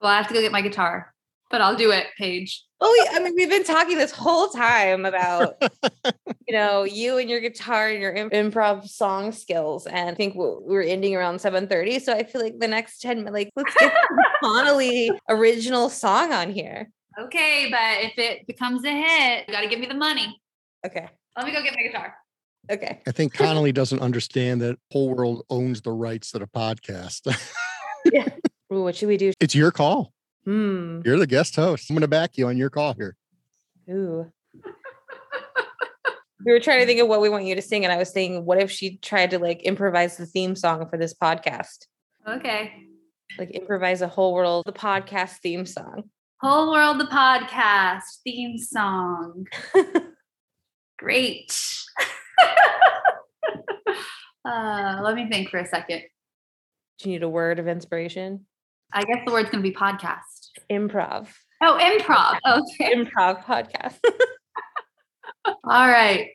Well, 0.00 0.10
I 0.10 0.16
have 0.16 0.28
to 0.28 0.34
go 0.34 0.40
get 0.40 0.52
my 0.52 0.62
guitar, 0.62 1.14
but 1.52 1.60
I'll 1.60 1.76
do 1.76 1.92
it, 1.92 2.06
Paige. 2.18 2.64
Oh, 2.80 2.92
well, 2.98 3.12
we, 3.12 3.16
I 3.16 3.22
mean, 3.22 3.34
we've 3.36 3.48
been 3.50 3.62
talking 3.62 3.96
this 3.96 4.10
whole 4.10 4.48
time 4.48 5.04
about, 5.04 5.62
you 6.48 6.54
know, 6.54 6.82
you 6.82 7.18
and 7.18 7.30
your 7.30 7.38
guitar 7.38 7.88
and 7.90 8.00
your 8.00 8.12
improv 8.30 8.88
song 8.88 9.30
skills, 9.30 9.86
and 9.86 10.10
I 10.10 10.14
think 10.14 10.34
we're, 10.34 10.58
we're 10.58 10.82
ending 10.82 11.14
around 11.14 11.40
seven 11.40 11.68
thirty. 11.68 12.00
So 12.00 12.12
I 12.12 12.24
feel 12.24 12.42
like 12.42 12.58
the 12.58 12.66
next 12.66 13.00
ten, 13.00 13.18
minutes, 13.18 13.34
like, 13.34 13.50
let's 13.54 13.74
get 13.76 13.92
the 14.08 14.24
Connolly 14.42 15.12
original 15.28 15.90
song 15.90 16.32
on 16.32 16.50
here. 16.50 16.90
Okay, 17.20 17.68
but 17.70 18.04
if 18.10 18.18
it 18.18 18.46
becomes 18.46 18.84
a 18.84 18.90
hit, 18.90 19.44
you 19.46 19.54
got 19.54 19.60
to 19.60 19.68
give 19.68 19.78
me 19.78 19.86
the 19.86 19.94
money. 19.94 20.40
Okay, 20.84 21.06
Let 21.36 21.46
me 21.46 21.52
go 21.52 21.62
get 21.62 21.74
my 21.76 21.82
guitar. 21.82 22.16
okay. 22.70 23.00
I 23.06 23.12
think 23.12 23.34
Connolly 23.34 23.70
doesn't 23.70 24.00
understand 24.00 24.62
that 24.62 24.78
Whole 24.90 25.14
World 25.14 25.44
owns 25.50 25.82
the 25.82 25.92
rights 25.92 26.32
to 26.32 26.40
the 26.40 26.46
podcast. 26.46 27.32
Ooh, 28.72 28.82
what 28.82 28.96
should 28.96 29.08
we 29.08 29.18
do? 29.18 29.32
it's 29.38 29.54
your 29.54 29.70
call. 29.70 30.12
Hmm. 30.44 31.00
You're 31.04 31.18
the 31.18 31.26
guest 31.26 31.56
host. 31.56 31.88
I'm 31.88 31.94
going 31.94 32.02
to 32.02 32.08
back 32.08 32.36
you 32.36 32.48
on 32.48 32.56
your 32.56 32.70
call 32.70 32.94
here. 32.94 33.16
Ooh. 33.90 34.30
we 36.44 36.52
were 36.52 36.60
trying 36.60 36.80
to 36.80 36.86
think 36.86 37.00
of 37.00 37.08
what 37.08 37.20
we 37.20 37.28
want 37.28 37.44
you 37.44 37.54
to 37.54 37.62
sing, 37.62 37.84
and 37.84 37.92
I 37.92 37.96
was 37.96 38.10
thinking, 38.10 38.44
what 38.44 38.60
if 38.60 38.70
she 38.70 38.96
tried 38.98 39.30
to 39.30 39.38
like 39.38 39.62
improvise 39.62 40.16
the 40.16 40.26
theme 40.26 40.56
song 40.56 40.88
for 40.88 40.96
this 40.96 41.14
podcast? 41.14 41.86
Okay. 42.28 42.72
Like 43.38 43.50
improvise 43.50 44.02
a 44.02 44.08
whole 44.08 44.34
world, 44.34 44.64
the 44.66 44.72
podcast 44.72 45.38
theme 45.38 45.66
song. 45.66 46.04
Whole 46.42 46.72
World 46.72 46.98
the 46.98 47.04
Podcast 47.04 48.02
theme 48.24 48.58
song. 48.58 49.46
Great. 50.98 51.56
uh, 54.44 55.00
let 55.04 55.14
me 55.14 55.28
think 55.30 55.50
for 55.50 55.58
a 55.58 55.66
second. 55.66 56.02
Do 56.98 57.08
you 57.08 57.12
need 57.12 57.22
a 57.22 57.28
word 57.28 57.60
of 57.60 57.68
inspiration? 57.68 58.44
I 58.94 59.04
guess 59.04 59.24
the 59.24 59.32
word's 59.32 59.48
going 59.48 59.62
to 59.62 59.68
be 59.68 59.74
podcast. 59.74 60.50
Improv. 60.70 61.28
Oh, 61.62 61.78
improv. 61.80 62.38
Okay. 62.46 62.94
Improv 62.94 63.42
podcast. 63.42 63.98
All 65.64 65.88
right. 65.88 66.28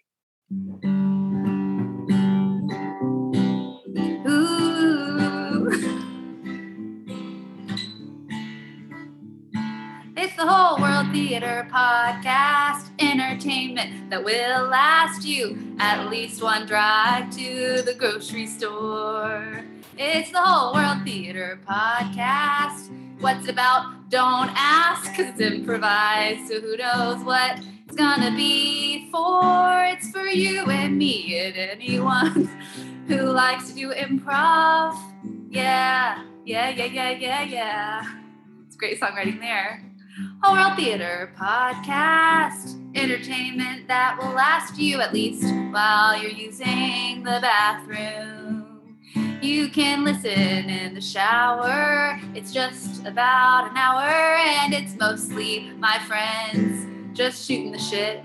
It's 10.20 10.36
the 10.36 10.48
Whole 10.48 10.82
World 10.82 11.12
Theater 11.12 11.68
Podcast, 11.72 12.90
entertainment 13.00 14.10
that 14.10 14.24
will 14.24 14.66
last 14.68 15.24
you 15.24 15.76
at 15.78 16.10
least 16.10 16.42
one 16.42 16.66
drive 16.66 17.30
to 17.38 17.84
the 17.84 17.94
grocery 17.94 18.48
store. 18.48 19.64
It's 20.00 20.30
the 20.30 20.40
Whole 20.40 20.76
World 20.76 21.04
Theater 21.06 21.60
Podcast. 21.68 22.92
What's 23.20 23.48
it 23.48 23.50
about? 23.50 24.12
Don't 24.12 24.52
ask, 24.54 25.06
cause 25.16 25.26
it's 25.30 25.42
improvised, 25.42 26.48
so 26.50 26.62
who 26.62 26.78
knows 26.78 27.24
what 27.24 27.60
it's 27.88 27.96
gonna 27.96 28.30
be 28.36 29.10
for? 29.10 29.84
It's 29.86 30.12
for 30.12 30.28
you 30.28 30.70
and 30.70 31.00
me 31.00 31.40
and 31.40 31.58
anyone 31.58 32.46
who 33.08 33.24
likes 33.24 33.70
to 33.70 33.74
do 33.74 33.92
improv. 33.92 34.96
Yeah, 35.50 36.24
yeah, 36.46 36.70
yeah, 36.70 36.86
yeah, 36.86 37.10
yeah, 37.10 37.42
yeah. 37.42 38.20
It's 38.68 38.76
great 38.76 39.00
songwriting 39.00 39.40
there. 39.40 39.84
Whole 40.44 40.56
World 40.56 40.78
Theater 40.78 41.34
Podcast. 41.36 42.76
Entertainment 42.96 43.88
that 43.88 44.20
will 44.20 44.34
last 44.36 44.78
you 44.78 45.02
at 45.02 45.12
least 45.12 45.52
while 45.72 46.22
you're 46.22 46.30
using 46.30 47.24
the 47.24 47.40
bathroom. 47.42 48.57
You 49.42 49.70
can 49.70 50.04
listen 50.04 50.70
in 50.70 50.96
the 50.96 51.02
shower. 51.02 52.20
It's 52.34 52.52
just 52.52 53.06
about 53.06 53.70
an 53.70 53.78
hour, 53.78 54.02
and 54.02 54.74
it's 54.74 54.96
mostly 54.96 55.72
my 55.78 56.00
friends 56.00 57.16
just 57.16 57.48
shooting 57.48 57.72
the 57.72 57.78
shit. 57.78 58.24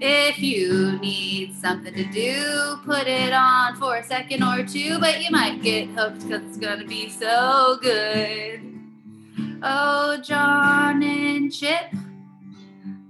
If 0.00 0.40
you 0.40 0.98
need 0.98 1.54
something 1.54 1.94
to 1.94 2.04
do, 2.04 2.78
put 2.84 3.06
it 3.06 3.32
on 3.32 3.76
for 3.76 3.96
a 3.96 4.04
second 4.04 4.42
or 4.42 4.66
two, 4.66 4.98
but 4.98 5.22
you 5.22 5.30
might 5.30 5.62
get 5.62 5.88
hooked 5.90 6.26
because 6.28 6.42
it's 6.42 6.58
gonna 6.58 6.84
be 6.84 7.08
so 7.08 7.78
good. 7.80 8.60
Oh, 9.62 10.18
John 10.18 11.02
and 11.02 11.52
Chip, 11.52 11.94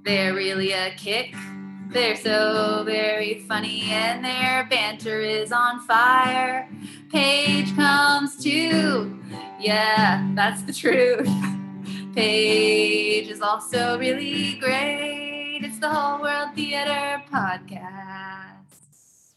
they're 0.04 0.34
really 0.34 0.72
a 0.72 0.90
kick. 0.90 1.34
They're 1.88 2.16
so 2.16 2.82
very 2.84 3.40
funny 3.48 3.82
and 3.90 4.24
their 4.24 4.66
banter 4.68 5.20
is 5.20 5.52
on 5.52 5.80
fire. 5.80 6.68
Paige 7.10 7.74
comes 7.74 8.42
too. 8.42 9.18
Yeah, 9.58 10.28
that's 10.34 10.62
the 10.62 10.72
truth. 10.72 11.28
Paige 12.14 13.28
is 13.28 13.40
also 13.40 13.98
really 13.98 14.54
great. 14.54 15.60
It's 15.62 15.78
the 15.78 15.88
Whole 15.88 16.20
World 16.20 16.54
Theater 16.54 17.22
Podcast. 17.32 18.56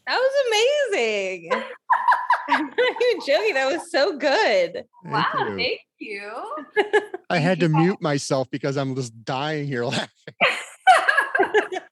That 0.06 0.18
was 0.18 0.90
amazing. 0.90 1.50
I'm 2.48 2.66
not 2.66 3.02
even 3.02 3.20
joking. 3.26 3.54
That 3.54 3.72
was 3.72 3.90
so 3.90 4.16
good. 4.18 4.84
Thank 5.04 5.14
wow, 5.14 5.48
you. 5.48 5.56
thank 5.56 5.80
you. 5.98 6.32
I 7.30 7.38
had 7.38 7.60
to 7.60 7.68
mute 7.68 8.02
myself 8.02 8.50
because 8.50 8.76
I'm 8.76 8.94
just 8.96 9.24
dying 9.24 9.66
here 9.66 9.84
laughing. 9.84 10.08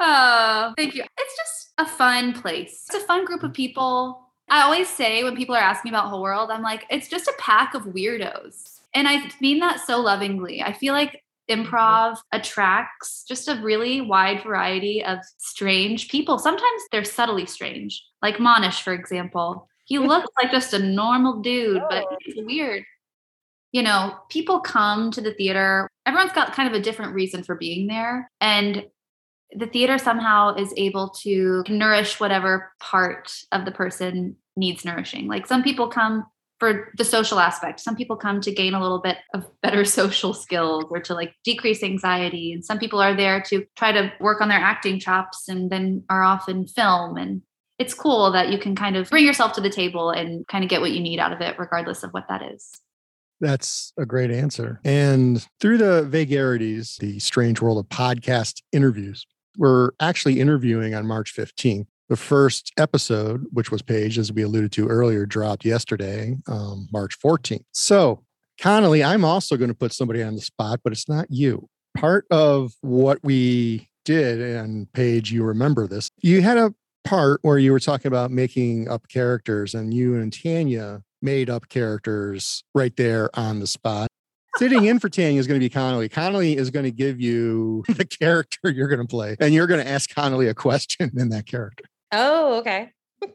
oh, 0.00 0.74
thank 0.76 0.94
you. 0.94 1.02
It's 1.18 1.36
just 1.36 1.72
a 1.78 1.86
fun 1.86 2.32
place. 2.32 2.84
It's 2.88 3.02
a 3.02 3.06
fun 3.06 3.24
group 3.24 3.42
of 3.42 3.52
people. 3.52 4.20
I 4.48 4.62
always 4.62 4.88
say 4.88 5.24
when 5.24 5.36
people 5.36 5.54
are 5.54 5.60
asking 5.60 5.90
about 5.90 6.08
Whole 6.08 6.22
World, 6.22 6.50
I'm 6.50 6.62
like, 6.62 6.86
it's 6.90 7.08
just 7.08 7.28
a 7.28 7.34
pack 7.38 7.74
of 7.74 7.82
weirdos. 7.82 8.80
And 8.94 9.06
I 9.06 9.30
mean 9.40 9.58
that 9.60 9.80
so 9.86 10.00
lovingly. 10.00 10.62
I 10.62 10.72
feel 10.72 10.94
like 10.94 11.22
improv 11.50 12.18
attracts 12.32 13.24
just 13.26 13.48
a 13.48 13.60
really 13.62 14.00
wide 14.00 14.42
variety 14.42 15.04
of 15.04 15.18
strange 15.38 16.08
people. 16.08 16.38
Sometimes 16.38 16.82
they're 16.90 17.04
subtly 17.04 17.46
strange, 17.46 18.02
like 18.22 18.40
Monish, 18.40 18.82
for 18.82 18.92
example. 18.94 19.68
He 19.84 19.98
looks 19.98 20.28
like 20.42 20.50
just 20.50 20.72
a 20.74 20.78
normal 20.78 21.40
dude, 21.40 21.82
but 21.90 22.04
Oh. 22.10 22.16
he's 22.20 22.36
weird. 22.44 22.84
You 23.72 23.82
know, 23.82 24.14
people 24.30 24.60
come 24.60 25.10
to 25.10 25.20
the 25.20 25.34
theater, 25.34 25.88
everyone's 26.06 26.32
got 26.32 26.54
kind 26.54 26.68
of 26.68 26.74
a 26.74 26.82
different 26.82 27.14
reason 27.14 27.42
for 27.42 27.54
being 27.54 27.86
there. 27.86 28.30
And 28.40 28.86
the 29.52 29.66
theater 29.66 29.98
somehow 29.98 30.54
is 30.54 30.72
able 30.76 31.10
to 31.22 31.64
nourish 31.68 32.20
whatever 32.20 32.72
part 32.80 33.32
of 33.52 33.64
the 33.64 33.70
person 33.70 34.36
needs 34.56 34.84
nourishing. 34.84 35.26
Like 35.26 35.46
some 35.46 35.62
people 35.62 35.88
come 35.88 36.26
for 36.58 36.92
the 36.96 37.04
social 37.04 37.38
aspect. 37.38 37.80
Some 37.80 37.96
people 37.96 38.16
come 38.16 38.40
to 38.40 38.52
gain 38.52 38.74
a 38.74 38.82
little 38.82 39.00
bit 39.00 39.18
of 39.32 39.46
better 39.62 39.84
social 40.00 40.34
skills 40.34 40.84
or 40.90 41.00
to 41.00 41.14
like 41.14 41.34
decrease 41.44 41.82
anxiety. 41.82 42.52
And 42.52 42.64
some 42.64 42.78
people 42.78 43.00
are 43.00 43.14
there 43.14 43.40
to 43.42 43.64
try 43.76 43.92
to 43.92 44.12
work 44.20 44.40
on 44.40 44.48
their 44.48 44.58
acting 44.58 44.98
chops 44.98 45.48
and 45.48 45.70
then 45.70 46.04
are 46.10 46.22
off 46.22 46.48
in 46.48 46.66
film. 46.66 47.16
And 47.16 47.42
it's 47.78 47.94
cool 47.94 48.32
that 48.32 48.50
you 48.50 48.58
can 48.58 48.74
kind 48.74 48.96
of 48.96 49.08
bring 49.08 49.24
yourself 49.24 49.52
to 49.52 49.60
the 49.60 49.70
table 49.70 50.10
and 50.10 50.46
kind 50.48 50.64
of 50.64 50.70
get 50.70 50.80
what 50.80 50.90
you 50.90 51.00
need 51.00 51.20
out 51.20 51.32
of 51.32 51.40
it, 51.40 51.58
regardless 51.58 52.02
of 52.02 52.10
what 52.10 52.26
that 52.28 52.42
is. 52.42 52.70
That's 53.40 53.92
a 53.96 54.04
great 54.04 54.32
answer. 54.32 54.80
And 54.84 55.46
through 55.60 55.78
the 55.78 56.02
vagaries, 56.02 56.96
the 56.98 57.20
strange 57.20 57.60
world 57.60 57.78
of 57.78 57.88
podcast 57.88 58.62
interviews, 58.72 59.24
we're 59.58 59.90
actually 60.00 60.40
interviewing 60.40 60.94
on 60.94 61.06
March 61.06 61.34
15th. 61.34 61.86
The 62.08 62.16
first 62.16 62.72
episode, 62.78 63.44
which 63.52 63.70
was 63.70 63.82
Paige, 63.82 64.16
as 64.18 64.32
we 64.32 64.42
alluded 64.42 64.72
to 64.72 64.88
earlier, 64.88 65.26
dropped 65.26 65.64
yesterday, 65.66 66.38
um, 66.46 66.88
March 66.90 67.18
14th. 67.20 67.64
So, 67.72 68.24
Connolly, 68.58 69.04
I'm 69.04 69.24
also 69.24 69.56
going 69.56 69.68
to 69.68 69.74
put 69.74 69.92
somebody 69.92 70.22
on 70.22 70.34
the 70.34 70.40
spot, 70.40 70.80
but 70.82 70.92
it's 70.92 71.08
not 71.08 71.26
you. 71.28 71.68
Part 71.96 72.24
of 72.30 72.72
what 72.80 73.18
we 73.22 73.90
did, 74.06 74.40
and 74.40 74.90
Paige, 74.94 75.30
you 75.32 75.44
remember 75.44 75.86
this, 75.86 76.10
you 76.22 76.40
had 76.40 76.56
a 76.56 76.72
part 77.04 77.40
where 77.42 77.58
you 77.58 77.72
were 77.72 77.80
talking 77.80 78.08
about 78.08 78.30
making 78.30 78.88
up 78.88 79.08
characters, 79.08 79.74
and 79.74 79.92
you 79.92 80.14
and 80.14 80.32
Tanya 80.32 81.02
made 81.20 81.50
up 81.50 81.68
characters 81.68 82.64
right 82.74 82.96
there 82.96 83.28
on 83.34 83.60
the 83.60 83.66
spot. 83.66 84.08
Sitting 84.58 84.86
in 84.86 84.98
for 84.98 85.08
Tanya 85.08 85.38
is 85.38 85.46
going 85.46 85.60
to 85.60 85.64
be 85.64 85.70
Connolly. 85.70 86.08
Connolly 86.08 86.56
is 86.56 86.70
going 86.70 86.84
to 86.84 86.90
give 86.90 87.20
you 87.20 87.84
the 87.88 88.04
character 88.04 88.68
you're 88.68 88.88
going 88.88 89.00
to 89.00 89.06
play, 89.06 89.36
and 89.38 89.54
you're 89.54 89.68
going 89.68 89.82
to 89.82 89.88
ask 89.88 90.12
Connolly 90.12 90.48
a 90.48 90.54
question 90.54 91.12
in 91.16 91.28
that 91.28 91.46
character. 91.46 91.84
Oh, 92.12 92.58
okay. 92.58 92.90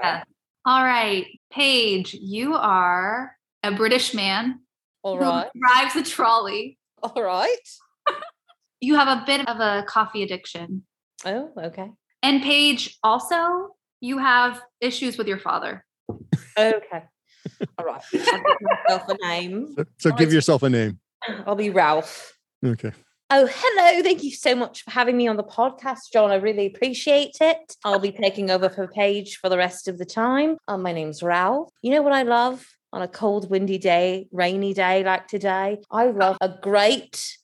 Yeah. 0.00 0.24
All 0.66 0.82
right, 0.82 1.26
Paige, 1.50 2.14
you 2.14 2.54
are 2.54 3.36
a 3.62 3.72
British 3.72 4.14
man 4.14 4.60
All 5.02 5.16
who 5.16 5.60
drives 5.60 5.94
a 5.94 6.02
trolley. 6.02 6.76
All 7.02 7.22
right. 7.22 7.56
You 8.80 8.96
have 8.96 9.08
a 9.08 9.24
bit 9.24 9.48
of 9.48 9.60
a 9.60 9.84
coffee 9.86 10.22
addiction. 10.22 10.84
Oh, 11.24 11.50
okay. 11.56 11.90
And 12.22 12.42
Paige, 12.42 12.98
also, 13.02 13.76
you 14.00 14.18
have 14.18 14.60
issues 14.80 15.16
with 15.16 15.28
your 15.28 15.38
father. 15.38 15.84
Okay. 16.58 17.04
All 17.78 17.84
right. 17.84 18.02
I'll 18.12 18.20
give 18.20 18.60
myself 18.60 19.08
a 19.08 19.26
name. 19.26 19.74
So, 19.76 19.84
so 19.98 20.12
give 20.12 20.32
yourself 20.32 20.62
a 20.62 20.70
name. 20.70 20.98
I'll 21.46 21.54
be 21.54 21.70
Ralph. 21.70 22.36
Okay. 22.64 22.92
Oh, 23.28 23.48
hello. 23.50 24.02
Thank 24.02 24.22
you 24.22 24.30
so 24.30 24.54
much 24.54 24.82
for 24.82 24.92
having 24.92 25.16
me 25.16 25.26
on 25.26 25.36
the 25.36 25.42
podcast, 25.42 26.12
John. 26.12 26.30
I 26.30 26.36
really 26.36 26.66
appreciate 26.66 27.38
it. 27.40 27.76
I'll 27.84 27.98
be 27.98 28.12
taking 28.12 28.50
over 28.50 28.68
for 28.68 28.86
Paige 28.86 29.38
for 29.38 29.48
the 29.48 29.58
rest 29.58 29.88
of 29.88 29.98
the 29.98 30.04
time. 30.04 30.58
Um, 30.68 30.82
my 30.82 30.92
name's 30.92 31.24
Ralph. 31.24 31.70
You 31.82 31.90
know 31.90 32.02
what 32.02 32.12
I 32.12 32.22
love 32.22 32.64
on 32.92 33.02
a 33.02 33.08
cold, 33.08 33.50
windy 33.50 33.78
day, 33.78 34.28
rainy 34.30 34.74
day 34.74 35.02
like 35.02 35.26
today? 35.26 35.78
I 35.90 36.06
love 36.06 36.36
a 36.40 36.54
great 36.62 37.36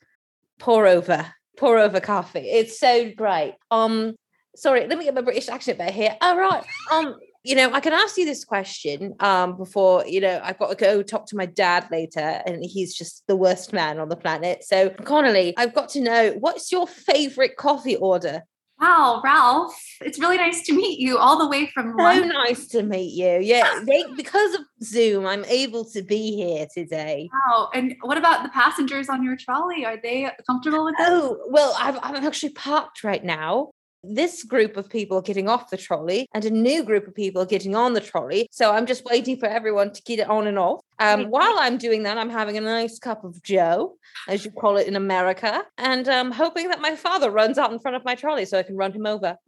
pour 0.61 0.87
over, 0.87 1.27
pour 1.59 1.79
over 1.79 1.99
coffee. 1.99 2.49
It's 2.49 2.79
so 2.79 3.11
great. 3.11 3.57
Um, 3.73 4.15
sorry, 4.55 4.87
let 4.87 4.97
me 4.97 5.05
get 5.05 5.15
my 5.15 5.23
British 5.23 5.49
accent 5.49 5.79
back 5.79 5.91
here. 5.91 6.17
All 6.21 6.39
right. 6.39 6.63
Um, 6.93 7.17
you 7.45 7.55
know, 7.55 7.73
I 7.73 7.81
can 7.81 7.93
ask 7.93 8.17
you 8.17 8.25
this 8.25 8.45
question 8.45 9.15
um, 9.21 9.57
before, 9.57 10.07
you 10.07 10.21
know, 10.21 10.41
I've 10.43 10.59
got 10.59 10.71
to 10.71 10.77
go 10.77 11.03
talk 11.03 11.27
to 11.27 11.37
my 11.37 11.47
dad 11.47 11.89
later, 11.91 12.21
and 12.47 12.65
he's 12.65 12.95
just 12.95 13.25
the 13.27 13.37
worst 13.37 13.73
man 13.73 13.99
on 13.99 14.09
the 14.09 14.17
planet. 14.17 14.65
So, 14.65 14.91
Connolly, 14.91 15.55
I've 15.57 15.75
got 15.75 15.89
to 15.91 16.01
know 16.01 16.33
what's 16.39 16.71
your 16.71 16.87
favorite 16.87 17.57
coffee 17.57 17.97
order? 17.97 18.43
Wow, 18.81 19.21
Ralph, 19.23 19.81
it's 20.01 20.19
really 20.19 20.39
nice 20.39 20.63
to 20.67 20.73
meet 20.73 20.99
you 20.99 21.17
all 21.17 21.39
the 21.39 21.47
way 21.47 21.71
from 21.73 21.95
So 21.97 22.03
London. 22.03 22.31
nice 22.31 22.67
to 22.69 22.83
meet 22.83 23.13
you. 23.13 23.39
Yeah, 23.41 23.81
they, 23.87 24.05
because 24.17 24.55
of 24.55 24.63
Zoom, 24.83 25.25
I'm 25.25 25.45
able 25.45 25.85
to 25.91 26.03
be 26.03 26.35
here 26.35 26.67
today. 26.75 27.31
Wow. 27.33 27.71
And 27.75 27.95
what 28.01 28.19
about 28.19 28.43
the 28.43 28.49
passengers 28.49 29.09
on 29.09 29.23
your 29.23 29.37
trolley? 29.37 29.85
Are 29.85 29.99
they 30.03 30.29
comfortable 30.49 30.85
with 30.85 30.97
that? 30.99 31.13
Oh, 31.13 31.39
well, 31.49 31.77
I'm, 31.79 31.99
I'm 32.03 32.25
actually 32.25 32.55
parked 32.55 33.05
right 33.05 33.23
now. 33.23 33.71
This 34.05 34.43
group 34.43 34.77
of 34.77 34.89
people 34.89 35.21
getting 35.21 35.49
off 35.49 35.71
the 35.71 35.77
trolley 35.77 36.27
and 36.35 36.45
a 36.45 36.51
new 36.51 36.83
group 36.83 37.07
of 37.07 37.15
people 37.15 37.45
getting 37.45 37.75
on 37.77 37.93
the 37.93 38.01
trolley. 38.01 38.49
So 38.51 38.73
I'm 38.73 38.87
just 38.87 39.05
waiting 39.05 39.37
for 39.37 39.47
everyone 39.47 39.93
to 39.93 40.03
get 40.03 40.19
it 40.19 40.29
on 40.29 40.47
and 40.47 40.59
off. 40.59 40.81
Um, 40.99 41.25
while 41.27 41.57
I'm 41.59 41.79
doing 41.79 42.03
that, 42.05 42.19
I'm 42.19 42.31
having 42.31 42.57
a 42.57 42.61
nice 42.61 42.99
cup 42.99 43.25
of 43.25 43.43
Joe, 43.43 43.97
as 44.29 44.45
you 44.45 44.51
call 44.51 44.77
it 44.77 44.87
in 44.87 44.97
America, 44.97 45.65
and 45.79 46.09
um, 46.09 46.31
hoping 46.31 46.69
that 46.69 46.81
my 46.81 46.97
father 46.97 47.31
runs 47.31 47.59
out 47.59 47.73
in 47.73 47.79
front 47.79 47.97
of 47.97 48.05
my 48.05 48.15
trolley 48.15 48.45
so 48.45 48.59
I 48.59 48.63
can 48.63 48.77
run 48.77 48.93
him 48.93 49.07
over. 49.07 49.37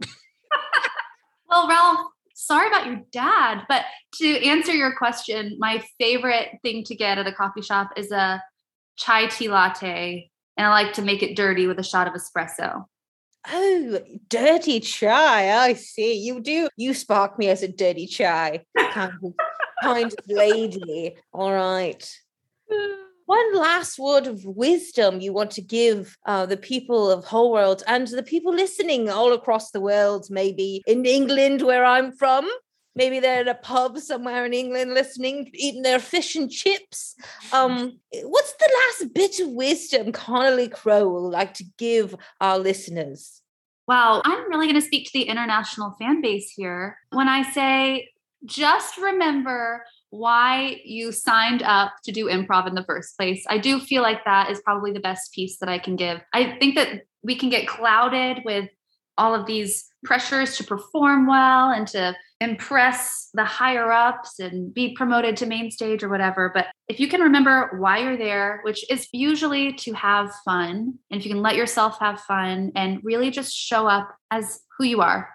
Well, 1.54 1.68
Ralph, 1.68 2.06
sorry 2.34 2.66
about 2.66 2.86
your 2.86 3.02
dad, 3.12 3.62
but 3.68 3.84
to 4.14 4.44
answer 4.44 4.72
your 4.72 4.96
question, 4.96 5.56
my 5.60 5.84
favorite 6.00 6.48
thing 6.62 6.82
to 6.86 6.96
get 6.96 7.16
at 7.16 7.28
a 7.28 7.32
coffee 7.32 7.62
shop 7.62 7.90
is 7.96 8.10
a 8.10 8.42
chai 8.96 9.26
tea 9.26 9.48
latte. 9.48 10.30
And 10.56 10.66
I 10.66 10.70
like 10.70 10.94
to 10.94 11.02
make 11.02 11.22
it 11.22 11.36
dirty 11.36 11.68
with 11.68 11.78
a 11.78 11.84
shot 11.84 12.08
of 12.08 12.14
espresso. 12.14 12.86
Oh, 13.46 14.00
dirty 14.28 14.80
chai. 14.80 15.50
I 15.52 15.74
see. 15.74 16.14
You 16.14 16.40
do. 16.40 16.68
You 16.76 16.94
spark 16.94 17.38
me 17.38 17.48
as 17.48 17.62
a 17.62 17.68
dirty 17.68 18.06
chai 18.06 18.64
kind 18.76 19.12
of, 19.22 19.34
kind 19.82 20.12
of 20.12 20.18
lady. 20.28 21.16
All 21.32 21.52
right. 21.52 22.08
One 23.26 23.56
last 23.56 23.98
word 23.98 24.26
of 24.26 24.44
wisdom 24.44 25.20
you 25.20 25.32
want 25.32 25.50
to 25.52 25.62
give 25.62 26.14
uh, 26.26 26.44
the 26.44 26.58
people 26.58 27.10
of 27.10 27.24
whole 27.24 27.52
world 27.52 27.82
and 27.86 28.06
the 28.06 28.22
people 28.22 28.52
listening 28.52 29.08
all 29.08 29.32
across 29.32 29.70
the 29.70 29.80
world, 29.80 30.26
maybe 30.28 30.82
in 30.86 31.06
England, 31.06 31.62
where 31.62 31.86
I'm 31.86 32.12
from. 32.12 32.46
Maybe 32.96 33.20
they're 33.20 33.40
at 33.40 33.48
a 33.48 33.54
pub 33.54 33.98
somewhere 33.98 34.44
in 34.44 34.54
England 34.54 34.94
listening, 34.94 35.50
eating 35.54 35.82
their 35.82 35.98
fish 35.98 36.36
and 36.36 36.50
chips. 36.50 37.16
Um, 37.52 37.98
what's 38.22 38.52
the 38.52 38.72
last 39.00 39.14
bit 39.14 39.40
of 39.40 39.48
wisdom 39.48 40.12
Connolly 40.12 40.68
Crowe 40.68 41.08
would 41.08 41.30
like 41.30 41.54
to 41.54 41.64
give 41.78 42.14
our 42.40 42.58
listeners? 42.58 43.42
Wow, 43.86 44.22
I'm 44.24 44.48
really 44.48 44.66
going 44.66 44.80
to 44.80 44.86
speak 44.86 45.06
to 45.06 45.12
the 45.12 45.24
international 45.24 45.94
fan 45.98 46.22
base 46.22 46.50
here 46.50 46.98
when 47.10 47.28
I 47.28 47.42
say 47.50 48.08
just 48.46 48.98
remember 48.98 49.84
why 50.10 50.80
you 50.84 51.10
signed 51.12 51.62
up 51.62 51.92
to 52.04 52.12
do 52.12 52.26
improv 52.26 52.68
in 52.68 52.74
the 52.74 52.84
first 52.84 53.16
place. 53.16 53.44
I 53.48 53.58
do 53.58 53.80
feel 53.80 54.02
like 54.02 54.24
that 54.24 54.50
is 54.50 54.60
probably 54.60 54.92
the 54.92 55.00
best 55.00 55.32
piece 55.32 55.58
that 55.58 55.68
I 55.68 55.78
can 55.78 55.96
give. 55.96 56.20
I 56.32 56.56
think 56.58 56.76
that 56.76 57.02
we 57.22 57.34
can 57.34 57.48
get 57.48 57.66
clouded 57.66 58.42
with 58.44 58.68
all 59.18 59.34
of 59.34 59.46
these 59.46 59.86
pressures 60.04 60.56
to 60.58 60.64
perform 60.64 61.26
well 61.26 61.70
and 61.70 61.86
to 61.88 62.14
impress 62.44 63.30
the 63.34 63.44
higher 63.44 63.90
ups 63.90 64.38
and 64.38 64.72
be 64.72 64.94
promoted 64.94 65.36
to 65.38 65.46
main 65.46 65.70
stage 65.70 66.02
or 66.02 66.08
whatever. 66.08 66.50
But 66.54 66.66
if 66.88 67.00
you 67.00 67.08
can 67.08 67.20
remember 67.20 67.76
why 67.78 67.98
you're 67.98 68.16
there, 68.16 68.60
which 68.62 68.88
is 68.90 69.08
usually 69.12 69.72
to 69.72 69.92
have 69.94 70.32
fun, 70.44 70.98
and 71.10 71.20
if 71.20 71.26
you 71.26 71.32
can 71.32 71.42
let 71.42 71.56
yourself 71.56 71.98
have 72.00 72.20
fun 72.20 72.72
and 72.76 73.00
really 73.02 73.30
just 73.30 73.52
show 73.52 73.86
up 73.88 74.14
as 74.30 74.60
who 74.78 74.84
you 74.84 75.00
are, 75.00 75.28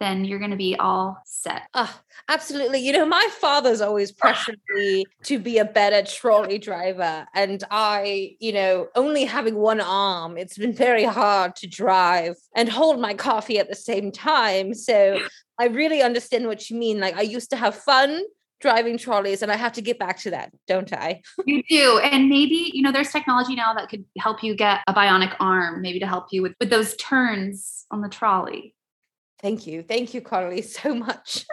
then 0.00 0.24
you're 0.24 0.38
going 0.38 0.50
to 0.50 0.56
be 0.56 0.76
all 0.76 1.20
set. 1.24 1.62
Oh, 1.74 2.00
absolutely. 2.28 2.80
You 2.80 2.92
know, 2.92 3.06
my 3.06 3.28
father's 3.40 3.80
always 3.80 4.12
pressured 4.12 4.60
me 4.74 5.04
to 5.24 5.38
be 5.38 5.58
a 5.58 5.64
better 5.64 6.08
trolley 6.08 6.58
driver. 6.58 7.26
And 7.34 7.62
I, 7.70 8.36
you 8.40 8.52
know, 8.52 8.88
only 8.94 9.24
having 9.24 9.56
one 9.56 9.80
arm, 9.80 10.38
it's 10.38 10.58
been 10.58 10.72
very 10.72 11.04
hard 11.04 11.56
to 11.56 11.66
drive 11.66 12.36
and 12.54 12.68
hold 12.68 13.00
my 13.00 13.14
coffee 13.14 13.58
at 13.58 13.68
the 13.68 13.76
same 13.76 14.12
time. 14.12 14.74
So 14.74 15.18
I 15.58 15.66
really 15.66 16.02
understand 16.02 16.46
what 16.46 16.70
you 16.70 16.78
mean. 16.78 17.00
Like, 17.00 17.16
I 17.16 17.22
used 17.22 17.50
to 17.50 17.56
have 17.56 17.74
fun 17.74 18.22
driving 18.60 18.98
trolleys 18.98 19.42
and 19.42 19.52
I 19.52 19.56
have 19.56 19.72
to 19.74 19.82
get 19.82 19.98
back 19.98 20.18
to 20.20 20.30
that, 20.30 20.52
don't 20.66 20.92
I? 20.92 21.22
you 21.46 21.62
do. 21.68 21.98
And 21.98 22.28
maybe, 22.28 22.70
you 22.72 22.82
know, 22.82 22.92
there's 22.92 23.10
technology 23.10 23.54
now 23.54 23.74
that 23.74 23.88
could 23.88 24.04
help 24.18 24.42
you 24.42 24.54
get 24.54 24.80
a 24.86 24.94
bionic 24.94 25.34
arm, 25.40 25.80
maybe 25.82 26.00
to 26.00 26.06
help 26.06 26.26
you 26.30 26.42
with, 26.42 26.54
with 26.60 26.70
those 26.70 26.96
turns 26.96 27.86
on 27.90 28.00
the 28.00 28.08
trolley. 28.08 28.74
Thank 29.40 29.66
you. 29.66 29.82
Thank 29.82 30.14
you, 30.14 30.20
Carly, 30.20 30.62
so 30.80 30.94
much. 30.94 31.46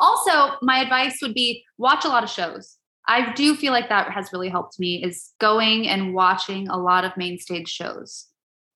also, 0.00 0.56
my 0.62 0.78
advice 0.78 1.18
would 1.22 1.34
be 1.34 1.64
watch 1.78 2.04
a 2.04 2.08
lot 2.08 2.24
of 2.24 2.30
shows. 2.30 2.76
I 3.08 3.32
do 3.32 3.56
feel 3.56 3.72
like 3.72 3.88
that 3.88 4.10
has 4.12 4.32
really 4.32 4.48
helped 4.48 4.78
me 4.78 5.02
is 5.02 5.30
going 5.40 5.88
and 5.88 6.14
watching 6.14 6.68
a 6.68 6.76
lot 6.76 7.04
of 7.04 7.16
main 7.16 7.38
stage 7.38 7.68
shows. 7.68 8.26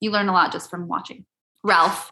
You 0.01 0.11
learn 0.11 0.29
a 0.29 0.33
lot 0.33 0.53
just 0.53 0.69
from 0.69 0.89
watching. 0.89 1.25
Ralph. 1.63 2.11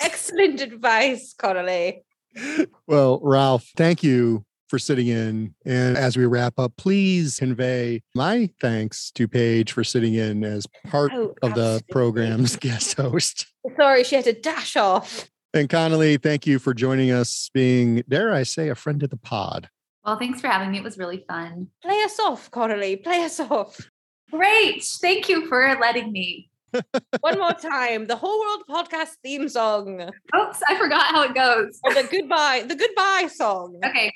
Excellent 0.00 0.60
advice, 0.60 1.34
Carly. 1.36 2.02
Well, 2.86 3.20
Ralph, 3.22 3.68
thank 3.76 4.02
you 4.02 4.44
for 4.68 4.78
sitting 4.78 5.08
in. 5.08 5.54
And 5.64 5.96
as 5.96 6.16
we 6.16 6.26
wrap 6.26 6.58
up, 6.58 6.76
please 6.76 7.38
convey 7.38 8.02
my 8.14 8.50
thanks 8.60 9.10
to 9.12 9.26
Paige 9.26 9.72
for 9.72 9.82
sitting 9.82 10.14
in 10.14 10.44
as 10.44 10.66
part 10.86 11.10
oh, 11.14 11.34
of 11.42 11.54
the 11.54 11.82
program's 11.90 12.56
guest 12.60 12.96
host. 12.96 13.46
Sorry, 13.76 14.04
she 14.04 14.14
had 14.14 14.24
to 14.24 14.32
dash 14.32 14.76
off. 14.76 15.28
And 15.54 15.68
Connolly, 15.68 16.18
thank 16.18 16.46
you 16.46 16.58
for 16.58 16.74
joining 16.74 17.10
us, 17.10 17.50
being, 17.54 18.02
dare 18.08 18.32
I 18.32 18.42
say, 18.42 18.68
a 18.68 18.74
friend 18.74 19.02
of 19.02 19.10
the 19.10 19.16
pod. 19.16 19.68
Well, 20.04 20.18
thanks 20.18 20.40
for 20.40 20.48
having 20.48 20.70
me. 20.70 20.78
It 20.78 20.84
was 20.84 20.98
really 20.98 21.24
fun. 21.26 21.68
Play 21.82 22.02
us 22.02 22.18
off, 22.18 22.50
Connolly. 22.50 22.96
Play 22.96 23.24
us 23.24 23.40
off. 23.40 23.90
Great. 24.30 24.84
Thank 25.00 25.28
you 25.28 25.46
for 25.48 25.76
letting 25.80 26.12
me. 26.12 26.50
One 27.20 27.38
more 27.38 27.54
time. 27.54 28.06
The 28.06 28.16
whole 28.16 28.38
world 28.40 28.64
podcast 28.68 29.16
theme 29.22 29.48
song. 29.48 30.02
Oops, 30.02 30.62
I 30.68 30.76
forgot 30.76 31.06
how 31.06 31.22
it 31.22 31.34
goes. 31.34 31.80
Or 31.82 31.94
the 31.94 32.06
goodbye, 32.10 32.64
the 32.68 32.76
goodbye 32.76 33.28
song. 33.32 33.80
Okay. 33.84 34.12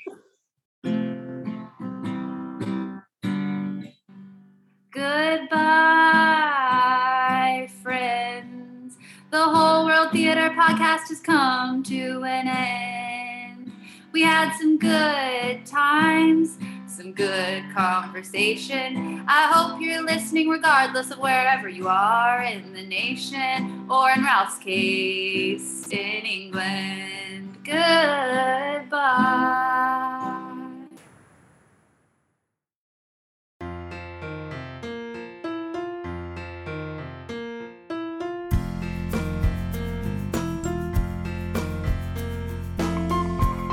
Theater 10.13 10.51
podcast 10.51 11.09
has 11.09 11.19
come 11.19 11.81
to 11.85 12.23
an 12.23 12.47
end. 12.47 13.71
We 14.11 14.21
had 14.21 14.55
some 14.59 14.77
good 14.77 15.65
times, 15.65 16.59
some 16.85 17.13
good 17.13 17.63
conversation. 17.73 19.25
I 19.27 19.51
hope 19.51 19.81
you're 19.81 20.03
listening 20.03 20.49
regardless 20.49 21.09
of 21.09 21.17
wherever 21.17 21.67
you 21.67 21.87
are 21.87 22.43
in 22.43 22.73
the 22.73 22.85
nation, 22.85 23.87
or 23.89 24.11
in 24.11 24.23
Ralph's 24.23 24.59
case, 24.59 25.87
in 25.87 26.25
England. 26.25 27.57
Goodbye. 27.63 28.83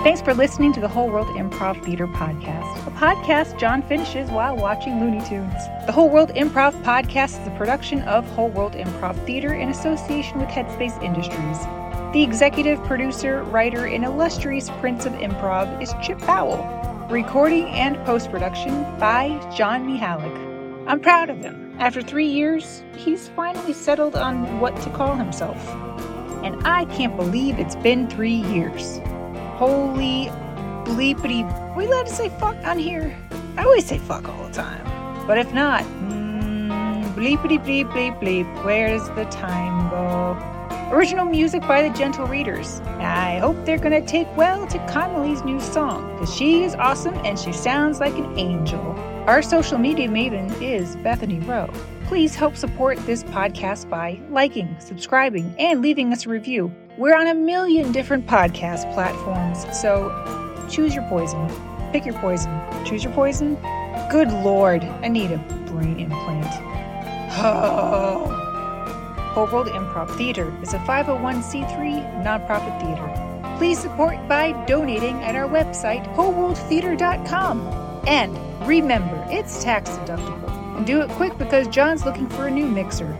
Thanks 0.02 0.22
for 0.22 0.32
listening 0.32 0.72
to 0.72 0.80
the 0.80 0.88
Whole 0.88 1.10
World 1.10 1.26
Improv 1.36 1.84
Theater 1.84 2.06
Podcast, 2.06 2.86
a 2.86 2.90
podcast 2.92 3.58
John 3.58 3.82
finishes 3.82 4.30
while 4.30 4.56
watching 4.56 4.98
Looney 4.98 5.20
Tunes. 5.28 5.52
The 5.84 5.92
Whole 5.92 6.08
World 6.08 6.30
Improv 6.30 6.72
Podcast 6.82 7.38
is 7.42 7.46
a 7.46 7.54
production 7.58 8.00
of 8.04 8.24
Whole 8.30 8.48
World 8.48 8.72
Improv 8.72 9.22
Theater 9.26 9.52
in 9.52 9.68
association 9.68 10.38
with 10.38 10.48
Headspace 10.48 11.02
Industries. 11.02 11.58
The 12.14 12.22
executive 12.22 12.82
producer, 12.84 13.42
writer, 13.42 13.84
and 13.84 14.02
illustrious 14.02 14.70
prince 14.80 15.04
of 15.04 15.12
improv 15.12 15.82
is 15.82 15.92
Chip 16.02 16.18
Powell. 16.20 16.64
Recording 17.10 17.66
and 17.66 18.02
post 18.06 18.30
production 18.30 18.84
by 18.98 19.28
John 19.54 19.86
Mihalik. 19.86 20.88
I'm 20.88 21.00
proud 21.00 21.28
of 21.28 21.44
him. 21.44 21.76
After 21.78 22.00
three 22.00 22.28
years, 22.28 22.82
he's 22.96 23.28
finally 23.28 23.74
settled 23.74 24.16
on 24.16 24.60
what 24.60 24.74
to 24.80 24.88
call 24.88 25.14
himself. 25.14 25.58
And 26.42 26.56
I 26.66 26.86
can't 26.86 27.18
believe 27.18 27.58
it's 27.58 27.76
been 27.76 28.08
three 28.08 28.32
years. 28.32 28.98
Holy 29.60 30.30
bleepity. 30.86 31.44
Are 31.44 31.76
we 31.76 31.84
allowed 31.84 32.06
to 32.06 32.14
say 32.14 32.30
fuck 32.40 32.56
on 32.64 32.78
here? 32.78 33.14
I 33.58 33.64
always 33.64 33.84
say 33.84 33.98
fuck 33.98 34.26
all 34.26 34.46
the 34.46 34.54
time. 34.54 34.86
But 35.26 35.36
if 35.36 35.52
not, 35.52 35.82
mm, 35.82 37.02
bleepity 37.12 37.62
bleep 37.62 37.90
bleep 37.90 38.18
bleep. 38.20 38.64
Where's 38.64 39.06
the 39.10 39.26
time 39.26 39.90
go? 39.90 40.38
Original 40.96 41.26
music 41.26 41.60
by 41.60 41.86
the 41.86 41.94
Gentle 41.94 42.26
Readers. 42.26 42.80
I 43.00 43.36
hope 43.40 43.66
they're 43.66 43.76
gonna 43.76 44.00
take 44.00 44.34
well 44.34 44.66
to 44.66 44.78
Connolly's 44.86 45.44
new 45.44 45.60
song, 45.60 46.10
because 46.14 46.34
she 46.34 46.64
is 46.64 46.74
awesome 46.76 47.16
and 47.26 47.38
she 47.38 47.52
sounds 47.52 48.00
like 48.00 48.16
an 48.16 48.38
angel. 48.38 48.80
Our 49.26 49.42
social 49.42 49.76
media 49.76 50.08
maven 50.08 50.58
is 50.62 50.96
Bethany 50.96 51.38
Rowe. 51.40 51.70
Please 52.06 52.34
help 52.34 52.56
support 52.56 52.96
this 53.04 53.24
podcast 53.24 53.90
by 53.90 54.18
liking, 54.30 54.74
subscribing, 54.78 55.54
and 55.58 55.82
leaving 55.82 56.14
us 56.14 56.24
a 56.24 56.30
review. 56.30 56.72
We're 57.00 57.16
on 57.16 57.28
a 57.28 57.34
million 57.34 57.92
different 57.92 58.26
podcast 58.26 58.92
platforms, 58.92 59.64
so 59.74 60.12
choose 60.68 60.94
your 60.94 61.02
poison. 61.04 61.48
Pick 61.92 62.04
your 62.04 62.12
poison. 62.20 62.52
Choose 62.84 63.02
your 63.02 63.14
poison. 63.14 63.54
Good 64.10 64.30
lord, 64.30 64.84
I 64.84 65.08
need 65.08 65.30
a 65.30 65.38
brain 65.66 65.98
implant. 65.98 66.46
Oh. 67.38 68.26
Whole 69.32 69.46
World 69.46 69.68
Improv 69.68 70.14
Theater 70.18 70.54
is 70.60 70.74
a 70.74 70.78
501c3 70.80 72.22
nonprofit 72.22 72.78
theater. 72.82 73.56
Please 73.56 73.78
support 73.78 74.18
by 74.28 74.52
donating 74.66 75.22
at 75.22 75.34
our 75.34 75.48
website, 75.48 76.04
wholeworldtheater.com. 76.14 78.02
And 78.06 78.68
remember, 78.68 79.26
it's 79.30 79.64
tax 79.64 79.88
deductible. 79.88 80.76
And 80.76 80.86
do 80.86 81.00
it 81.00 81.08
quick 81.12 81.38
because 81.38 81.66
John's 81.68 82.04
looking 82.04 82.28
for 82.28 82.48
a 82.48 82.50
new 82.50 82.66
mixer. 82.66 83.16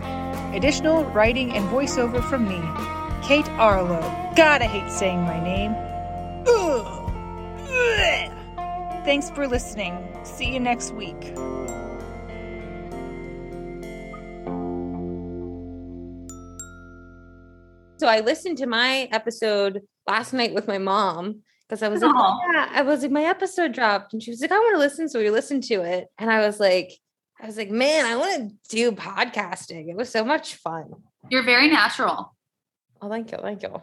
Additional 0.53 1.05
writing 1.13 1.53
and 1.53 1.67
voiceover 1.71 2.23
from 2.29 2.47
me, 2.47 2.61
Arlo. 3.61 4.01
God, 4.37 4.63
I 4.63 4.65
hate 4.65 4.91
saying 4.91 5.21
my 5.21 5.39
name. 5.39 5.73
Ugh. 6.49 7.13
Ugh. 7.69 9.05
Thanks 9.05 9.29
for 9.29 9.47
listening. 9.47 10.09
See 10.23 10.55
you 10.55 10.59
next 10.59 10.95
week. 10.95 11.35
So 17.99 18.07
I 18.07 18.21
listened 18.25 18.57
to 18.59 18.67
my 18.67 19.11
episode 19.13 19.83
last 20.07 20.33
night 20.33 20.55
with 20.55 20.67
my 20.67 20.79
mom 20.79 21.43
because 21.69 21.83
I 21.83 21.89
was 21.89 22.01
like, 22.01 22.15
oh, 22.17 22.39
yeah, 22.55 22.71
I 22.73 22.81
was 22.81 23.03
like, 23.03 23.11
my 23.11 23.25
episode 23.25 23.73
dropped, 23.73 24.15
and 24.15 24.23
she 24.23 24.31
was 24.31 24.41
like, 24.41 24.53
I 24.53 24.59
want 24.59 24.77
to 24.77 24.79
listen, 24.79 25.07
so 25.07 25.19
we 25.19 25.29
listened 25.29 25.65
to 25.65 25.83
it, 25.83 26.09
and 26.19 26.31
I 26.31 26.47
was 26.47 26.61
like, 26.61 26.93
I 27.39 27.45
was 27.45 27.59
like, 27.59 27.71
man, 27.71 28.07
I 28.07 28.17
want 28.17 28.53
to 28.71 28.75
do 28.75 28.93
podcasting. 28.93 29.91
It 29.91 29.97
was 29.97 30.09
so 30.09 30.25
much 30.25 30.55
fun. 30.55 30.95
You're 31.29 31.45
very 31.45 31.69
natural. 31.69 32.35
Oh, 33.03 33.09
thank 33.09 33.31
you. 33.33 33.39
Thank 33.39 33.63
you. 33.63 33.83